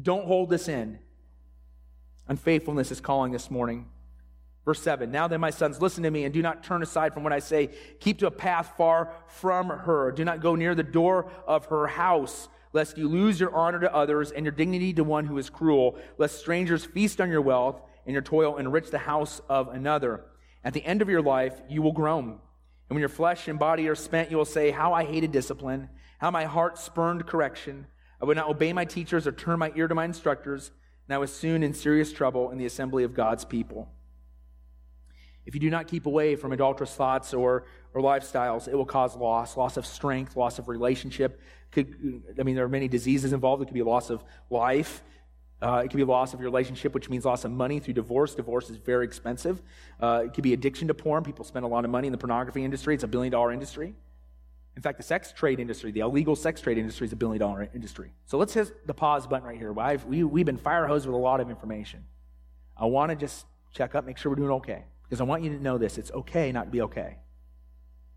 Don't 0.00 0.24
hold 0.24 0.50
this 0.50 0.68
in. 0.68 1.00
Unfaithfulness 2.28 2.92
is 2.92 3.00
calling 3.00 3.32
this 3.32 3.50
morning. 3.50 3.86
Verse 4.66 4.82
7 4.82 5.10
Now 5.10 5.26
then, 5.26 5.40
my 5.40 5.50
sons, 5.50 5.80
listen 5.80 6.02
to 6.02 6.10
me 6.10 6.24
and 6.24 6.34
do 6.34 6.42
not 6.42 6.62
turn 6.62 6.82
aside 6.82 7.14
from 7.14 7.24
what 7.24 7.32
I 7.32 7.38
say. 7.38 7.70
Keep 8.00 8.18
to 8.18 8.26
a 8.26 8.30
path 8.30 8.74
far 8.76 9.14
from 9.28 9.68
her. 9.70 10.12
Do 10.12 10.26
not 10.26 10.42
go 10.42 10.54
near 10.54 10.74
the 10.74 10.82
door 10.82 11.30
of 11.46 11.64
her 11.66 11.86
house 11.86 12.48
lest 12.76 12.98
you 12.98 13.08
lose 13.08 13.40
your 13.40 13.54
honor 13.54 13.80
to 13.80 13.94
others 13.94 14.30
and 14.30 14.44
your 14.44 14.52
dignity 14.52 14.92
to 14.92 15.02
one 15.02 15.24
who 15.24 15.38
is 15.38 15.48
cruel, 15.48 15.98
lest 16.18 16.38
strangers 16.38 16.84
feast 16.84 17.22
on 17.22 17.30
your 17.30 17.40
wealth 17.40 17.80
and 18.04 18.12
your 18.12 18.22
toil 18.22 18.58
enrich 18.58 18.90
the 18.90 18.98
house 18.98 19.40
of 19.48 19.68
another. 19.68 20.26
At 20.62 20.74
the 20.74 20.84
end 20.84 21.00
of 21.00 21.08
your 21.08 21.22
life, 21.22 21.58
you 21.70 21.80
will 21.80 21.92
groan. 21.92 22.28
And 22.28 22.94
when 22.94 23.00
your 23.00 23.08
flesh 23.08 23.48
and 23.48 23.58
body 23.58 23.88
are 23.88 23.94
spent, 23.94 24.30
you 24.30 24.36
will 24.36 24.44
say, 24.44 24.70
How 24.70 24.92
I 24.92 25.04
hated 25.04 25.32
discipline, 25.32 25.88
how 26.18 26.30
my 26.30 26.44
heart 26.44 26.78
spurned 26.78 27.26
correction. 27.26 27.86
I 28.20 28.26
would 28.26 28.36
not 28.36 28.48
obey 28.48 28.74
my 28.74 28.84
teachers 28.84 29.26
or 29.26 29.32
turn 29.32 29.58
my 29.58 29.72
ear 29.74 29.88
to 29.88 29.94
my 29.94 30.04
instructors, 30.04 30.70
and 31.08 31.14
I 31.14 31.18
was 31.18 31.32
soon 31.32 31.62
in 31.62 31.72
serious 31.72 32.12
trouble 32.12 32.50
in 32.50 32.58
the 32.58 32.66
assembly 32.66 33.04
of 33.04 33.14
God's 33.14 33.44
people. 33.44 33.88
If 35.46 35.54
you 35.54 35.60
do 35.60 35.70
not 35.70 35.86
keep 35.86 36.06
away 36.06 36.36
from 36.36 36.52
adulterous 36.52 36.92
thoughts 36.94 37.32
or, 37.32 37.64
or 37.94 38.02
lifestyles, 38.02 38.68
it 38.68 38.74
will 38.74 38.84
cause 38.84 39.16
loss 39.16 39.56
loss 39.56 39.76
of 39.76 39.86
strength, 39.86 40.36
loss 40.36 40.58
of 40.58 40.68
relationship. 40.68 41.40
Could, 41.70 42.22
I 42.38 42.42
mean, 42.42 42.56
there 42.56 42.64
are 42.64 42.68
many 42.68 42.88
diseases 42.88 43.32
involved. 43.32 43.62
It 43.62 43.66
could 43.66 43.74
be 43.74 43.82
loss 43.82 44.10
of 44.10 44.24
life. 44.50 45.02
Uh, 45.62 45.82
it 45.84 45.88
could 45.88 45.96
be 45.96 46.04
loss 46.04 46.34
of 46.34 46.40
your 46.40 46.50
relationship, 46.50 46.92
which 46.92 47.08
means 47.08 47.24
loss 47.24 47.44
of 47.44 47.50
money 47.50 47.80
through 47.80 47.94
divorce. 47.94 48.34
Divorce 48.34 48.68
is 48.68 48.76
very 48.76 49.06
expensive. 49.06 49.62
Uh, 50.00 50.24
it 50.26 50.34
could 50.34 50.42
be 50.44 50.52
addiction 50.52 50.88
to 50.88 50.94
porn. 50.94 51.24
People 51.24 51.44
spend 51.44 51.64
a 51.64 51.68
lot 51.68 51.84
of 51.84 51.90
money 51.90 52.08
in 52.08 52.12
the 52.12 52.18
pornography 52.18 52.62
industry. 52.62 52.94
It's 52.94 53.04
a 53.04 53.08
billion 53.08 53.32
dollar 53.32 53.52
industry. 53.52 53.94
In 54.76 54.82
fact, 54.82 54.98
the 54.98 55.02
sex 55.02 55.32
trade 55.32 55.58
industry, 55.58 55.90
the 55.92 56.00
illegal 56.00 56.36
sex 56.36 56.60
trade 56.60 56.76
industry, 56.76 57.06
is 57.06 57.12
a 57.12 57.16
billion 57.16 57.40
dollar 57.40 57.70
industry. 57.74 58.12
So 58.26 58.36
let's 58.36 58.52
hit 58.52 58.86
the 58.86 58.92
pause 58.92 59.26
button 59.26 59.48
right 59.48 59.56
here. 59.56 59.78
I've, 59.80 60.04
we, 60.04 60.24
we've 60.24 60.44
been 60.44 60.58
fire 60.58 60.86
hosed 60.86 61.06
with 61.06 61.14
a 61.14 61.18
lot 61.18 61.40
of 61.40 61.48
information. 61.48 62.04
I 62.76 62.84
want 62.84 63.08
to 63.10 63.16
just 63.16 63.46
check 63.72 63.94
up, 63.94 64.04
make 64.04 64.18
sure 64.18 64.30
we're 64.30 64.36
doing 64.36 64.50
okay. 64.50 64.84
Because 65.08 65.20
I 65.20 65.24
want 65.24 65.42
you 65.42 65.50
to 65.50 65.62
know 65.62 65.78
this 65.78 65.98
it's 65.98 66.10
okay 66.12 66.52
not 66.52 66.64
to 66.64 66.70
be 66.70 66.82
okay. 66.82 67.16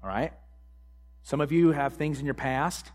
All 0.03 0.09
right? 0.09 0.33
Some 1.23 1.41
of 1.41 1.51
you 1.51 1.71
have 1.71 1.93
things 1.93 2.19
in 2.19 2.25
your 2.25 2.33
past 2.33 2.91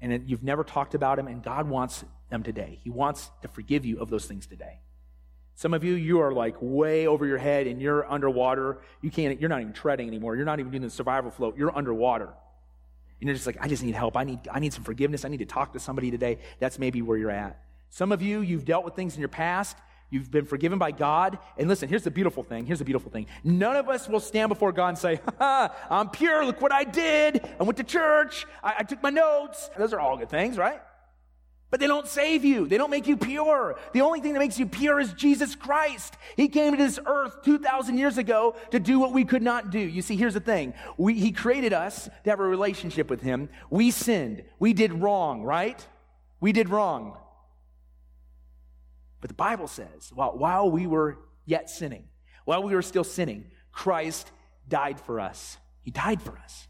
and 0.00 0.28
you've 0.28 0.42
never 0.42 0.64
talked 0.64 0.94
about 0.94 1.16
them, 1.16 1.28
and 1.28 1.42
God 1.42 1.66
wants 1.68 2.04
them 2.28 2.42
today. 2.42 2.78
He 2.82 2.90
wants 2.90 3.30
to 3.40 3.48
forgive 3.48 3.86
you 3.86 4.00
of 4.00 4.10
those 4.10 4.26
things 4.26 4.46
today. 4.46 4.80
Some 5.54 5.72
of 5.72 5.82
you, 5.82 5.94
you 5.94 6.20
are 6.20 6.32
like 6.32 6.56
way 6.60 7.06
over 7.06 7.24
your 7.26 7.38
head 7.38 7.66
and 7.66 7.80
you're 7.80 8.10
underwater. 8.10 8.80
You 9.00 9.10
can't, 9.10 9.40
you're 9.40 9.48
not 9.48 9.60
even 9.60 9.72
treading 9.72 10.08
anymore. 10.08 10.36
You're 10.36 10.44
not 10.44 10.58
even 10.58 10.72
doing 10.72 10.82
the 10.82 10.90
survival 10.90 11.30
float. 11.30 11.56
You're 11.56 11.74
underwater. 11.74 12.28
And 13.20 13.28
you're 13.28 13.34
just 13.34 13.46
like, 13.46 13.56
I 13.60 13.68
just 13.68 13.82
need 13.82 13.94
help. 13.94 14.16
I 14.16 14.24
need, 14.24 14.40
I 14.52 14.58
need 14.58 14.72
some 14.72 14.82
forgiveness. 14.84 15.24
I 15.24 15.28
need 15.28 15.38
to 15.38 15.46
talk 15.46 15.72
to 15.74 15.78
somebody 15.78 16.10
today. 16.10 16.38
That's 16.58 16.78
maybe 16.78 17.00
where 17.02 17.16
you're 17.16 17.30
at. 17.30 17.62
Some 17.88 18.10
of 18.10 18.20
you, 18.20 18.40
you've 18.40 18.64
dealt 18.64 18.84
with 18.84 18.94
things 18.94 19.14
in 19.14 19.20
your 19.20 19.28
past 19.28 19.76
You've 20.14 20.30
been 20.30 20.44
forgiven 20.44 20.78
by 20.78 20.92
God. 20.92 21.40
And 21.58 21.66
listen, 21.66 21.88
here's 21.88 22.04
the 22.04 22.10
beautiful 22.12 22.44
thing. 22.44 22.66
Here's 22.66 22.78
the 22.78 22.84
beautiful 22.84 23.10
thing. 23.10 23.26
None 23.42 23.74
of 23.74 23.88
us 23.88 24.08
will 24.08 24.20
stand 24.20 24.48
before 24.48 24.70
God 24.70 24.90
and 24.90 24.98
say, 24.98 25.20
I'm 25.40 26.08
pure. 26.10 26.46
Look 26.46 26.60
what 26.60 26.70
I 26.70 26.84
did. 26.84 27.44
I 27.58 27.64
went 27.64 27.78
to 27.78 27.82
church. 27.82 28.46
I, 28.62 28.74
I 28.78 28.82
took 28.84 29.02
my 29.02 29.10
notes. 29.10 29.70
Those 29.76 29.92
are 29.92 29.98
all 29.98 30.16
good 30.16 30.30
things, 30.30 30.56
right? 30.56 30.80
but 31.74 31.80
they 31.80 31.88
don't 31.88 32.06
save 32.06 32.44
you. 32.44 32.68
They 32.68 32.78
don't 32.78 32.90
make 32.90 33.08
you 33.08 33.16
pure. 33.16 33.76
The 33.92 34.02
only 34.02 34.20
thing 34.20 34.34
that 34.34 34.38
makes 34.38 34.60
you 34.60 34.66
pure 34.66 35.00
is 35.00 35.12
Jesus 35.14 35.56
Christ. 35.56 36.14
He 36.36 36.46
came 36.46 36.70
to 36.70 36.78
this 36.78 37.00
earth 37.04 37.42
2,000 37.42 37.98
years 37.98 38.16
ago 38.16 38.54
to 38.70 38.78
do 38.78 39.00
what 39.00 39.12
we 39.12 39.24
could 39.24 39.42
not 39.42 39.70
do. 39.70 39.80
You 39.80 40.00
see, 40.00 40.14
here's 40.14 40.34
the 40.34 40.40
thing. 40.40 40.74
We, 40.96 41.14
he 41.14 41.32
created 41.32 41.72
us 41.72 42.08
to 42.22 42.30
have 42.30 42.38
a 42.38 42.44
relationship 42.44 43.10
with 43.10 43.22
Him. 43.22 43.48
We 43.70 43.90
sinned. 43.90 44.44
We 44.60 44.72
did 44.72 44.92
wrong, 44.92 45.42
right? 45.42 45.84
We 46.40 46.52
did 46.52 46.68
wrong. 46.68 47.16
But 49.24 49.30
the 49.30 49.36
Bible 49.36 49.68
says, 49.68 50.12
while, 50.12 50.36
while 50.36 50.70
we 50.70 50.86
were 50.86 51.16
yet 51.46 51.70
sinning, 51.70 52.04
while 52.44 52.62
we 52.62 52.74
were 52.74 52.82
still 52.82 53.04
sinning, 53.04 53.46
Christ 53.72 54.30
died 54.68 55.00
for 55.00 55.18
us. 55.18 55.56
He 55.80 55.90
died 55.90 56.20
for 56.20 56.36
us. 56.36 56.68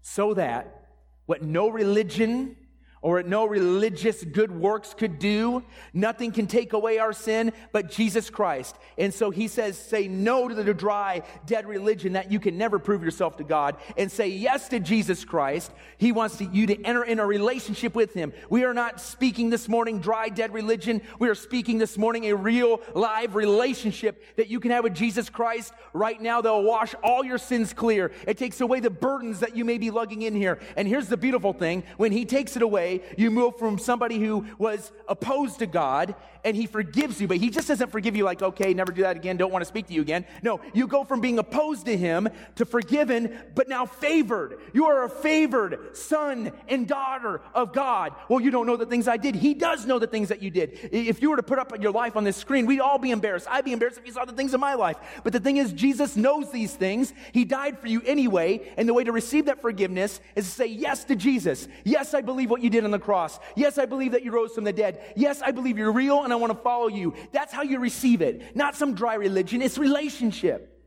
So 0.00 0.34
that 0.34 0.92
what 1.26 1.42
no 1.42 1.68
religion 1.68 2.54
or 3.02 3.22
no 3.22 3.46
religious 3.46 4.22
good 4.24 4.50
works 4.50 4.94
could 4.94 5.18
do. 5.18 5.62
Nothing 5.94 6.32
can 6.32 6.46
take 6.46 6.72
away 6.72 6.98
our 6.98 7.12
sin 7.12 7.52
but 7.72 7.90
Jesus 7.90 8.28
Christ. 8.28 8.76
And 8.98 9.12
so 9.12 9.30
he 9.30 9.48
says, 9.48 9.78
say 9.78 10.06
no 10.06 10.48
to 10.48 10.54
the 10.54 10.74
dry, 10.74 11.22
dead 11.46 11.66
religion 11.66 12.12
that 12.12 12.30
you 12.30 12.38
can 12.38 12.58
never 12.58 12.78
prove 12.78 13.02
yourself 13.02 13.38
to 13.38 13.44
God 13.44 13.76
and 13.96 14.12
say 14.12 14.28
yes 14.28 14.68
to 14.68 14.80
Jesus 14.80 15.24
Christ. 15.24 15.72
He 15.96 16.12
wants 16.12 16.36
to, 16.38 16.44
you 16.44 16.66
to 16.66 16.84
enter 16.84 17.02
in 17.02 17.18
a 17.20 17.26
relationship 17.26 17.94
with 17.94 18.12
him. 18.12 18.32
We 18.50 18.64
are 18.64 18.74
not 18.74 19.00
speaking 19.00 19.48
this 19.48 19.68
morning 19.68 20.00
dry, 20.00 20.28
dead 20.28 20.52
religion. 20.52 21.00
We 21.18 21.28
are 21.28 21.34
speaking 21.34 21.78
this 21.78 21.96
morning 21.96 22.26
a 22.26 22.36
real, 22.36 22.80
live 22.94 23.34
relationship 23.34 24.22
that 24.36 24.48
you 24.48 24.60
can 24.60 24.72
have 24.72 24.84
with 24.84 24.94
Jesus 24.94 25.30
Christ 25.30 25.72
right 25.94 26.20
now. 26.20 26.42
They'll 26.42 26.62
wash 26.62 26.94
all 27.02 27.24
your 27.24 27.38
sins 27.38 27.72
clear. 27.72 28.12
It 28.26 28.36
takes 28.36 28.60
away 28.60 28.80
the 28.80 28.90
burdens 28.90 29.40
that 29.40 29.56
you 29.56 29.64
may 29.64 29.78
be 29.78 29.90
lugging 29.90 30.22
in 30.22 30.34
here. 30.34 30.58
And 30.76 30.86
here's 30.86 31.08
the 31.08 31.16
beautiful 31.16 31.52
thing. 31.52 31.82
When 31.96 32.12
he 32.12 32.24
takes 32.24 32.56
it 32.56 32.62
away, 32.62 32.89
you 33.16 33.30
move 33.30 33.58
from 33.58 33.78
somebody 33.78 34.18
who 34.18 34.46
was 34.58 34.92
opposed 35.08 35.58
to 35.60 35.66
God 35.66 36.14
and 36.44 36.56
he 36.56 36.66
forgives 36.66 37.20
you, 37.20 37.28
but 37.28 37.36
he 37.36 37.50
just 37.50 37.68
doesn't 37.68 37.90
forgive 37.90 38.16
you 38.16 38.24
like, 38.24 38.42
okay, 38.42 38.72
never 38.72 38.92
do 38.92 39.02
that 39.02 39.16
again, 39.16 39.36
don't 39.36 39.52
want 39.52 39.62
to 39.62 39.66
speak 39.66 39.86
to 39.88 39.92
you 39.92 40.00
again. 40.00 40.24
No, 40.42 40.60
you 40.72 40.86
go 40.86 41.04
from 41.04 41.20
being 41.20 41.38
opposed 41.38 41.86
to 41.86 41.96
him 41.96 42.28
to 42.56 42.64
forgiven, 42.64 43.38
but 43.54 43.68
now 43.68 43.86
favored. 43.86 44.58
You 44.72 44.86
are 44.86 45.04
a 45.04 45.08
favored 45.08 45.96
son 45.96 46.52
and 46.68 46.88
daughter 46.88 47.42
of 47.54 47.72
God. 47.72 48.14
Well, 48.28 48.40
you 48.40 48.50
don't 48.50 48.66
know 48.66 48.76
the 48.76 48.86
things 48.86 49.06
I 49.08 49.16
did. 49.16 49.34
He 49.34 49.54
does 49.54 49.86
know 49.86 49.98
the 49.98 50.06
things 50.06 50.28
that 50.28 50.42
you 50.42 50.50
did. 50.50 50.78
If 50.92 51.20
you 51.20 51.30
were 51.30 51.36
to 51.36 51.42
put 51.42 51.58
up 51.58 51.80
your 51.80 51.92
life 51.92 52.16
on 52.16 52.24
this 52.24 52.36
screen, 52.36 52.66
we'd 52.66 52.80
all 52.80 52.98
be 52.98 53.10
embarrassed. 53.10 53.46
I'd 53.50 53.64
be 53.64 53.72
embarrassed 53.72 53.98
if 53.98 54.06
you 54.06 54.12
saw 54.12 54.24
the 54.24 54.32
things 54.32 54.54
in 54.54 54.60
my 54.60 54.74
life. 54.74 54.96
But 55.22 55.32
the 55.32 55.40
thing 55.40 55.58
is, 55.58 55.72
Jesus 55.72 56.16
knows 56.16 56.50
these 56.50 56.74
things. 56.74 57.12
He 57.32 57.44
died 57.44 57.78
for 57.78 57.86
you 57.86 58.02
anyway, 58.06 58.72
and 58.76 58.88
the 58.88 58.94
way 58.94 59.04
to 59.04 59.12
receive 59.12 59.46
that 59.46 59.60
forgiveness 59.60 60.20
is 60.36 60.46
to 60.46 60.50
say 60.50 60.66
yes 60.66 61.04
to 61.04 61.16
Jesus. 61.16 61.68
Yes, 61.84 62.14
I 62.14 62.22
believe 62.22 62.50
what 62.50 62.62
you 62.62 62.70
did 62.70 62.79
on 62.84 62.90
the 62.90 62.98
cross. 62.98 63.38
Yes, 63.56 63.78
I 63.78 63.86
believe 63.86 64.12
that 64.12 64.24
you 64.24 64.30
rose 64.30 64.54
from 64.54 64.64
the 64.64 64.72
dead. 64.72 65.00
Yes, 65.16 65.42
I 65.42 65.50
believe 65.50 65.78
you're 65.78 65.92
real 65.92 66.24
and 66.24 66.32
I 66.32 66.36
want 66.36 66.52
to 66.52 66.58
follow 66.58 66.88
you. 66.88 67.14
That's 67.32 67.52
how 67.52 67.62
you 67.62 67.78
receive 67.78 68.22
it. 68.22 68.56
Not 68.56 68.76
some 68.76 68.94
dry 68.94 69.14
religion, 69.14 69.62
it's 69.62 69.78
relationship. 69.78 70.78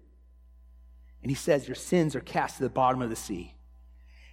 And 1.22 1.32
he 1.32 1.36
says, 1.36 1.68
Your 1.68 1.76
sins 1.76 2.16
are 2.16 2.22
cast 2.22 2.58
to 2.58 2.64
the 2.64 2.70
bottom 2.70 3.02
of 3.02 3.10
the 3.10 3.16
sea. 3.16 3.56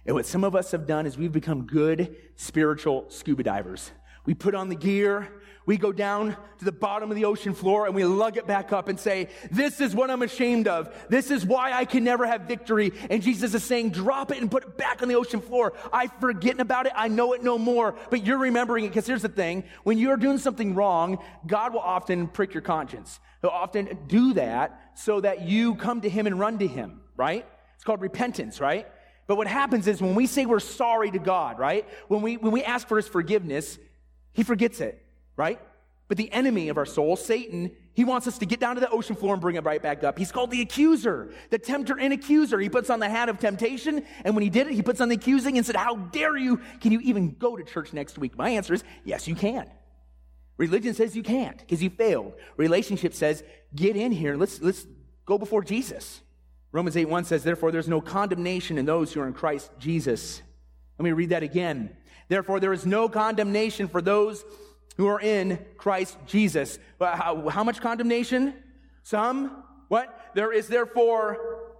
And 0.05 0.15
what 0.15 0.25
some 0.25 0.43
of 0.43 0.55
us 0.55 0.71
have 0.71 0.87
done 0.87 1.05
is 1.05 1.17
we've 1.17 1.31
become 1.31 1.65
good 1.65 2.15
spiritual 2.35 3.05
scuba 3.09 3.43
divers. 3.43 3.91
We 4.25 4.33
put 4.33 4.55
on 4.55 4.69
the 4.69 4.75
gear, 4.75 5.29
we 5.65 5.77
go 5.77 5.91
down 5.91 6.35
to 6.57 6.65
the 6.65 6.71
bottom 6.71 7.11
of 7.11 7.15
the 7.15 7.25
ocean 7.25 7.53
floor 7.53 7.85
and 7.85 7.93
we 7.93 8.03
lug 8.03 8.35
it 8.35 8.47
back 8.47 8.73
up 8.73 8.87
and 8.87 8.99
say, 8.99 9.29
This 9.51 9.79
is 9.79 9.95
what 9.95 10.09
I'm 10.09 10.23
ashamed 10.23 10.67
of. 10.67 10.93
This 11.07 11.29
is 11.29 11.45
why 11.45 11.71
I 11.71 11.85
can 11.85 12.03
never 12.03 12.25
have 12.25 12.41
victory. 12.41 12.91
And 13.09 13.21
Jesus 13.21 13.53
is 13.53 13.63
saying, 13.63 13.91
Drop 13.91 14.31
it 14.31 14.39
and 14.39 14.49
put 14.49 14.63
it 14.63 14.77
back 14.77 15.03
on 15.03 15.07
the 15.07 15.15
ocean 15.15 15.39
floor. 15.39 15.73
I've 15.93 16.11
forgotten 16.19 16.61
about 16.61 16.87
it. 16.87 16.93
I 16.95 17.09
know 17.09 17.33
it 17.33 17.43
no 17.43 17.59
more. 17.59 17.95
But 18.09 18.25
you're 18.25 18.39
remembering 18.39 18.85
it 18.85 18.89
because 18.89 19.05
here's 19.05 19.21
the 19.21 19.29
thing 19.29 19.63
when 19.83 19.97
you're 19.99 20.17
doing 20.17 20.39
something 20.39 20.73
wrong, 20.73 21.19
God 21.45 21.73
will 21.73 21.79
often 21.79 22.27
prick 22.27 22.53
your 22.53 22.63
conscience. 22.63 23.19
He'll 23.41 23.51
often 23.51 23.97
do 24.07 24.33
that 24.33 24.91
so 24.95 25.21
that 25.21 25.43
you 25.43 25.75
come 25.75 26.01
to 26.01 26.09
Him 26.09 26.25
and 26.25 26.39
run 26.39 26.57
to 26.59 26.67
Him, 26.67 27.01
right? 27.15 27.45
It's 27.75 27.83
called 27.83 28.01
repentance, 28.01 28.59
right? 28.59 28.87
But 29.27 29.37
what 29.37 29.47
happens 29.47 29.87
is 29.87 30.01
when 30.01 30.15
we 30.15 30.27
say 30.27 30.45
we're 30.45 30.59
sorry 30.59 31.11
to 31.11 31.19
God, 31.19 31.59
right? 31.59 31.87
When 32.07 32.21
we, 32.21 32.37
when 32.37 32.51
we 32.51 32.63
ask 32.63 32.87
for 32.87 32.97
His 32.97 33.07
forgiveness, 33.07 33.79
He 34.33 34.43
forgets 34.43 34.79
it 34.81 35.05
right? 35.41 35.59
But 36.07 36.17
the 36.17 36.31
enemy 36.31 36.69
of 36.69 36.77
our 36.77 36.85
soul, 36.85 37.15
Satan, 37.15 37.71
he 37.93 38.03
wants 38.03 38.27
us 38.27 38.37
to 38.39 38.45
get 38.45 38.59
down 38.59 38.75
to 38.75 38.81
the 38.81 38.89
ocean 38.89 39.15
floor 39.15 39.33
and 39.33 39.41
bring 39.41 39.55
it 39.55 39.63
right 39.63 39.81
back 39.81 40.03
up. 40.03 40.19
He's 40.19 40.31
called 40.31 40.51
the 40.51 40.61
accuser, 40.61 41.33
the 41.49 41.57
tempter 41.57 41.97
and 41.97 42.13
accuser. 42.13 42.59
He 42.59 42.69
puts 42.69 42.89
on 42.89 42.99
the 42.99 43.09
hat 43.09 43.29
of 43.29 43.39
temptation, 43.39 44.05
and 44.25 44.35
when 44.35 44.43
he 44.43 44.49
did 44.49 44.67
it, 44.67 44.73
he 44.73 44.81
puts 44.81 44.99
on 44.99 45.09
the 45.09 45.15
accusing 45.15 45.57
and 45.57 45.65
said, 45.65 45.75
How 45.75 45.95
dare 45.95 46.37
you? 46.37 46.59
Can 46.81 46.91
you 46.91 46.99
even 46.99 47.35
go 47.39 47.55
to 47.55 47.63
church 47.63 47.93
next 47.93 48.17
week? 48.17 48.37
My 48.37 48.49
answer 48.49 48.73
is, 48.73 48.83
Yes, 49.03 49.27
you 49.27 49.35
can. 49.35 49.69
Religion 50.57 50.93
says 50.93 51.15
you 51.15 51.23
can't 51.23 51.57
because 51.57 51.81
you 51.81 51.89
failed. 51.89 52.33
Relationship 52.57 53.13
says, 53.13 53.43
Get 53.73 53.95
in 53.95 54.11
here, 54.11 54.35
let's, 54.35 54.61
let's 54.61 54.85
go 55.25 55.37
before 55.37 55.63
Jesus. 55.63 56.21
Romans 56.73 56.95
8 56.97 57.05
1 57.05 57.23
says, 57.23 57.43
Therefore, 57.43 57.71
there's 57.71 57.87
no 57.87 58.01
condemnation 58.01 58.77
in 58.77 58.85
those 58.85 59.13
who 59.13 59.21
are 59.21 59.27
in 59.27 59.33
Christ 59.33 59.71
Jesus. 59.79 60.41
Let 60.99 61.05
me 61.05 61.13
read 61.13 61.29
that 61.29 61.41
again. 61.41 61.95
Therefore, 62.31 62.61
there 62.61 62.71
is 62.71 62.85
no 62.85 63.09
condemnation 63.09 63.89
for 63.89 64.01
those 64.01 64.45
who 64.95 65.05
are 65.07 65.19
in 65.19 65.59
Christ 65.75 66.17
Jesus. 66.27 66.79
How, 66.97 67.49
how 67.49 67.65
much 67.65 67.81
condemnation? 67.81 68.53
Some? 69.03 69.65
What? 69.89 70.31
There 70.33 70.53
is 70.53 70.69
therefore 70.69 71.73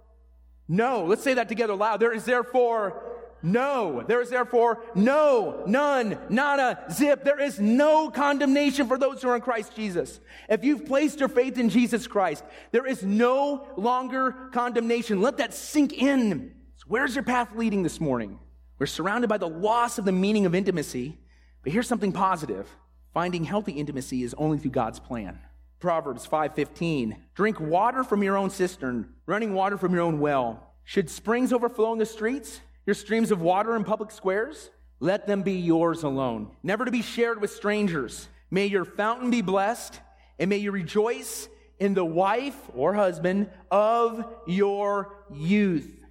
no. 0.68 1.06
Let's 1.06 1.22
say 1.22 1.32
that 1.32 1.48
together 1.48 1.74
loud. 1.74 2.00
There 2.00 2.12
is 2.12 2.26
therefore 2.26 3.02
no. 3.42 4.04
There 4.06 4.20
is 4.20 4.28
therefore 4.28 4.84
no, 4.94 5.62
none, 5.66 6.18
nada, 6.28 6.84
zip. 6.92 7.24
There 7.24 7.40
is 7.40 7.58
no 7.58 8.10
condemnation 8.10 8.88
for 8.88 8.98
those 8.98 9.22
who 9.22 9.30
are 9.30 9.36
in 9.36 9.40
Christ 9.40 9.74
Jesus. 9.74 10.20
If 10.50 10.64
you've 10.64 10.84
placed 10.84 11.18
your 11.18 11.30
faith 11.30 11.56
in 11.56 11.70
Jesus 11.70 12.06
Christ, 12.06 12.44
there 12.72 12.86
is 12.86 13.02
no 13.02 13.68
longer 13.78 14.50
condemnation. 14.52 15.22
Let 15.22 15.38
that 15.38 15.54
sink 15.54 15.94
in. 15.94 16.52
So 16.76 16.84
where's 16.88 17.14
your 17.14 17.24
path 17.24 17.56
leading 17.56 17.82
this 17.82 18.02
morning? 18.02 18.38
We're 18.78 18.86
surrounded 18.86 19.28
by 19.28 19.38
the 19.38 19.48
loss 19.48 19.98
of 19.98 20.04
the 20.04 20.12
meaning 20.12 20.46
of 20.46 20.54
intimacy, 20.54 21.18
but 21.62 21.72
here's 21.72 21.88
something 21.88 22.12
positive. 22.12 22.68
Finding 23.14 23.44
healthy 23.44 23.72
intimacy 23.72 24.22
is 24.22 24.34
only 24.34 24.58
through 24.58 24.70
God's 24.70 24.98
plan. 24.98 25.38
Proverbs 25.78 26.26
5:15 26.26 27.16
Drink 27.34 27.60
water 27.60 28.04
from 28.04 28.22
your 28.22 28.36
own 28.36 28.50
cistern, 28.50 29.14
running 29.26 29.52
water 29.52 29.76
from 29.76 29.92
your 29.92 30.02
own 30.02 30.20
well. 30.20 30.74
Should 30.84 31.10
springs 31.10 31.52
overflow 31.52 31.92
in 31.92 31.98
the 31.98 32.06
streets, 32.06 32.60
your 32.86 32.94
streams 32.94 33.30
of 33.30 33.40
water 33.40 33.76
in 33.76 33.84
public 33.84 34.10
squares? 34.10 34.70
Let 35.00 35.26
them 35.26 35.42
be 35.42 35.54
yours 35.54 36.04
alone, 36.04 36.52
never 36.62 36.84
to 36.84 36.90
be 36.90 37.02
shared 37.02 37.40
with 37.40 37.50
strangers. 37.50 38.28
May 38.50 38.66
your 38.66 38.84
fountain 38.84 39.30
be 39.30 39.42
blessed, 39.42 40.00
and 40.38 40.48
may 40.48 40.58
you 40.58 40.70
rejoice 40.70 41.48
in 41.78 41.94
the 41.94 42.04
wife 42.04 42.70
or 42.74 42.94
husband 42.94 43.50
of 43.70 44.24
your 44.46 45.16
youth. 45.34 46.01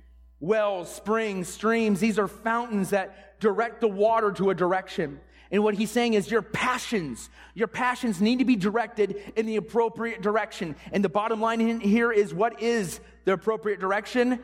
Wells, 0.42 0.94
springs, 0.94 1.48
streams, 1.48 2.00
these 2.00 2.20
are 2.20 2.28
fountains 2.28 2.90
that 2.90 3.40
direct 3.40 3.80
the 3.80 3.88
water 3.88 4.32
to 4.34 4.50
a 4.50 4.56
direction. 4.56 5.20
And 5.52 5.64
what 5.64 5.76
he's 5.76 5.92
saying 5.92 6.16
is 6.16 6.32
your 6.32 6.42
passions, 6.42 7.30
your 7.54 7.68
passions 7.68 8.22
need 8.22 8.40
to 8.40 8.46
be 8.46 8.56
directed 8.56 9.22
in 9.36 9.46
the 9.46 9.58
appropriate 9.58 10.22
direction. 10.22 10.76
And 10.92 11.04
the 11.04 11.10
bottom 11.10 11.42
line 11.42 11.80
here 11.80 12.12
is 12.12 12.34
what 12.34 12.62
is 12.62 13.00
the 13.26 13.34
appropriate 13.34 13.80
direction? 13.80 14.40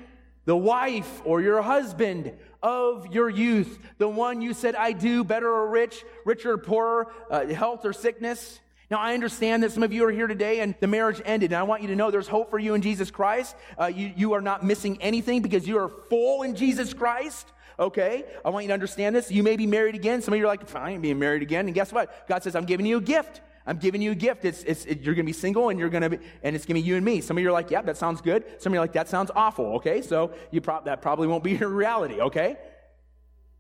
The 0.45 0.55
wife 0.55 1.21
or 1.25 1.41
your 1.41 1.62
husband 1.62 2.33
of 2.62 3.07
your 3.07 3.29
youth, 3.29 3.79
the 3.97 4.07
one 4.07 4.41
you 4.41 4.53
said, 4.53 4.75
I 4.75 4.91
do, 4.91 5.23
better 5.23 5.49
or 5.49 5.69
rich, 5.69 6.03
richer 6.25 6.53
or 6.53 6.57
poorer, 6.57 7.07
uh, 7.29 7.47
health 7.47 7.86
or 7.86 7.93
sickness. 7.93 8.60
Now, 8.89 9.00
I 9.00 9.13
understand 9.13 9.63
that 9.63 9.73
some 9.73 9.84
of 9.84 9.91
you 9.91 10.06
are 10.06 10.12
here 10.12 10.28
today 10.28 10.62
and 10.62 10.73
the 10.80 10.88
marriage 10.88 11.21
ended, 11.26 11.52
and 11.52 11.60
I 11.60 11.63
want 11.63 11.82
you 11.82 11.89
to 11.89 11.95
know 11.95 12.10
there's 12.10 12.28
hope 12.28 12.50
for 12.50 12.58
you 12.58 12.73
in 12.73 12.82
Jesus 12.82 13.12
Christ. 13.12 13.56
Uh, 13.80 13.88
you, 13.88 14.13
you 14.15 14.34
are 14.34 14.41
not 14.41 14.63
missing 14.63 15.02
anything 15.02 15.41
because 15.41 15.67
you 15.67 15.78
are 15.78 15.89
full 15.89 16.43
in 16.43 16.56
Jesus 16.56 16.93
Christ. 16.93 17.52
Okay, 17.80 18.23
I 18.43 18.50
want 18.50 18.63
you 18.63 18.69
to 18.69 18.73
understand 18.73 19.15
this. 19.15 19.30
You 19.30 19.43
may 19.43 19.56
be 19.56 19.67
married 19.67 19.93
again. 19.93 20.21
Some 20.21 20.34
of 20.34 20.39
you 20.39 20.45
are 20.45 20.47
like, 20.47 20.73
I'm 20.76 21.02
being 21.02 21.19
married 21.19 21.41
again. 21.41 21.65
And 21.65 21.76
guess 21.76 21.91
what? 21.91 22.28
God 22.28 22.41
says, 22.43 22.56
I'm 22.56 22.65
giving 22.65 22.86
you 22.86 22.97
a 22.97 23.02
gift. 23.02 23.42
I'm 23.67 23.77
giving 23.77 24.02
you 24.02 24.12
a 24.12 24.15
gift. 24.15 24.46
It's, 24.46 24.63
it's, 24.63 24.85
it, 24.85 25.02
you're 25.02 25.13
going 25.13 25.25
to 25.25 25.29
be 25.29 25.33
single 25.33 25.69
and 25.69 25.77
you're 25.77 25.90
going 25.90 26.04
to 26.04 26.10
be, 26.12 26.19
and 26.42 26.56
it's 26.56 26.65
going 26.65 26.77
to 26.77 26.81
be 26.81 26.88
you 26.88 26.96
and 26.96 27.04
me. 27.04 27.19
Some 27.19 27.38
of 27.38 27.44
you 27.44 27.50
are 27.50 27.52
like, 27.52 27.69
yeah, 27.69 27.81
that 27.81 27.98
sounds 27.98 28.21
good. 28.21 28.46
Some 28.60 28.71
of 28.71 28.75
you 28.75 28.79
are 28.79 28.83
like, 28.83 28.94
that 28.94 29.10
sounds 29.10 29.29
awful. 29.35 29.75
Okay, 29.75 30.02
so 30.02 30.31
you 30.50 30.62
that 30.62 31.02
probably 31.02 31.27
won't 31.27 31.44
be 31.44 31.52
your 31.60 31.69
reality. 31.69 32.21
Okay, 32.21 32.56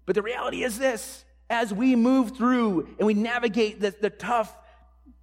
but 0.05 0.15
the 0.15 0.21
reality 0.21 0.63
is 0.63 0.79
this: 0.79 1.25
as 1.49 1.73
we 1.73 1.95
move 1.95 2.37
through 2.37 2.87
and 2.97 3.05
we 3.05 3.13
navigate 3.13 3.81
the, 3.81 3.93
the 3.99 4.09
tough 4.09 4.57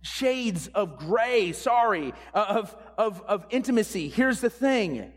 shades 0.02 0.68
of 0.68 0.98
gray, 0.98 1.52
sorry, 1.52 2.12
uh, 2.34 2.44
of, 2.48 2.76
of, 2.98 3.22
of 3.22 3.46
intimacy. 3.50 4.08
Here's 4.08 4.40
the 4.40 4.50
thing 4.50 5.12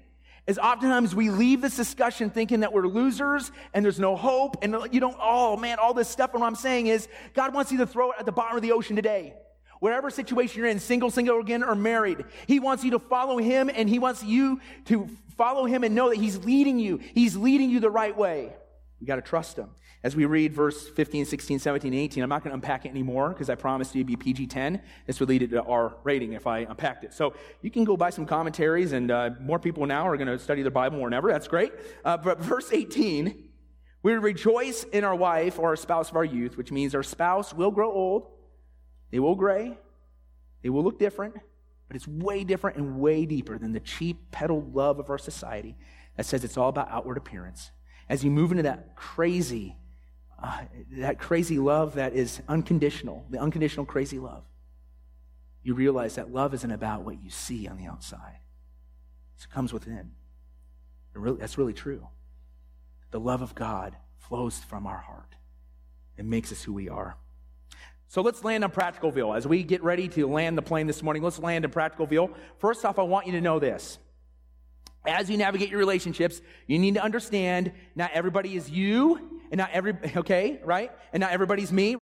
is 0.47 0.57
oftentimes 0.57 1.13
we 1.13 1.29
leave 1.29 1.61
this 1.61 1.75
discussion 1.75 2.29
thinking 2.29 2.61
that 2.61 2.71
we're 2.71 2.87
losers 2.87 3.51
and 3.73 3.83
there's 3.83 3.99
no 3.99 4.15
hope 4.15 4.55
and 4.61 4.75
you 4.91 5.01
don't, 5.01 5.17
oh 5.21 5.57
man, 5.57 5.77
all 5.77 5.93
this 5.93 6.07
stuff. 6.07 6.31
And 6.31 6.41
what 6.41 6.47
I'm 6.47 6.55
saying 6.55 6.87
is 6.87 7.09
God 7.33 7.53
wants 7.53 7.71
you 7.71 7.79
to 7.79 7.85
throw 7.85 8.11
it 8.11 8.15
at 8.19 8.25
the 8.25 8.31
bottom 8.31 8.55
of 8.55 8.61
the 8.61 8.71
ocean 8.71 8.95
today. 8.95 9.33
Whatever 9.79 10.09
situation 10.09 10.59
you're 10.59 10.69
in, 10.69 10.79
single, 10.79 11.11
single 11.11 11.39
again, 11.39 11.63
or 11.63 11.75
married, 11.75 12.25
He 12.47 12.59
wants 12.59 12.83
you 12.83 12.91
to 12.91 12.99
follow 12.99 13.37
Him 13.37 13.69
and 13.71 13.87
He 13.87 13.99
wants 13.99 14.23
you 14.23 14.59
to 14.85 15.07
follow 15.37 15.65
Him 15.65 15.83
and 15.83 15.93
know 15.93 16.09
that 16.09 16.17
He's 16.17 16.37
leading 16.37 16.79
you. 16.79 16.97
He's 16.97 17.35
leading 17.35 17.69
you 17.69 17.79
the 17.79 17.91
right 17.91 18.17
way. 18.17 18.53
We 18.99 19.05
got 19.05 19.17
to 19.17 19.21
trust 19.21 19.57
him. 19.57 19.69
As 20.03 20.15
we 20.15 20.25
read 20.25 20.53
verse 20.53 20.87
15, 20.87 21.25
16, 21.25 21.59
17, 21.59 21.93
18, 21.93 22.23
I'm 22.23 22.29
not 22.29 22.43
going 22.43 22.51
to 22.51 22.55
unpack 22.55 22.85
it 22.85 22.89
anymore 22.89 23.29
because 23.29 23.49
I 23.49 23.55
promised 23.55 23.95
you 23.95 24.01
it'd 24.01 24.07
be 24.07 24.15
PG 24.15 24.47
10. 24.47 24.81
This 25.07 25.19
would 25.19 25.27
lead 25.27 25.49
to 25.49 25.63
our 25.63 25.95
rating 26.03 26.33
if 26.33 26.45
I 26.45 26.59
unpacked 26.59 27.03
it. 27.03 27.13
So 27.13 27.33
you 27.61 27.71
can 27.71 27.83
go 27.83 27.97
buy 27.97 28.11
some 28.11 28.25
commentaries, 28.25 28.91
and 28.91 29.09
uh, 29.09 29.31
more 29.41 29.57
people 29.57 29.85
now 29.87 30.07
are 30.07 30.15
going 30.15 30.27
to 30.27 30.37
study 30.37 30.61
the 30.61 30.71
Bible 30.71 30.97
more 30.97 31.07
than 31.09 31.15
ever. 31.15 31.31
That's 31.31 31.47
great. 31.47 31.73
Uh, 32.05 32.15
but 32.17 32.39
verse 32.39 32.71
18, 32.71 33.49
we 34.03 34.13
rejoice 34.13 34.83
in 34.83 35.03
our 35.03 35.15
wife 35.15 35.57
or 35.57 35.69
our 35.69 35.75
spouse 35.75 36.11
of 36.11 36.15
our 36.15 36.25
youth, 36.25 36.57
which 36.57 36.71
means 36.71 36.93
our 36.93 37.03
spouse 37.03 37.53
will 37.53 37.71
grow 37.71 37.91
old, 37.91 38.27
they 39.11 39.19
will 39.19 39.35
gray, 39.35 39.77
they 40.61 40.69
will 40.69 40.83
look 40.83 40.99
different, 40.99 41.33
but 41.87 41.95
it's 41.95 42.07
way 42.07 42.43
different 42.43 42.77
and 42.77 42.99
way 42.99 43.25
deeper 43.25 43.57
than 43.57 43.71
the 43.71 43.79
cheap 43.79 44.31
peddled 44.31 44.75
love 44.75 44.99
of 44.99 45.09
our 45.09 45.17
society 45.17 45.75
that 46.17 46.25
says 46.25 46.43
it's 46.43 46.57
all 46.57 46.69
about 46.69 46.89
outward 46.91 47.17
appearance 47.17 47.71
as 48.09 48.23
you 48.23 48.31
move 48.31 48.51
into 48.51 48.63
that 48.63 48.95
crazy, 48.95 49.75
uh, 50.41 50.61
that 50.93 51.19
crazy 51.19 51.57
love 51.59 51.95
that 51.95 52.13
is 52.13 52.41
unconditional, 52.47 53.25
the 53.29 53.39
unconditional 53.39 53.85
crazy 53.85 54.19
love, 54.19 54.43
you 55.63 55.73
realize 55.73 56.15
that 56.15 56.31
love 56.31 56.53
isn't 56.53 56.71
about 56.71 57.01
what 57.01 57.21
you 57.23 57.29
see 57.29 57.67
on 57.67 57.77
the 57.77 57.85
outside. 57.85 58.39
It 59.39 59.49
comes 59.49 59.73
within. 59.73 60.11
It 61.13 61.19
really, 61.19 61.37
that's 61.37 61.57
really 61.57 61.73
true. 61.73 62.07
The 63.11 63.19
love 63.19 63.41
of 63.41 63.55
God 63.55 63.95
flows 64.17 64.59
from 64.59 64.85
our 64.85 64.97
heart 64.97 65.35
and 66.17 66.29
makes 66.29 66.51
us 66.51 66.63
who 66.63 66.73
we 66.73 66.89
are. 66.89 67.15
So 68.09 68.21
let's 68.21 68.43
land 68.43 68.63
on 68.63 68.71
Practicalville. 68.71 69.35
As 69.35 69.45
we 69.45 69.63
get 69.63 69.83
ready 69.83 70.07
to 70.09 70.27
land 70.27 70.57
the 70.57 70.61
plane 70.61 70.87
this 70.87 71.03
morning, 71.03 71.23
let's 71.23 71.39
land 71.39 71.65
in 71.65 71.71
Practicalville. 71.71 72.33
First 72.59 72.85
off, 72.85 72.99
I 72.99 73.03
want 73.03 73.25
you 73.25 73.33
to 73.33 73.41
know 73.41 73.59
this 73.59 73.99
as 75.07 75.29
you 75.29 75.37
navigate 75.37 75.69
your 75.69 75.79
relationships, 75.79 76.41
you 76.67 76.77
need 76.77 76.95
to 76.95 77.03
understand 77.03 77.71
not 77.95 78.11
everybody 78.13 78.55
is 78.55 78.69
you 78.69 79.41
and 79.51 79.59
not 79.59 79.71
every, 79.71 79.93
okay, 80.17 80.59
right? 80.63 80.91
And 81.13 81.21
not 81.21 81.31
everybody's 81.31 81.71
me. 81.71 81.95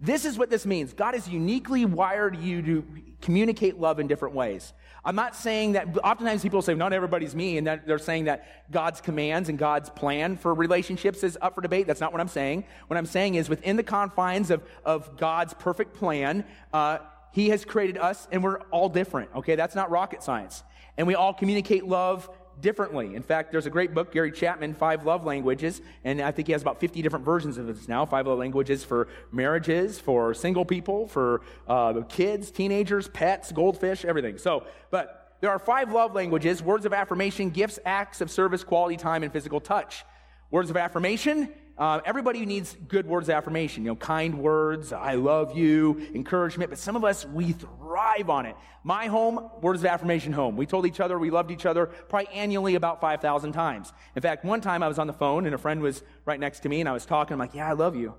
This 0.00 0.24
is 0.24 0.36
what 0.36 0.50
this 0.50 0.66
means. 0.66 0.92
God 0.92 1.14
has 1.14 1.28
uniquely 1.28 1.84
wired 1.84 2.36
you 2.36 2.60
to 2.62 2.84
communicate 3.20 3.78
love 3.78 4.00
in 4.00 4.08
different 4.08 4.34
ways. 4.34 4.72
I'm 5.04 5.14
not 5.14 5.36
saying 5.36 5.72
that, 5.72 5.96
oftentimes 5.98 6.42
people 6.42 6.60
say, 6.60 6.74
not 6.74 6.92
everybody's 6.92 7.36
me, 7.36 7.56
and 7.56 7.66
they're 7.66 7.98
saying 7.98 8.24
that 8.24 8.70
God's 8.72 9.00
commands 9.00 9.48
and 9.48 9.56
God's 9.56 9.90
plan 9.90 10.36
for 10.36 10.54
relationships 10.54 11.22
is 11.22 11.38
up 11.40 11.54
for 11.54 11.60
debate. 11.60 11.86
That's 11.86 12.00
not 12.00 12.10
what 12.10 12.20
I'm 12.20 12.28
saying. 12.28 12.64
What 12.88 12.96
I'm 12.96 13.06
saying 13.06 13.36
is 13.36 13.48
within 13.48 13.76
the 13.76 13.84
confines 13.84 14.50
of, 14.50 14.62
of 14.84 15.16
God's 15.16 15.54
perfect 15.54 15.94
plan, 15.94 16.44
uh, 16.72 16.98
He 17.32 17.50
has 17.50 17.64
created 17.64 17.96
us 17.96 18.26
and 18.32 18.42
we're 18.42 18.60
all 18.70 18.88
different, 18.88 19.30
okay? 19.36 19.54
That's 19.54 19.76
not 19.76 19.90
rocket 19.90 20.22
science. 20.22 20.64
And 20.96 21.06
we 21.06 21.14
all 21.14 21.32
communicate 21.32 21.86
love 21.86 22.28
differently. 22.60 23.14
In 23.14 23.22
fact, 23.22 23.52
there's 23.52 23.66
a 23.66 23.70
great 23.70 23.94
book, 23.94 24.12
Gary 24.12 24.32
Chapman, 24.32 24.74
Five 24.74 25.04
Love 25.04 25.24
Languages, 25.24 25.80
and 26.04 26.20
I 26.20 26.30
think 26.30 26.48
he 26.48 26.52
has 26.52 26.62
about 26.62 26.80
50 26.80 27.02
different 27.02 27.24
versions 27.24 27.58
of 27.58 27.66
this 27.66 27.88
now. 27.88 28.04
Five 28.06 28.26
love 28.26 28.38
languages 28.38 28.84
for 28.84 29.08
marriages, 29.30 29.98
for 29.98 30.34
single 30.34 30.64
people, 30.64 31.06
for 31.06 31.42
uh, 31.66 32.02
kids, 32.08 32.50
teenagers, 32.50 33.08
pets, 33.08 33.52
goldfish, 33.52 34.04
everything. 34.04 34.38
So, 34.38 34.64
but 34.90 35.36
there 35.40 35.50
are 35.50 35.58
five 35.58 35.90
love 35.90 36.14
languages 36.14 36.62
words 36.62 36.86
of 36.86 36.92
affirmation, 36.92 37.50
gifts, 37.50 37.78
acts 37.84 38.20
of 38.20 38.30
service, 38.30 38.62
quality 38.62 38.96
time, 38.96 39.22
and 39.22 39.32
physical 39.32 39.60
touch. 39.60 40.04
Words 40.50 40.70
of 40.70 40.76
affirmation, 40.76 41.52
uh, 41.78 42.00
everybody 42.04 42.44
needs 42.44 42.76
good 42.88 43.06
words 43.06 43.28
of 43.28 43.34
affirmation, 43.34 43.84
you 43.84 43.90
know, 43.90 43.96
kind 43.96 44.38
words, 44.38 44.92
I 44.92 45.14
love 45.14 45.56
you, 45.56 46.06
encouragement, 46.14 46.70
but 46.70 46.78
some 46.78 46.96
of 46.96 47.04
us, 47.04 47.24
we 47.26 47.52
thrive 47.52 48.28
on 48.28 48.46
it. 48.46 48.56
My 48.84 49.06
home, 49.06 49.50
words 49.60 49.80
of 49.80 49.86
affirmation 49.86 50.32
home. 50.32 50.56
We 50.56 50.66
told 50.66 50.86
each 50.86 51.00
other 51.00 51.18
we 51.18 51.30
loved 51.30 51.50
each 51.50 51.66
other 51.66 51.86
probably 51.86 52.28
annually 52.34 52.74
about 52.74 53.00
5,000 53.00 53.52
times. 53.52 53.92
In 54.14 54.22
fact, 54.22 54.44
one 54.44 54.60
time 54.60 54.82
I 54.82 54.88
was 54.88 54.98
on 54.98 55.06
the 55.06 55.12
phone 55.12 55.46
and 55.46 55.54
a 55.54 55.58
friend 55.58 55.80
was 55.80 56.02
right 56.26 56.38
next 56.38 56.60
to 56.60 56.68
me 56.68 56.80
and 56.80 56.88
I 56.88 56.92
was 56.92 57.06
talking. 57.06 57.32
I'm 57.32 57.38
like, 57.38 57.54
yeah, 57.54 57.68
I 57.68 57.72
love 57.72 57.96
you. 57.96 58.14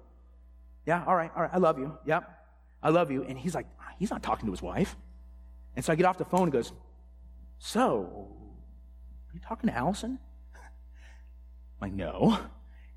Yeah, 0.86 1.04
all 1.06 1.16
right, 1.16 1.32
all 1.36 1.44
right, 1.44 1.52
I 1.54 1.58
love 1.58 1.78
you. 1.78 1.98
Yep, 2.06 2.30
I 2.82 2.90
love 2.90 3.12
you. 3.12 3.24
And 3.24 3.38
he's 3.38 3.54
like, 3.54 3.68
he's 4.00 4.10
not 4.10 4.24
talking 4.24 4.48
to 4.48 4.52
his 4.52 4.62
wife. 4.62 4.96
And 5.76 5.86
so 5.86 5.94
I 5.94 5.96
get 5.96 6.06
off 6.06 6.18
the 6.18 6.26
phone 6.26 6.44
and 6.44 6.52
goes, 6.52 6.72
so, 7.60 8.28
are 9.30 9.34
you 9.34 9.40
talking 9.40 9.70
to 9.70 9.76
Allison? 9.76 10.20
I'm 10.56 11.90
like, 11.90 11.94
no. 11.94 12.38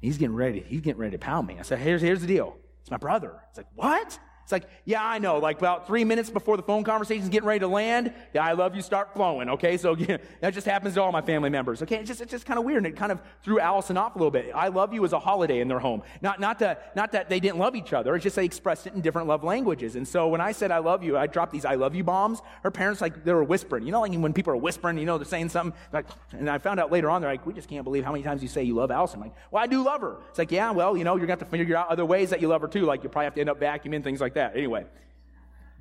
He's 0.00 0.18
getting 0.18 0.36
ready. 0.36 0.60
He's 0.60 0.80
getting 0.80 1.00
ready 1.00 1.12
to 1.12 1.18
pound 1.18 1.46
me. 1.46 1.56
I 1.58 1.62
said, 1.62 1.78
here's, 1.78 2.02
here's 2.02 2.20
the 2.20 2.26
deal. 2.26 2.56
It's 2.80 2.90
my 2.90 2.96
brother. 2.96 3.40
It's 3.48 3.58
like, 3.58 3.66
what? 3.74 4.18
It's 4.46 4.52
like, 4.52 4.70
yeah, 4.84 5.04
I 5.04 5.18
know. 5.18 5.38
Like 5.38 5.58
about 5.58 5.88
three 5.88 6.04
minutes 6.04 6.30
before 6.30 6.56
the 6.56 6.62
phone 6.62 6.84
conversation's 6.84 7.30
getting 7.30 7.48
ready 7.48 7.58
to 7.58 7.66
land, 7.66 8.12
yeah, 8.32 8.44
I 8.44 8.52
love 8.52 8.76
you 8.76 8.80
start 8.80 9.12
flowing. 9.12 9.48
Okay, 9.48 9.76
so 9.76 9.96
yeah, 9.98 10.18
that 10.40 10.54
just 10.54 10.68
happens 10.68 10.94
to 10.94 11.02
all 11.02 11.10
my 11.10 11.20
family 11.20 11.50
members. 11.50 11.82
Okay, 11.82 11.96
it's 11.96 12.06
just 12.06 12.20
it's 12.20 12.30
just 12.30 12.46
kind 12.46 12.56
of 12.56 12.64
weird, 12.64 12.76
and 12.76 12.86
it 12.86 12.94
kind 12.94 13.10
of 13.10 13.20
threw 13.42 13.58
Allison 13.58 13.96
off 13.96 14.14
a 14.14 14.18
little 14.18 14.30
bit. 14.30 14.52
I 14.54 14.68
love 14.68 14.94
you 14.94 15.04
as 15.04 15.12
a 15.12 15.18
holiday 15.18 15.58
in 15.58 15.66
their 15.66 15.80
home. 15.80 16.00
Not 16.22 16.38
not 16.38 16.60
that 16.60 16.94
not 16.94 17.10
that 17.10 17.28
they 17.28 17.40
didn't 17.40 17.58
love 17.58 17.74
each 17.74 17.92
other. 17.92 18.14
It's 18.14 18.22
just 18.22 18.36
they 18.36 18.44
expressed 18.44 18.86
it 18.86 18.94
in 18.94 19.00
different 19.00 19.26
love 19.26 19.42
languages. 19.42 19.96
And 19.96 20.06
so 20.06 20.28
when 20.28 20.40
I 20.40 20.52
said 20.52 20.70
I 20.70 20.78
love 20.78 21.02
you, 21.02 21.18
I 21.18 21.26
dropped 21.26 21.50
these 21.50 21.64
I 21.64 21.74
love 21.74 21.96
you 21.96 22.04
bombs. 22.04 22.40
Her 22.62 22.70
parents 22.70 23.00
like 23.00 23.24
they 23.24 23.32
were 23.32 23.42
whispering. 23.42 23.84
You 23.84 23.90
know, 23.90 24.00
like 24.00 24.12
when 24.12 24.32
people 24.32 24.52
are 24.52 24.56
whispering, 24.56 24.96
you 24.96 25.06
know, 25.06 25.18
they're 25.18 25.24
saying 25.24 25.48
something. 25.48 25.76
Like, 25.92 26.06
and 26.30 26.48
I 26.48 26.58
found 26.58 26.78
out 26.78 26.92
later 26.92 27.10
on, 27.10 27.20
they're 27.20 27.32
like, 27.32 27.46
we 27.46 27.52
just 27.52 27.68
can't 27.68 27.82
believe 27.82 28.04
how 28.04 28.12
many 28.12 28.22
times 28.22 28.42
you 28.42 28.48
say 28.48 28.62
you 28.62 28.76
love 28.76 28.92
Allison. 28.92 29.18
I'm 29.20 29.28
like, 29.28 29.36
well, 29.50 29.64
I 29.64 29.66
do 29.66 29.82
love 29.82 30.02
her. 30.02 30.18
It's 30.28 30.38
like, 30.38 30.52
yeah, 30.52 30.70
well, 30.70 30.96
you 30.96 31.02
know, 31.02 31.16
you're 31.16 31.26
gonna 31.26 31.40
have 31.40 31.50
to 31.50 31.56
figure 31.56 31.76
out 31.76 31.88
other 31.88 32.04
ways 32.04 32.30
that 32.30 32.40
you 32.40 32.46
love 32.46 32.60
her 32.60 32.68
too. 32.68 32.84
Like 32.84 33.02
you 33.02 33.08
probably 33.08 33.24
have 33.24 33.34
to 33.34 33.40
end 33.40 33.50
up 33.50 33.58
vacuuming 33.58 34.04
things 34.04 34.20
like 34.20 34.35
that. 34.36 34.56
Anyway. 34.56 34.86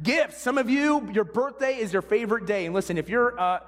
Gifts. 0.04 0.42
Some 0.42 0.58
of 0.58 0.70
you, 0.70 1.10
your 1.14 1.24
birthday 1.24 1.78
is 1.78 1.94
your 1.94 2.02
favorite 2.02 2.46
day. 2.46 2.66
And 2.66 2.76
listen, 2.76 2.98
if 2.98 3.08
you're, 3.08 3.40
uh, 3.40 3.60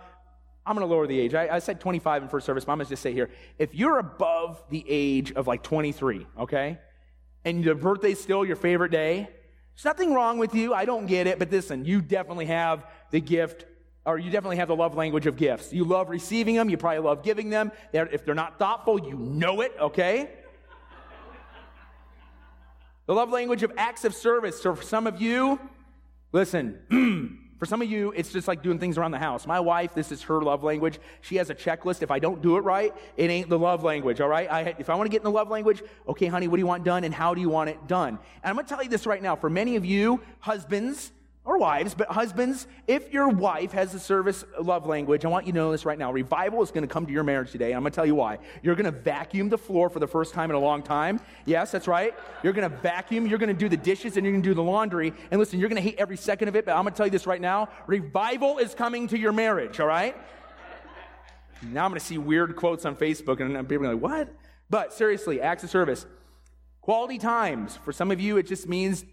I'm 0.66 0.76
going 0.76 0.86
to 0.86 0.94
lower 0.94 1.08
the 1.08 1.18
age. 1.18 1.34
I, 1.34 1.56
I, 1.56 1.60
said 1.60 1.80
25 1.80 2.24
in 2.24 2.30
first 2.30 2.46
service, 2.46 2.66
to 2.66 2.86
just 2.86 3.02
say 3.02 3.14
here 3.14 3.30
if 3.58 3.74
you're 3.74 4.00
above 4.00 4.62
the 4.70 4.84
age 4.88 5.32
of 5.32 5.48
like 5.48 5.64
23, 5.64 6.28
okay, 6.40 6.78
and 7.46 7.64
your 7.64 7.76
birthday's 7.76 8.20
still 8.20 8.44
your 8.44 8.58
favorite 8.58 8.92
day, 8.92 9.30
there's 9.76 9.86
nothing 9.86 10.14
wrong 10.14 10.38
with 10.38 10.54
you. 10.54 10.74
I 10.74 10.84
don't 10.84 11.06
get 11.06 11.28
it, 11.28 11.40
but 11.40 11.50
listen, 11.50 11.86
you 11.86 12.02
definitely 12.02 12.48
have 12.48 12.86
the 13.12 13.22
gift 13.22 13.66
or 14.06 14.18
you 14.18 14.30
definitely 14.32 14.58
have 14.58 14.70
the 14.70 14.76
love 14.76 14.96
language 14.96 15.28
of 15.28 15.36
gifts. 15.36 15.74
You 15.74 15.84
love 15.84 16.10
receiving 16.10 16.56
them. 16.56 16.70
You 16.70 16.78
probably 16.78 17.00
love 17.00 17.24
giving 17.24 17.50
them. 17.50 17.74
They're, 17.92 18.08
if 18.08 18.24
they're 18.26 18.36
not 18.36 18.58
thoughtful, 18.58 19.00
you 19.06 19.18
know 19.18 19.60
it, 19.60 19.74
okay? 19.80 20.30
The 23.08 23.14
love 23.14 23.32
language 23.32 23.64
of 23.64 23.72
acts 23.78 24.06
of 24.06 24.14
service. 24.14 24.62
So 24.62 24.76
for 24.76 24.84
some 24.84 25.08
of 25.08 25.20
you, 25.20 25.60
Listen, 26.34 27.40
for 27.58 27.66
some 27.66 27.82
of 27.82 27.90
you, 27.90 28.14
it's 28.16 28.32
just 28.32 28.48
like 28.48 28.62
doing 28.62 28.80
things 28.80 28.98
around 28.98 29.12
the 29.12 29.20
house. 29.20 29.48
My 29.48 29.60
wife, 29.60 29.94
this 29.94 30.12
is 30.12 30.22
her 30.24 30.42
love 30.42 30.64
language. 30.64 31.00
She 31.22 31.38
has 31.38 31.50
a 31.50 31.56
checklist. 31.56 32.02
If 32.02 32.12
I 32.12 32.20
don't 32.20 32.42
do 32.42 32.58
it 32.58 32.62
right, 32.62 32.94
it 33.16 33.30
ain't 33.30 33.50
the 33.50 33.58
love 33.58 33.84
language, 33.84 34.20
all 34.20 34.28
right? 34.28 34.52
I, 34.52 34.76
if 34.78 34.90
I 34.90 34.96
want 34.96 35.08
to 35.08 35.12
get 35.12 35.22
in 35.22 35.24
the 35.24 35.32
love 35.32 35.50
language, 35.50 35.82
okay, 36.08 36.28
honey, 36.28 36.48
what 36.48 36.58
do 36.58 36.62
you 36.62 36.68
want 36.68 36.84
done 36.84 37.06
and 37.06 37.14
how 37.14 37.34
do 37.34 37.40
you 37.40 37.50
want 37.50 37.70
it 37.70 37.88
done? 37.88 38.10
And 38.10 38.20
I'm 38.44 38.56
going 38.56 38.66
to 38.66 38.70
tell 38.70 38.84
you 38.84 38.90
this 38.90 39.08
right 39.08 39.22
now. 39.22 39.36
For 39.36 39.50
many 39.50 39.78
of 39.78 39.86
you, 39.86 40.22
husbands, 40.40 41.12
or 41.48 41.58
wives, 41.58 41.96
but 41.96 42.10
husbands, 42.10 42.68
if 42.88 43.14
your 43.14 43.30
wife 43.30 43.72
has 43.72 43.94
a 43.94 44.00
service 44.00 44.44
love 44.62 44.86
language, 44.86 45.24
I 45.24 45.30
want 45.30 45.48
you 45.48 45.54
to 45.54 45.58
know 45.58 45.72
this 45.72 45.86
right 45.86 45.98
now. 45.98 46.12
Revival 46.12 46.62
is 46.62 46.72
going 46.72 46.86
to 46.86 46.94
come 46.94 47.06
to 47.06 47.14
your 47.14 47.24
marriage 47.24 47.54
today. 47.54 47.72
I'm 47.72 47.84
going 47.84 47.92
to 47.92 47.96
tell 47.96 48.06
you 48.06 48.16
why. 48.16 48.40
You're 48.62 48.76
going 48.76 48.92
to 48.92 49.00
vacuum 49.00 49.48
the 49.48 49.58
floor 49.58 49.90
for 49.90 50.00
the 50.00 50.08
first 50.08 50.34
time 50.34 50.50
in 50.50 50.58
a 50.58 50.60
long 50.60 50.84
time. 50.84 51.22
Yes, 51.46 51.72
that's 51.72 51.88
right. 51.88 52.14
You're 52.44 52.52
going 52.52 52.70
to 52.70 52.78
vacuum, 52.78 53.26
you're 53.28 53.40
going 53.40 53.48
to 53.48 53.58
do 53.58 53.70
the 53.70 53.78
dishes, 53.78 54.18
and 54.18 54.26
you're 54.26 54.34
going 54.34 54.44
to 54.44 54.50
do 54.50 54.54
the 54.54 54.62
laundry. 54.62 55.14
And 55.32 55.40
listen, 55.40 55.58
you're 55.58 55.70
going 55.70 55.82
to 55.82 55.90
hate 55.90 55.98
every 55.98 56.18
second 56.18 56.50
of 56.50 56.58
it, 56.58 56.66
but 56.66 56.76
I'm 56.76 56.84
going 56.84 56.92
to 56.92 56.98
tell 56.98 57.08
you 57.08 57.12
this 57.12 57.26
right 57.26 57.40
now. 57.40 57.70
Revival 57.88 58.58
is 58.58 58.76
coming 58.76 59.08
to 59.08 59.18
your 59.18 59.32
marriage, 59.32 59.80
all 59.80 59.88
right? 59.88 60.18
Now 61.62 61.86
I'm 61.86 61.92
going 61.92 62.00
to 62.00 62.06
see 62.06 62.18
weird 62.18 62.58
quotes 62.58 62.84
on 62.84 62.98
Facebook, 62.98 63.40
and 63.40 63.70
people 63.70 63.88
are 63.88 63.94
like, 63.94 64.04
what? 64.04 64.34
But 64.70 64.92
seriously, 64.92 65.40
acts 65.40 65.64
of 65.64 65.70
service. 65.70 66.06
Quality 66.82 67.20
times. 67.20 67.78
For 67.86 67.94
some 67.94 68.12
of 68.12 68.20
you, 68.20 68.36
it 68.36 68.48
just 68.48 68.68
means 68.68 69.06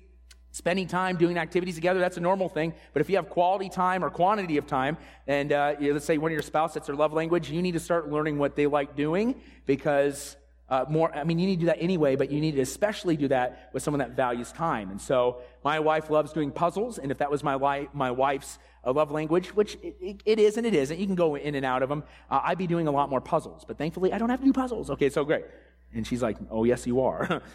Spending 0.54 0.86
time 0.86 1.16
doing 1.16 1.36
activities 1.36 1.74
together, 1.74 1.98
that's 1.98 2.16
a 2.16 2.20
normal 2.20 2.48
thing. 2.48 2.74
But 2.92 3.00
if 3.02 3.10
you 3.10 3.16
have 3.16 3.28
quality 3.28 3.68
time 3.68 4.04
or 4.04 4.08
quantity 4.08 4.56
of 4.56 4.68
time, 4.68 4.96
and 5.26 5.52
uh, 5.52 5.74
let's 5.80 6.04
say 6.04 6.16
one 6.16 6.30
of 6.30 6.32
your 6.32 6.42
spouse, 6.42 6.74
that's 6.74 6.86
their 6.86 6.94
love 6.94 7.12
language, 7.12 7.50
you 7.50 7.60
need 7.60 7.72
to 7.72 7.80
start 7.80 8.08
learning 8.08 8.38
what 8.38 8.54
they 8.54 8.68
like 8.68 8.94
doing 8.94 9.34
because 9.66 10.36
uh, 10.68 10.84
more, 10.88 11.12
I 11.12 11.24
mean, 11.24 11.40
you 11.40 11.48
need 11.48 11.56
to 11.56 11.60
do 11.62 11.66
that 11.66 11.82
anyway, 11.82 12.14
but 12.14 12.30
you 12.30 12.40
need 12.40 12.54
to 12.54 12.60
especially 12.60 13.16
do 13.16 13.26
that 13.26 13.70
with 13.72 13.82
someone 13.82 13.98
that 13.98 14.12
values 14.12 14.52
time. 14.52 14.92
And 14.92 15.00
so 15.00 15.38
my 15.64 15.80
wife 15.80 16.08
loves 16.08 16.32
doing 16.32 16.52
puzzles, 16.52 16.98
and 16.98 17.10
if 17.10 17.18
that 17.18 17.32
was 17.32 17.42
my, 17.42 17.56
li- 17.56 17.88
my 17.92 18.12
wife's 18.12 18.60
uh, 18.86 18.92
love 18.92 19.10
language, 19.10 19.56
which 19.56 19.74
it, 19.82 19.96
it, 20.00 20.22
it 20.24 20.38
is 20.38 20.56
and 20.56 20.64
it 20.64 20.74
isn't, 20.74 21.00
you 21.00 21.06
can 21.06 21.16
go 21.16 21.34
in 21.34 21.56
and 21.56 21.66
out 21.66 21.82
of 21.82 21.88
them, 21.88 22.04
uh, 22.30 22.42
I'd 22.44 22.58
be 22.58 22.68
doing 22.68 22.86
a 22.86 22.92
lot 22.92 23.10
more 23.10 23.20
puzzles. 23.20 23.64
But 23.64 23.76
thankfully, 23.76 24.12
I 24.12 24.18
don't 24.18 24.30
have 24.30 24.38
to 24.38 24.46
do 24.46 24.52
puzzles. 24.52 24.88
Okay, 24.88 25.10
so 25.10 25.24
great. 25.24 25.46
And 25.92 26.06
she's 26.06 26.22
like, 26.22 26.36
oh, 26.48 26.62
yes, 26.62 26.86
you 26.86 27.00
are. 27.00 27.42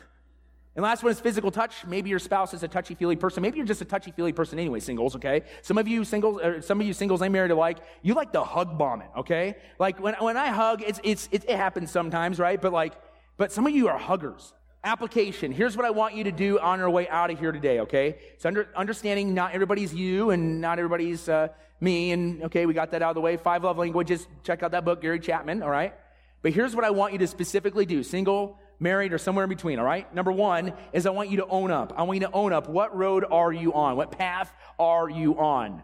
And 0.76 0.84
last 0.84 1.03
one 1.03 1.11
is 1.11 1.20
physical 1.20 1.51
touch. 1.51 1.86
Maybe 1.86 2.09
your 2.09 2.20
spouse 2.20 2.53
is 2.53 2.63
a 2.63 2.67
touchy 2.67 2.95
feely 2.95 3.15
person. 3.15 3.41
Maybe 3.41 3.57
you're 3.57 3.65
just 3.65 3.82
a 3.82 3.86
touchy 3.86 4.11
feely 4.11 4.34
person 4.34 4.59
anyway, 4.59 4.80
singles, 4.80 5.15
okay? 5.15 5.43
Some 5.61 5.78
of 5.78 5.88
you 5.88 6.05
singles, 6.05 6.65
some 6.65 6.80
of 6.80 6.88
you 6.88 6.93
singles 6.93 7.22
I'm 7.22 7.32
married 7.32 7.51
alike, 7.51 7.80
you 8.01 8.13
like 8.13 8.32
the 8.32 8.43
hug 8.43 8.78
bombing, 8.78 9.09
okay? 9.17 9.55
Like 9.80 9.99
when, 9.99 10.13
when 10.15 10.38
I 10.38 10.47
hug, 10.47 10.82
it's, 10.82 10.99
it's, 11.03 11.28
it, 11.32 11.45
it 11.49 11.57
happens 11.57 11.91
sometimes, 11.91 12.39
right? 12.39 12.61
But 12.61 12.72
like, 12.72 12.93
but 13.36 13.51
some 13.51 13.65
of 13.65 13.74
you 13.74 13.88
are 13.88 13.97
huggers. 13.97 14.53
Application. 14.84 15.51
Here's 15.51 15.76
what 15.76 15.86
I 15.86 15.89
want 15.89 16.15
you 16.15 16.24
to 16.24 16.32
do 16.32 16.59
on 16.59 16.80
your 16.80 16.89
way 16.89 17.09
out 17.09 17.30
of 17.32 17.39
here 17.39 17.51
today, 17.51 17.82
okay? 17.82 18.17
It's 18.36 18.45
under, 18.45 18.70
understanding 18.76 19.34
not 19.34 19.53
everybody's 19.53 19.93
you 19.93 20.30
and 20.30 20.61
not 20.61 20.78
everybody's 20.80 21.28
uh, 21.28 21.49
me. 21.82 22.11
And 22.11 22.43
okay, 22.43 22.65
we 22.65 22.74
got 22.74 22.91
that 22.91 23.01
out 23.01 23.09
of 23.09 23.15
the 23.15 23.22
way. 23.22 23.36
Five 23.36 23.63
love 23.63 23.78
languages. 23.78 24.28
Check 24.43 24.63
out 24.63 24.72
that 24.72 24.86
book, 24.86 25.01
Gary 25.01 25.20
Chapman, 25.20 25.63
all 25.63 25.70
right? 25.70 25.93
But 26.41 26.53
here's 26.53 26.76
what 26.76 26.86
I 26.86 26.91
want 26.91 27.11
you 27.11 27.20
to 27.20 27.28
specifically 27.28 27.86
do. 27.86 28.03
Single, 28.03 28.57
married, 28.80 29.13
or 29.13 29.17
somewhere 29.17 29.43
in 29.43 29.49
between, 29.49 29.80
all 29.80 29.86
right? 29.86 30.13
Number 30.13 30.32
one 30.32 30.73
is 30.93 31.05
I 31.05 31.09
want 31.09 31.30
you 31.30 31.38
to 31.38 31.47
own 31.47 31.71
up. 31.71 31.93
I 31.97 32.03
want 32.03 32.19
you 32.19 32.27
to 32.27 32.34
own 32.34 32.53
up. 32.53 32.69
What 32.69 32.95
road 32.95 33.25
are 33.30 33.51
you 33.51 33.73
on? 33.73 33.97
What 33.97 34.11
path 34.17 34.51
are 34.80 35.09
you 35.09 35.38
on? 35.38 35.82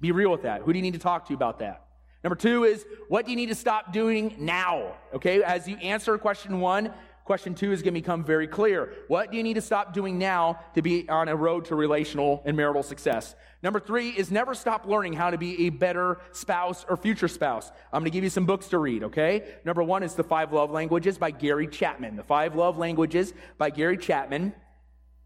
Be 0.00 0.12
real 0.12 0.30
with 0.30 0.42
that. 0.42 0.62
Who 0.62 0.72
do 0.72 0.78
you 0.78 0.82
need 0.82 0.94
to 0.94 1.00
talk 1.00 1.28
to 1.28 1.34
about 1.34 1.60
that? 1.60 1.86
Number 2.22 2.36
two 2.36 2.64
is 2.64 2.84
what 3.08 3.24
do 3.24 3.30
you 3.30 3.36
need 3.36 3.48
to 3.48 3.54
stop 3.54 3.92
doing 3.92 4.36
now? 4.38 4.94
Okay, 5.14 5.42
as 5.42 5.66
you 5.66 5.76
answer 5.76 6.16
question 6.18 6.60
one, 6.60 6.92
question 7.24 7.54
two 7.54 7.72
is 7.72 7.82
going 7.82 7.94
to 7.94 8.00
become 8.00 8.24
very 8.24 8.46
clear. 8.46 8.92
What 9.08 9.30
do 9.30 9.36
you 9.36 9.42
need 9.42 9.54
to 9.54 9.60
stop 9.60 9.92
doing 9.92 10.18
now 10.18 10.60
to 10.74 10.82
be 10.82 11.08
on 11.08 11.28
a 11.28 11.36
road 11.36 11.66
to 11.66 11.74
relational 11.74 12.42
and 12.44 12.56
marital 12.56 12.82
success? 12.82 13.34
Number 13.62 13.78
three 13.78 14.10
is 14.10 14.30
never 14.30 14.54
stop 14.54 14.86
learning 14.86 15.12
how 15.12 15.30
to 15.30 15.38
be 15.38 15.66
a 15.66 15.70
better 15.70 16.18
spouse 16.32 16.84
or 16.88 16.96
future 16.96 17.28
spouse. 17.28 17.70
I'm 17.92 18.00
going 18.00 18.10
to 18.10 18.10
give 18.10 18.24
you 18.24 18.30
some 18.30 18.44
books 18.44 18.68
to 18.68 18.78
read, 18.78 19.04
okay? 19.04 19.44
Number 19.64 19.82
one 19.84 20.02
is 20.02 20.14
The 20.14 20.24
Five 20.24 20.52
Love 20.52 20.72
Languages 20.72 21.16
by 21.16 21.30
Gary 21.30 21.68
Chapman. 21.68 22.16
The 22.16 22.24
Five 22.24 22.56
Love 22.56 22.76
Languages 22.76 23.32
by 23.58 23.70
Gary 23.70 23.98
Chapman. 23.98 24.52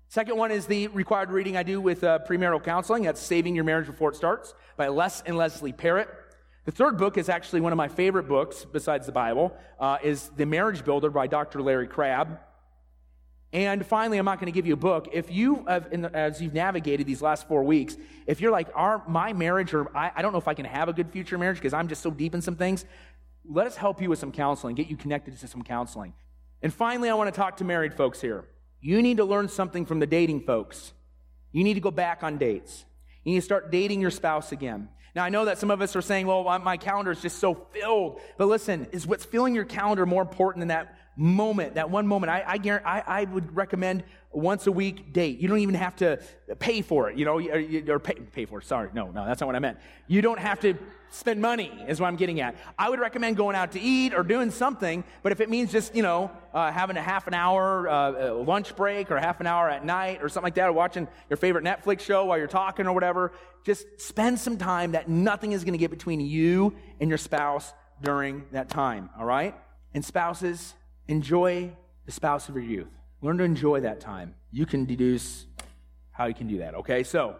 Second 0.08 0.36
one 0.36 0.52
is 0.52 0.66
the 0.66 0.88
required 0.88 1.30
reading 1.30 1.56
I 1.56 1.62
do 1.62 1.80
with 1.80 2.04
uh, 2.04 2.20
premarital 2.28 2.62
counseling. 2.62 3.04
That's 3.04 3.20
Saving 3.20 3.54
Your 3.54 3.64
Marriage 3.64 3.86
Before 3.86 4.10
It 4.10 4.16
Starts 4.16 4.54
by 4.76 4.88
Les 4.88 5.22
and 5.22 5.36
Leslie 5.36 5.72
Parrott. 5.72 6.08
The 6.66 6.72
third 6.72 6.98
book 6.98 7.16
is 7.16 7.28
actually 7.28 7.60
one 7.60 7.72
of 7.72 7.76
my 7.76 7.86
favorite 7.86 8.26
books, 8.26 8.64
besides 8.64 9.06
the 9.06 9.12
Bible, 9.12 9.56
uh, 9.78 9.98
is 10.02 10.30
The 10.30 10.44
Marriage 10.44 10.84
Builder 10.84 11.10
by 11.10 11.28
Dr. 11.28 11.62
Larry 11.62 11.86
Crabb. 11.86 12.40
And 13.52 13.86
finally, 13.86 14.18
I'm 14.18 14.24
not 14.24 14.40
going 14.40 14.52
to 14.52 14.52
give 14.52 14.66
you 14.66 14.74
a 14.74 14.76
book. 14.76 15.08
If 15.12 15.30
you 15.30 15.64
have, 15.68 15.88
the, 15.88 16.10
as 16.12 16.42
you've 16.42 16.54
navigated 16.54 17.06
these 17.06 17.22
last 17.22 17.46
four 17.46 17.62
weeks, 17.62 17.96
if 18.26 18.40
you're 18.40 18.50
like, 18.50 18.68
our, 18.74 19.00
my 19.06 19.32
marriage, 19.32 19.74
or 19.74 19.96
I, 19.96 20.10
I 20.16 20.22
don't 20.22 20.32
know 20.32 20.38
if 20.38 20.48
I 20.48 20.54
can 20.54 20.64
have 20.64 20.88
a 20.88 20.92
good 20.92 21.08
future 21.12 21.38
marriage 21.38 21.58
because 21.58 21.72
I'm 21.72 21.86
just 21.86 22.02
so 22.02 22.10
deep 22.10 22.34
in 22.34 22.42
some 22.42 22.56
things, 22.56 22.84
let 23.48 23.68
us 23.68 23.76
help 23.76 24.02
you 24.02 24.10
with 24.10 24.18
some 24.18 24.32
counseling, 24.32 24.74
get 24.74 24.88
you 24.88 24.96
connected 24.96 25.38
to 25.38 25.46
some 25.46 25.62
counseling. 25.62 26.14
And 26.62 26.74
finally, 26.74 27.08
I 27.08 27.14
want 27.14 27.32
to 27.32 27.40
talk 27.40 27.58
to 27.58 27.64
married 27.64 27.94
folks 27.94 28.20
here. 28.20 28.44
You 28.80 29.02
need 29.02 29.18
to 29.18 29.24
learn 29.24 29.48
something 29.48 29.86
from 29.86 30.00
the 30.00 30.06
dating 30.06 30.40
folks. 30.40 30.94
You 31.52 31.62
need 31.62 31.74
to 31.74 31.80
go 31.80 31.92
back 31.92 32.24
on 32.24 32.38
dates. 32.38 32.84
You 33.22 33.34
need 33.34 33.38
to 33.38 33.44
start 33.44 33.70
dating 33.70 34.00
your 34.00 34.10
spouse 34.10 34.50
again. 34.50 34.88
Now, 35.16 35.24
I 35.24 35.30
know 35.30 35.46
that 35.46 35.56
some 35.56 35.70
of 35.70 35.80
us 35.80 35.96
are 35.96 36.02
saying, 36.02 36.26
well, 36.26 36.44
my 36.58 36.76
calendar 36.76 37.10
is 37.10 37.22
just 37.22 37.38
so 37.38 37.54
filled. 37.54 38.20
But 38.36 38.48
listen, 38.48 38.86
is 38.92 39.06
what's 39.06 39.24
filling 39.24 39.54
your 39.54 39.64
calendar 39.64 40.04
more 40.04 40.20
important 40.20 40.60
than 40.60 40.68
that 40.68 40.94
moment, 41.16 41.74
that 41.74 41.90
one 41.90 42.06
moment? 42.06 42.30
I, 42.30 42.44
I, 42.46 42.58
guarantee, 42.58 42.86
I, 42.86 43.20
I 43.22 43.24
would 43.24 43.56
recommend 43.56 44.04
once 44.32 44.66
a 44.66 44.72
week 44.72 45.12
date. 45.12 45.38
You 45.38 45.48
don't 45.48 45.60
even 45.60 45.74
have 45.74 45.96
to 45.96 46.20
pay 46.58 46.82
for 46.82 47.10
it, 47.10 47.16
you 47.16 47.24
know, 47.24 47.40
or, 47.40 47.94
or 47.94 47.98
pay, 47.98 48.14
pay 48.14 48.44
for 48.44 48.58
it. 48.60 48.66
Sorry, 48.66 48.90
no, 48.92 49.10
no, 49.10 49.24
that's 49.24 49.40
not 49.40 49.46
what 49.46 49.56
I 49.56 49.60
meant. 49.60 49.78
You 50.06 50.20
don't 50.20 50.38
have 50.38 50.60
to 50.60 50.74
spend 51.08 51.40
money, 51.40 51.72
is 51.88 52.00
what 52.00 52.08
I'm 52.08 52.16
getting 52.16 52.40
at. 52.40 52.56
I 52.78 52.90
would 52.90 53.00
recommend 53.00 53.36
going 53.36 53.56
out 53.56 53.72
to 53.72 53.80
eat 53.80 54.12
or 54.12 54.22
doing 54.22 54.50
something, 54.50 55.04
but 55.22 55.32
if 55.32 55.40
it 55.40 55.48
means 55.48 55.72
just, 55.72 55.94
you 55.94 56.02
know, 56.02 56.30
uh, 56.52 56.70
having 56.70 56.96
a 56.96 57.02
half 57.02 57.26
an 57.26 57.34
hour 57.34 57.88
uh, 57.88 58.34
lunch 58.34 58.76
break 58.76 59.10
or 59.10 59.18
half 59.18 59.40
an 59.40 59.46
hour 59.46 59.70
at 59.70 59.84
night 59.84 60.22
or 60.22 60.28
something 60.28 60.46
like 60.46 60.54
that, 60.56 60.68
or 60.68 60.72
watching 60.72 61.08
your 61.30 61.36
favorite 61.38 61.64
Netflix 61.64 62.00
show 62.00 62.26
while 62.26 62.36
you're 62.36 62.46
talking 62.46 62.86
or 62.86 62.92
whatever, 62.92 63.32
just 63.64 63.86
spend 64.00 64.38
some 64.38 64.58
time 64.58 64.92
that 64.92 65.08
nothing 65.08 65.52
is 65.52 65.64
going 65.64 65.72
to 65.72 65.78
get 65.78 65.90
between 65.90 66.20
you 66.20 66.74
and 67.00 67.08
your 67.08 67.18
spouse 67.18 67.72
during 68.02 68.44
that 68.52 68.68
time, 68.68 69.08
all 69.18 69.24
right? 69.24 69.54
And 69.94 70.04
spouses, 70.04 70.74
enjoy 71.08 71.72
the 72.04 72.12
spouse 72.12 72.48
of 72.48 72.54
your 72.54 72.64
youth. 72.64 72.88
Learn 73.22 73.38
to 73.38 73.44
enjoy 73.44 73.80
that 73.80 74.00
time. 74.00 74.34
You 74.52 74.66
can 74.66 74.84
deduce 74.84 75.46
how 76.12 76.26
you 76.26 76.34
can 76.34 76.46
do 76.46 76.58
that, 76.58 76.74
okay? 76.76 77.02
So, 77.02 77.36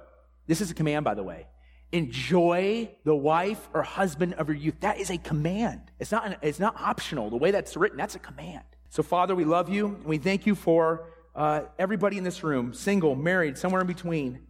this 0.47 0.61
is 0.61 0.71
a 0.71 0.75
command, 0.75 1.05
by 1.05 1.15
the 1.15 1.23
way. 1.23 1.47
Enjoy 1.93 2.91
the 3.05 3.15
wife 3.15 3.69
or 3.73 3.83
husband 3.83 4.35
of 4.35 4.49
your 4.49 4.57
youth. 4.57 4.81
That 4.81 4.99
is 4.99 5.11
a 5.11 5.19
command. 5.19 5.81
It's 5.99 6.13
not, 6.13 6.27
an, 6.27 6.37
it's 6.43 6.61
not 6.61 6.77
optional. 6.81 7.31
The 7.31 7.37
way 7.37 7.51
that's 7.51 7.77
written, 7.77 7.97
that's 7.97 8.15
a 8.15 8.19
command. 8.19 8.65
So, 8.91 9.03
Father, 9.03 9.35
we 9.35 9.45
love 9.45 9.69
you 9.69 9.87
and 9.87 10.05
we 10.05 10.19
thank 10.19 10.47
you 10.47 10.55
for 10.55 11.09
uh, 11.35 11.63
everybody 11.79 12.19
in 12.19 12.25
this 12.25 12.43
room, 12.43 12.75
single, 12.75 13.15
married, 13.15 13.59
somewhere 13.59 13.81
in 13.81 13.87
between. 13.87 14.41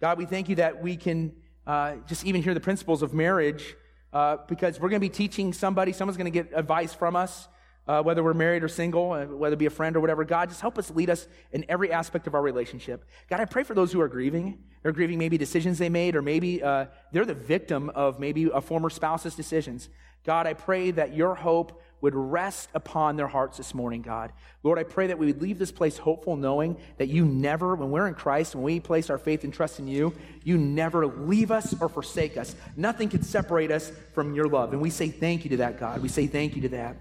God, 0.00 0.18
we 0.18 0.26
thank 0.26 0.48
you 0.48 0.56
that 0.56 0.82
we 0.82 0.96
can 0.96 1.32
uh, 1.66 1.96
just 2.06 2.24
even 2.24 2.42
hear 2.42 2.54
the 2.54 2.60
principles 2.60 3.02
of 3.02 3.14
marriage 3.14 3.76
uh, 4.12 4.38
because 4.48 4.80
we're 4.80 4.88
going 4.88 5.00
to 5.00 5.08
be 5.08 5.08
teaching 5.08 5.52
somebody, 5.52 5.92
someone's 5.92 6.16
going 6.16 6.30
to 6.32 6.42
get 6.42 6.50
advice 6.54 6.92
from 6.92 7.16
us 7.16 7.48
uh, 7.88 8.02
whether 8.02 8.22
we're 8.22 8.34
married 8.34 8.62
or 8.62 8.68
single, 8.68 9.12
uh, 9.12 9.26
whether 9.26 9.54
it 9.54 9.58
be 9.58 9.66
a 9.66 9.70
friend 9.70 9.96
or 9.96 10.00
whatever. 10.00 10.24
God, 10.24 10.48
just 10.48 10.60
help 10.60 10.78
us 10.78 10.90
lead 10.90 11.10
us 11.10 11.26
in 11.52 11.64
every 11.68 11.92
aspect 11.92 12.26
of 12.26 12.34
our 12.34 12.42
relationship. 12.42 13.04
God, 13.28 13.40
I 13.40 13.44
pray 13.44 13.64
for 13.64 13.74
those 13.74 13.92
who 13.92 14.00
are 14.00 14.08
grieving. 14.08 14.58
They're 14.82 14.92
grieving 14.92 15.18
maybe 15.18 15.38
decisions 15.38 15.78
they 15.78 15.88
made, 15.88 16.16
or 16.16 16.22
maybe 16.22 16.62
uh, 16.62 16.86
they're 17.12 17.24
the 17.24 17.34
victim 17.34 17.90
of 17.90 18.18
maybe 18.20 18.50
a 18.52 18.60
former 18.60 18.90
spouse's 18.90 19.34
decisions. 19.34 19.88
God, 20.24 20.46
I 20.46 20.54
pray 20.54 20.92
that 20.92 21.14
your 21.14 21.34
hope 21.34 21.82
would 22.00 22.14
rest 22.14 22.68
upon 22.74 23.16
their 23.16 23.28
hearts 23.28 23.56
this 23.56 23.74
morning, 23.74 24.02
God. 24.02 24.32
Lord, 24.64 24.78
I 24.78 24.82
pray 24.82 25.06
that 25.08 25.18
we 25.18 25.26
would 25.26 25.40
leave 25.40 25.58
this 25.58 25.70
place 25.70 25.98
hopeful, 25.98 26.36
knowing 26.36 26.76
that 26.98 27.08
you 27.08 27.24
never, 27.24 27.76
when 27.76 27.90
we're 27.90 28.08
in 28.08 28.14
Christ, 28.14 28.56
when 28.56 28.64
we 28.64 28.80
place 28.80 29.08
our 29.08 29.18
faith 29.18 29.44
and 29.44 29.54
trust 29.54 29.78
in 29.78 29.86
you, 29.86 30.12
you 30.42 30.58
never 30.58 31.06
leave 31.06 31.52
us 31.52 31.74
or 31.80 31.88
forsake 31.88 32.36
us. 32.36 32.56
Nothing 32.76 33.08
can 33.08 33.22
separate 33.22 33.70
us 33.70 33.92
from 34.14 34.34
your 34.34 34.46
love. 34.46 34.72
And 34.72 34.82
we 34.82 34.90
say 34.90 35.08
thank 35.08 35.44
you 35.44 35.50
to 35.50 35.56
that, 35.58 35.78
God. 35.78 36.02
We 36.02 36.08
say 36.08 36.26
thank 36.26 36.56
you 36.56 36.62
to 36.62 36.68
that. 36.70 36.96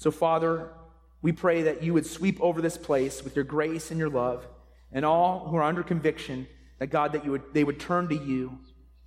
So, 0.00 0.10
Father, 0.10 0.70
we 1.20 1.30
pray 1.30 1.60
that 1.64 1.82
you 1.82 1.92
would 1.92 2.06
sweep 2.06 2.40
over 2.40 2.62
this 2.62 2.78
place 2.78 3.22
with 3.22 3.36
your 3.36 3.44
grace 3.44 3.90
and 3.90 4.00
your 4.00 4.08
love, 4.08 4.46
and 4.90 5.04
all 5.04 5.46
who 5.46 5.56
are 5.56 5.62
under 5.62 5.82
conviction, 5.82 6.48
that 6.78 6.86
God, 6.86 7.12
that 7.12 7.22
you 7.22 7.32
would, 7.32 7.42
they 7.52 7.64
would 7.64 7.78
turn 7.78 8.08
to 8.08 8.14
you 8.14 8.58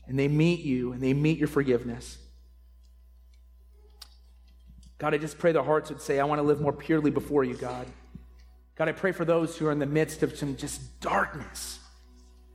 and 0.07 0.19
they 0.19 0.27
meet 0.27 0.59
you 0.59 0.91
and 0.93 1.01
they 1.01 1.15
meet 1.15 1.39
your 1.39 1.47
forgiveness. 1.47 2.19
God, 4.99 5.15
I 5.15 5.17
just 5.17 5.39
pray 5.39 5.51
the 5.51 5.63
hearts 5.63 5.89
would 5.89 5.99
say, 5.99 6.19
I 6.19 6.25
want 6.25 6.37
to 6.37 6.43
live 6.43 6.61
more 6.61 6.71
purely 6.71 7.09
before 7.09 7.43
you, 7.43 7.55
God. 7.55 7.87
God, 8.75 8.87
I 8.87 8.91
pray 8.91 9.13
for 9.13 9.25
those 9.25 9.57
who 9.57 9.65
are 9.65 9.71
in 9.71 9.79
the 9.79 9.87
midst 9.87 10.21
of 10.21 10.37
some 10.37 10.55
just 10.55 10.99
darkness. 11.01 11.79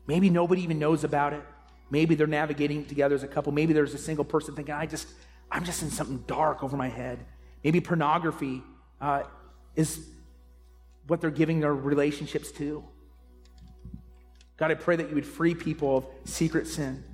Maybe 0.07 0.31
nobody 0.31 0.63
even 0.63 0.79
knows 0.79 1.03
about 1.03 1.33
it. 1.33 1.43
Maybe 1.91 2.15
they're 2.15 2.29
navigating 2.29 2.85
together 2.85 3.17
as 3.17 3.25
a 3.25 3.29
couple. 3.29 3.51
Maybe 3.51 3.73
there's 3.73 3.95
a 3.95 3.99
single 3.99 4.25
person 4.25 4.55
thinking, 4.55 4.77
I 4.77 4.87
just, 4.87 5.09
I'm 5.51 5.65
just 5.65 5.83
in 5.83 5.91
something 5.91 6.23
dark 6.29 6.63
over 6.63 6.77
my 6.77 6.89
head. 6.89 7.19
Maybe 7.65 7.81
pornography 7.81 8.63
uh, 9.01 9.23
is 9.75 10.07
what 11.07 11.21
they're 11.21 11.31
giving 11.31 11.61
their 11.61 11.75
relationships 11.75 12.53
to. 12.53 12.85
God, 14.57 14.71
I 14.71 14.75
pray 14.75 14.97
that 14.97 15.09
you 15.09 15.15
would 15.15 15.27
free 15.27 15.55
people 15.55 15.99
of 15.99 16.07
secret 16.25 16.67
sin. 16.67 17.05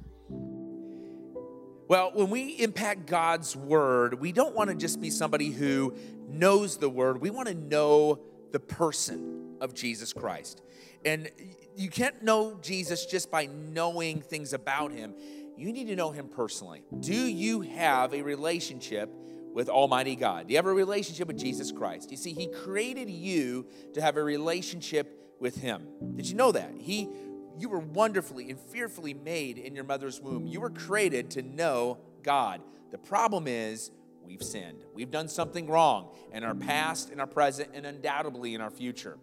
Well, 1.87 2.13
when 2.15 2.31
we 2.31 2.53
impact 2.53 3.07
God's 3.07 3.55
word, 3.55 4.19
we 4.19 4.33
don't 4.33 4.55
want 4.55 4.71
to 4.71 4.77
just 4.77 5.01
be 5.01 5.11
somebody 5.11 5.51
who 5.51 5.95
knows 6.29 6.79
the 6.79 6.89
word. 6.89 7.21
We 7.21 7.29
want 7.29 7.49
to 7.49 7.55
know 7.55 8.21
the 8.53 8.61
person 8.61 9.57
of 9.61 9.75
Jesus 9.75 10.13
Christ. 10.13 10.63
And 11.05 11.31
you 11.77 11.91
can't 11.91 12.23
know 12.23 12.59
Jesus 12.63 13.05
just 13.05 13.31
by 13.31 13.47
knowing 13.47 14.23
things 14.23 14.55
about 14.55 14.93
him. 14.93 15.15
You 15.57 15.73
need 15.73 15.89
to 15.89 15.97
know 15.97 16.11
him 16.11 16.29
personally. 16.29 16.83
Do 17.01 17.15
you 17.15 17.61
have 17.61 18.15
a 18.15 18.23
relationship 18.23 19.13
with 19.55 19.69
Almighty 19.69 20.17
God? 20.17 20.49
Do 20.49 20.53
you 20.53 20.59
have 20.59 20.67
a 20.67 20.73
relationship 20.73 21.29
with 21.29 21.39
Jesus 21.39 21.73
Christ? 21.73 22.11
You 22.11 22.17
see, 22.17 22.35
He 22.35 22.49
created 22.49 23.09
you 23.09 23.67
to 23.95 24.03
have 24.03 24.17
a 24.17 24.23
relationship 24.23 25.37
with 25.41 25.57
Him. 25.57 25.87
Did 26.17 26.29
you 26.29 26.35
know 26.35 26.53
that? 26.53 26.73
He 26.77 27.09
you 27.57 27.69
were 27.69 27.79
wonderfully 27.79 28.51
and 28.51 28.59
fearfully 28.59 29.15
made 29.15 29.59
in 29.59 29.77
your 29.77 29.85
mother's 29.85 30.21
womb. 30.21 30.45
You 30.45 30.61
were 30.61 30.71
created 30.71 31.31
to 31.33 31.43
know 31.43 31.99
God. 32.25 32.61
The 32.91 32.99
problem 32.99 33.47
is 33.47 33.93
we've 34.25 34.43
sinned. 34.43 34.85
We've 34.93 35.11
done 35.11 35.29
something 35.29 35.69
wrong 35.69 36.11
in 36.33 36.43
our 36.43 36.57
past, 36.57 37.11
in 37.11 37.21
our 37.21 37.29
present, 37.29 37.71
and 37.73 37.87
undoubtedly 37.87 38.55
in 38.55 38.61
our 38.61 38.71
future. 38.71 39.19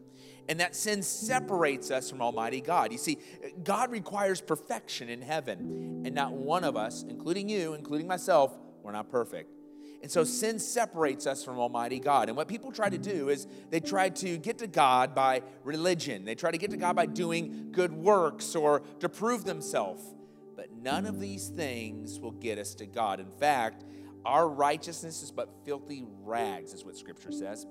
And 0.48 0.60
that 0.60 0.76
sin 0.76 1.04
separates 1.04 1.92
us 1.92 2.10
from 2.10 2.22
Almighty 2.22 2.62
God. 2.62 2.92
You 2.92 2.98
see, 2.98 3.18
God 3.64 3.92
requires 3.92 4.42
perfection 4.42 5.10
in 5.10 5.22
heaven, 5.22 6.04
and 6.06 6.16
not 6.16 6.34
one 6.34 6.64
of 6.64 6.76
us, 6.78 7.04
including 7.04 7.50
you, 7.50 7.74
including 7.74 8.08
myself, 8.08 8.58
we're 8.82 8.92
not 8.92 9.10
perfect. 9.10 9.52
And 10.02 10.10
so 10.10 10.24
sin 10.24 10.58
separates 10.58 11.28
us 11.28 11.44
from 11.44 11.60
Almighty 11.60 12.00
God. 12.00 12.28
And 12.28 12.36
what 12.36 12.48
people 12.48 12.72
try 12.72 12.90
to 12.90 12.98
do 12.98 13.30
is 13.30 13.48
they 13.70 13.80
try 13.80 14.10
to 14.10 14.38
get 14.38 14.58
to 14.60 14.68
God 14.68 15.14
by 15.14 15.44
religion. 15.64 16.26
They 16.26 16.34
try 16.34 16.50
to 16.50 16.58
get 16.58 16.72
to 16.72 16.78
God 16.78 16.96
by 16.96 17.06
doing 17.06 17.68
good 17.72 17.94
works 17.94 18.56
or 18.56 18.82
to 19.00 19.08
prove 19.08 19.46
themselves. 19.46 20.04
But 20.56 20.72
none 20.72 21.06
of 21.06 21.20
these 21.20 21.50
things 21.50 22.20
will 22.20 22.32
get 22.32 22.58
us 22.58 22.74
to 22.76 22.88
God. 22.88 23.20
In 23.20 23.32
fact, 23.40 23.84
our 24.26 24.48
righteousness 24.48 25.22
is 25.22 25.32
but 25.32 25.50
filthy 25.66 26.04
rags, 26.24 26.74
is 26.74 26.84
what 26.84 26.98
Scripture 26.98 27.32
says. 27.32 27.68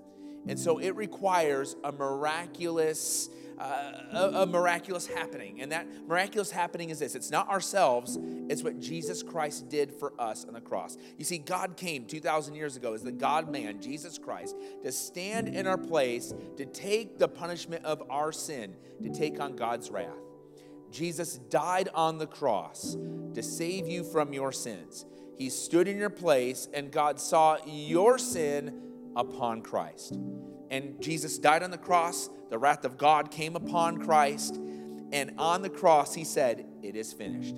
And 0.46 0.58
so 0.58 0.78
it 0.78 0.96
requires 0.96 1.76
a 1.84 1.92
miraculous 1.92 3.28
uh, 3.60 3.92
a, 4.12 4.42
a, 4.42 4.46
miraculous 4.46 5.06
happening. 5.06 5.60
And 5.60 5.70
that 5.70 5.86
miraculous 6.06 6.50
happening 6.50 6.88
is 6.88 6.98
this 6.98 7.14
it's 7.14 7.30
not 7.30 7.48
ourselves, 7.48 8.18
it's 8.48 8.62
what 8.62 8.80
Jesus 8.80 9.22
Christ 9.22 9.68
did 9.68 9.92
for 9.92 10.14
us 10.18 10.46
on 10.46 10.54
the 10.54 10.60
cross. 10.60 10.96
You 11.18 11.24
see, 11.24 11.38
God 11.38 11.76
came 11.76 12.06
2,000 12.06 12.54
years 12.54 12.76
ago 12.76 12.94
as 12.94 13.02
the 13.02 13.12
God 13.12 13.50
man, 13.50 13.80
Jesus 13.80 14.16
Christ, 14.16 14.56
to 14.82 14.90
stand 14.90 15.48
in 15.48 15.66
our 15.66 15.76
place, 15.76 16.32
to 16.56 16.64
take 16.64 17.18
the 17.18 17.28
punishment 17.28 17.84
of 17.84 18.02
our 18.08 18.32
sin, 18.32 18.74
to 19.02 19.10
take 19.10 19.40
on 19.40 19.56
God's 19.56 19.90
wrath. 19.90 20.08
Jesus 20.90 21.36
died 21.36 21.88
on 21.94 22.18
the 22.18 22.26
cross 22.26 22.96
to 23.34 23.42
save 23.42 23.86
you 23.86 24.04
from 24.04 24.32
your 24.32 24.52
sins. 24.52 25.04
He 25.36 25.50
stood 25.50 25.86
in 25.86 25.98
your 25.98 26.10
place, 26.10 26.68
and 26.72 26.90
God 26.90 27.20
saw 27.20 27.58
your 27.66 28.18
sin 28.18 28.80
upon 29.16 29.62
Christ. 29.62 30.18
And 30.70 31.00
Jesus 31.00 31.38
died 31.38 31.62
on 31.62 31.70
the 31.70 31.78
cross, 31.78 32.28
the 32.50 32.58
wrath 32.58 32.84
of 32.84 32.98
God 32.98 33.30
came 33.30 33.56
upon 33.56 33.98
Christ, 33.98 34.56
and 35.12 35.32
on 35.38 35.62
the 35.62 35.70
cross 35.70 36.14
he 36.14 36.24
said, 36.24 36.66
It 36.82 36.96
is 36.96 37.12
finished. 37.12 37.56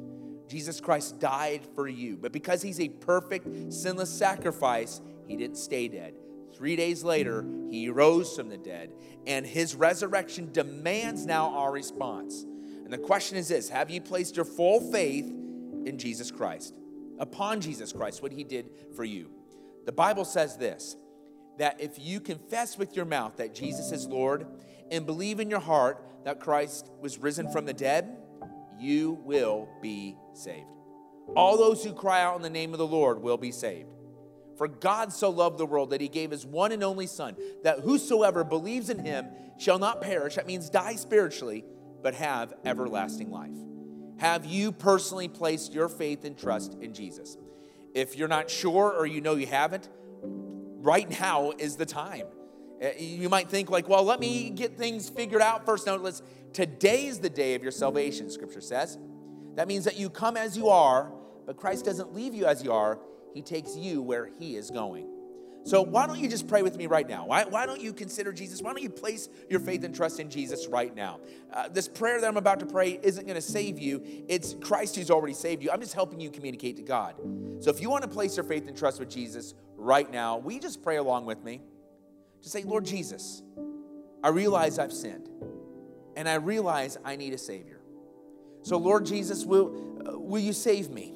Jesus 0.49 0.81
Christ 0.81 1.19
died 1.19 1.63
for 1.75 1.89
you, 1.89 2.19
but 2.19 2.31
because 2.31 2.61
he's 2.63 2.79
a 2.79 2.89
perfect, 2.89 3.73
sinless 3.73 4.11
sacrifice, 4.11 5.01
he 5.27 5.37
didn't 5.37 5.57
stay 5.57 5.89
dead. 5.89 6.15
Three 6.55 6.77
days 6.77 7.03
later, 7.03 7.45
he 7.71 7.89
rose 7.89 8.37
from 8.37 8.51
the 8.51 8.59
dead, 8.59 8.93
and 9.27 9.47
his 9.47 9.75
resurrection 9.75 10.53
demands 10.53 11.25
now 11.25 11.55
our 11.57 11.73
response. 11.73 12.43
And 12.43 12.93
the 12.93 12.99
question 12.99 13.39
is 13.39 13.49
this 13.49 13.71
Have 13.71 13.91
you 13.91 14.01
placed 14.01 14.37
your 14.37 14.45
full 14.45 14.93
faith 14.93 15.25
in 15.25 15.97
Jesus 15.99 16.31
Christ? 16.31 16.75
Upon 17.19 17.61
Jesus 17.61 17.93
Christ, 17.93 18.23
what 18.23 18.33
he 18.33 18.45
did 18.45 18.71
for 18.95 19.05
you. 19.05 19.31
The 19.87 19.93
Bible 19.93 20.25
says 20.25 20.57
this 20.57 20.97
that 21.59 21.81
if 21.81 21.99
you 21.99 22.21
confess 22.21 22.79
with 22.79 22.97
your 22.97 23.05
mouth 23.05 23.37
that 23.37 23.55
Jesus 23.55 23.93
is 23.93 24.07
Lord 24.07 24.47
and 24.93 25.07
believe 25.07 25.41
in 25.41 25.51
your 25.51 25.61
heart 25.61 26.05
that 26.25 26.39
Christ 26.39 26.89
was 27.01 27.19
risen 27.19 27.51
from 27.51 27.65
the 27.65 27.73
dead, 27.73 28.17
you 28.79 29.19
will 29.25 29.69
be 29.81 30.17
saved. 30.35 30.67
All 31.35 31.57
those 31.57 31.83
who 31.83 31.93
cry 31.93 32.23
out 32.23 32.37
in 32.37 32.43
the 32.43 32.51
name 32.51 32.73
of 32.73 32.79
the 32.79 32.87
Lord 32.87 33.21
will 33.21 33.39
be 33.39 33.51
saved. 33.51 33.89
For 34.59 34.69
God 34.69 35.13
so 35.13 35.31
loved 35.31 35.59
the 35.59 35.67
world 35.67 35.91
that 35.91 36.01
he 36.01 36.09
gave 36.09 36.31
his 36.31 36.45
one 36.45 36.73
and 36.73 36.85
only 36.85 37.07
Son, 37.07 37.37
that 37.65 37.81
whosoever 37.81 38.45
believes 38.45 38.91
in 38.91 38.99
him 39.05 39.27
shall 39.59 39.79
not 39.79 40.03
perish, 40.03 40.35
that 40.37 40.47
means 40.47 40.69
die 40.69 40.95
spiritually, 40.95 41.65
but 42.03 42.15
have 42.15 42.53
everlasting 42.65 43.31
life. 43.31 43.57
Have 44.19 44.45
you 44.45 44.73
personally 44.73 45.29
placed 45.29 45.73
your 45.73 45.89
faith 45.89 46.25
and 46.25 46.37
trust 46.37 46.77
in 46.81 46.93
Jesus? 46.93 47.37
If 47.95 48.17
you're 48.17 48.29
not 48.29 48.51
sure 48.51 48.93
or 48.93 49.07
you 49.07 49.21
know 49.21 49.35
you 49.37 49.47
haven't, 49.47 49.89
right 50.23 51.09
now 51.19 51.53
is 51.59 51.77
the 51.77 51.87
time. 51.87 52.27
Uh, 52.83 52.89
you 52.99 53.29
might 53.29 53.49
think 53.49 53.71
like, 53.71 53.89
well, 53.89 54.03
let 54.03 54.19
me 54.19 54.51
get 54.51 54.77
things 54.77 55.09
figured 55.09 55.43
out 55.43 55.65
first. 55.65 55.87
No, 55.87 55.97
let's. 55.97 56.23
Today 56.53 57.07
is 57.07 57.21
the 57.21 57.31
day 57.31 57.55
of 57.55 57.63
your 57.63 57.73
salvation. 57.73 58.31
Scripture 58.31 58.61
says. 58.61 58.99
That 59.55 59.69
means 59.69 59.85
that 59.85 59.99
you 59.99 60.09
come 60.09 60.37
as 60.37 60.57
you 60.57 60.69
are, 60.69 61.13
but 61.47 61.57
Christ 61.57 61.85
doesn't 61.85 62.15
leave 62.15 62.35
you 62.35 62.47
as 62.47 62.65
you 62.65 62.73
are. 62.73 62.99
He 63.35 63.43
takes 63.43 63.77
you 63.77 64.03
where 64.03 64.31
He 64.39 64.57
is 64.57 64.71
going. 64.71 65.09
So 65.65 65.81
why 65.81 66.07
don't 66.09 66.19
you 66.19 66.29
just 66.29 66.49
pray 66.49 66.63
with 66.63 66.77
me 66.77 66.87
right 66.87 67.09
now? 67.09 67.27
Why, 67.27 67.45
why 67.45 67.67
don't 67.67 67.81
you 67.81 67.93
consider 67.93 68.33
Jesus? 68.33 68.61
Why 68.61 68.73
don't 68.73 68.83
you 68.83 68.91
place 68.91 69.29
your 69.49 69.61
faith 69.61 69.85
and 69.85 69.95
trust 69.95 70.19
in 70.19 70.29
Jesus 70.29 70.67
right 70.67 70.95
now? 70.95 71.21
Uh, 71.53 71.69
this 71.69 71.87
prayer 71.87 72.21
that 72.21 72.27
I'm 72.27 72.37
about 72.37 72.59
to 72.61 72.67
pray 72.67 72.99
isn't 73.03 73.25
going 73.27 73.37
to 73.37 73.43
save 73.43 73.79
you. 73.79 74.03
It's 74.29 74.57
Christ 74.61 74.97
who's 74.97 75.11
already 75.11 75.35
saved 75.35 75.63
you. 75.63 75.71
I'm 75.71 75.81
just 75.81 75.95
helping 75.95 76.21
you 76.21 76.31
communicate 76.31 76.77
to 76.79 76.83
God. 76.83 77.15
So 77.61 77.71
if 77.71 77.81
you 77.81 77.91
want 77.91 78.03
to 78.03 78.09
place 78.09 78.37
your 78.37 78.45
faith 78.45 78.67
and 78.67 78.77
trust 78.77 78.99
with 78.99 79.09
Jesus 79.09 79.55
right 79.77 80.11
now, 80.11 80.39
we 80.39 80.59
just 80.59 80.83
pray 80.83 80.97
along 80.97 81.27
with 81.27 81.45
me? 81.45 81.63
Just 82.43 82.53
say, 82.53 82.65
Lord 82.65 82.85
Jesus, 82.85 83.43
I 84.23 84.29
realize 84.29 84.79
I've 84.79 84.93
sinned, 84.93 85.29
and 86.17 86.29
I 86.29 86.35
realize 86.35 86.99
I 87.05 87.17
need 87.17 87.33
a 87.33 87.39
Savior. 87.39 87.81
So, 88.63 88.77
Lord 88.77 89.07
Jesus, 89.07 89.45
will, 89.45 90.03
uh, 90.07 90.19
will 90.19 90.41
you 90.41 90.53
save 90.53 90.91
me? 90.91 91.15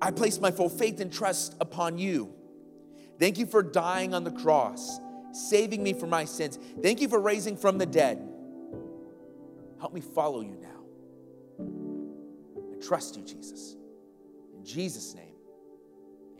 I 0.00 0.10
place 0.10 0.40
my 0.40 0.50
full 0.50 0.68
faith 0.68 1.00
and 1.00 1.12
trust 1.12 1.56
upon 1.60 1.98
you. 1.98 2.32
Thank 3.18 3.38
you 3.38 3.46
for 3.46 3.62
dying 3.62 4.14
on 4.14 4.24
the 4.24 4.30
cross, 4.30 5.00
saving 5.32 5.82
me 5.82 5.92
from 5.92 6.10
my 6.10 6.24
sins. 6.24 6.58
Thank 6.82 7.00
you 7.00 7.08
for 7.08 7.20
raising 7.20 7.56
from 7.56 7.78
the 7.78 7.86
dead. 7.86 8.18
Help 9.80 9.92
me 9.92 10.00
follow 10.00 10.40
you 10.40 10.56
now. 10.60 10.66
I 12.72 12.84
trust 12.84 13.16
you, 13.16 13.24
Jesus. 13.24 13.76
In 14.56 14.64
Jesus' 14.64 15.14
name, 15.14 15.34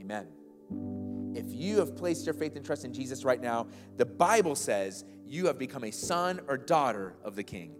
amen. 0.01 1.05
If 1.37 1.53
you 1.53 1.78
have 1.78 1.95
placed 1.95 2.24
your 2.24 2.34
faith 2.34 2.57
and 2.57 2.64
trust 2.64 2.84
in 2.84 2.95
Jesus 2.95 3.24
right 3.24 3.41
now, 3.41 3.66
the 3.97 4.07
Bible 4.07 4.55
says 4.55 5.05
you 5.26 5.47
have 5.47 5.59
become 5.59 5.84
a 5.84 5.91
son 5.91 6.41
or 6.49 6.57
daughter 6.57 7.14
of 7.22 7.37
the 7.37 7.43
King. 7.43 7.76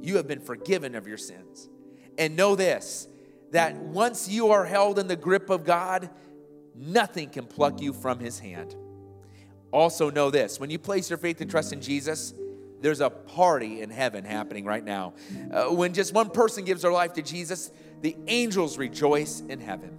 You 0.00 0.16
have 0.16 0.26
been 0.26 0.40
forgiven 0.40 0.94
of 0.94 1.06
your 1.06 1.18
sins. 1.18 1.68
And 2.16 2.36
know 2.36 2.56
this 2.56 3.08
that 3.52 3.76
once 3.76 4.28
you 4.28 4.48
are 4.48 4.64
held 4.64 4.98
in 4.98 5.06
the 5.06 5.16
grip 5.16 5.50
of 5.50 5.64
God, 5.64 6.10
nothing 6.74 7.28
can 7.28 7.46
pluck 7.46 7.80
you 7.80 7.92
from 7.92 8.18
his 8.18 8.38
hand. 8.38 8.74
Also, 9.70 10.10
know 10.10 10.30
this 10.30 10.58
when 10.58 10.70
you 10.70 10.78
place 10.78 11.10
your 11.10 11.18
faith 11.18 11.40
and 11.40 11.50
trust 11.50 11.72
in 11.72 11.80
Jesus, 11.80 12.34
there's 12.80 13.00
a 13.00 13.10
party 13.10 13.82
in 13.82 13.90
heaven 13.90 14.24
happening 14.24 14.64
right 14.64 14.84
now. 14.84 15.14
Uh, 15.52 15.66
when 15.66 15.92
just 15.92 16.12
one 16.12 16.30
person 16.30 16.64
gives 16.64 16.82
their 16.82 16.92
life 16.92 17.12
to 17.14 17.22
Jesus, 17.22 17.70
the 18.00 18.16
angels 18.26 18.78
rejoice 18.78 19.40
in 19.40 19.60
heaven. 19.60 19.98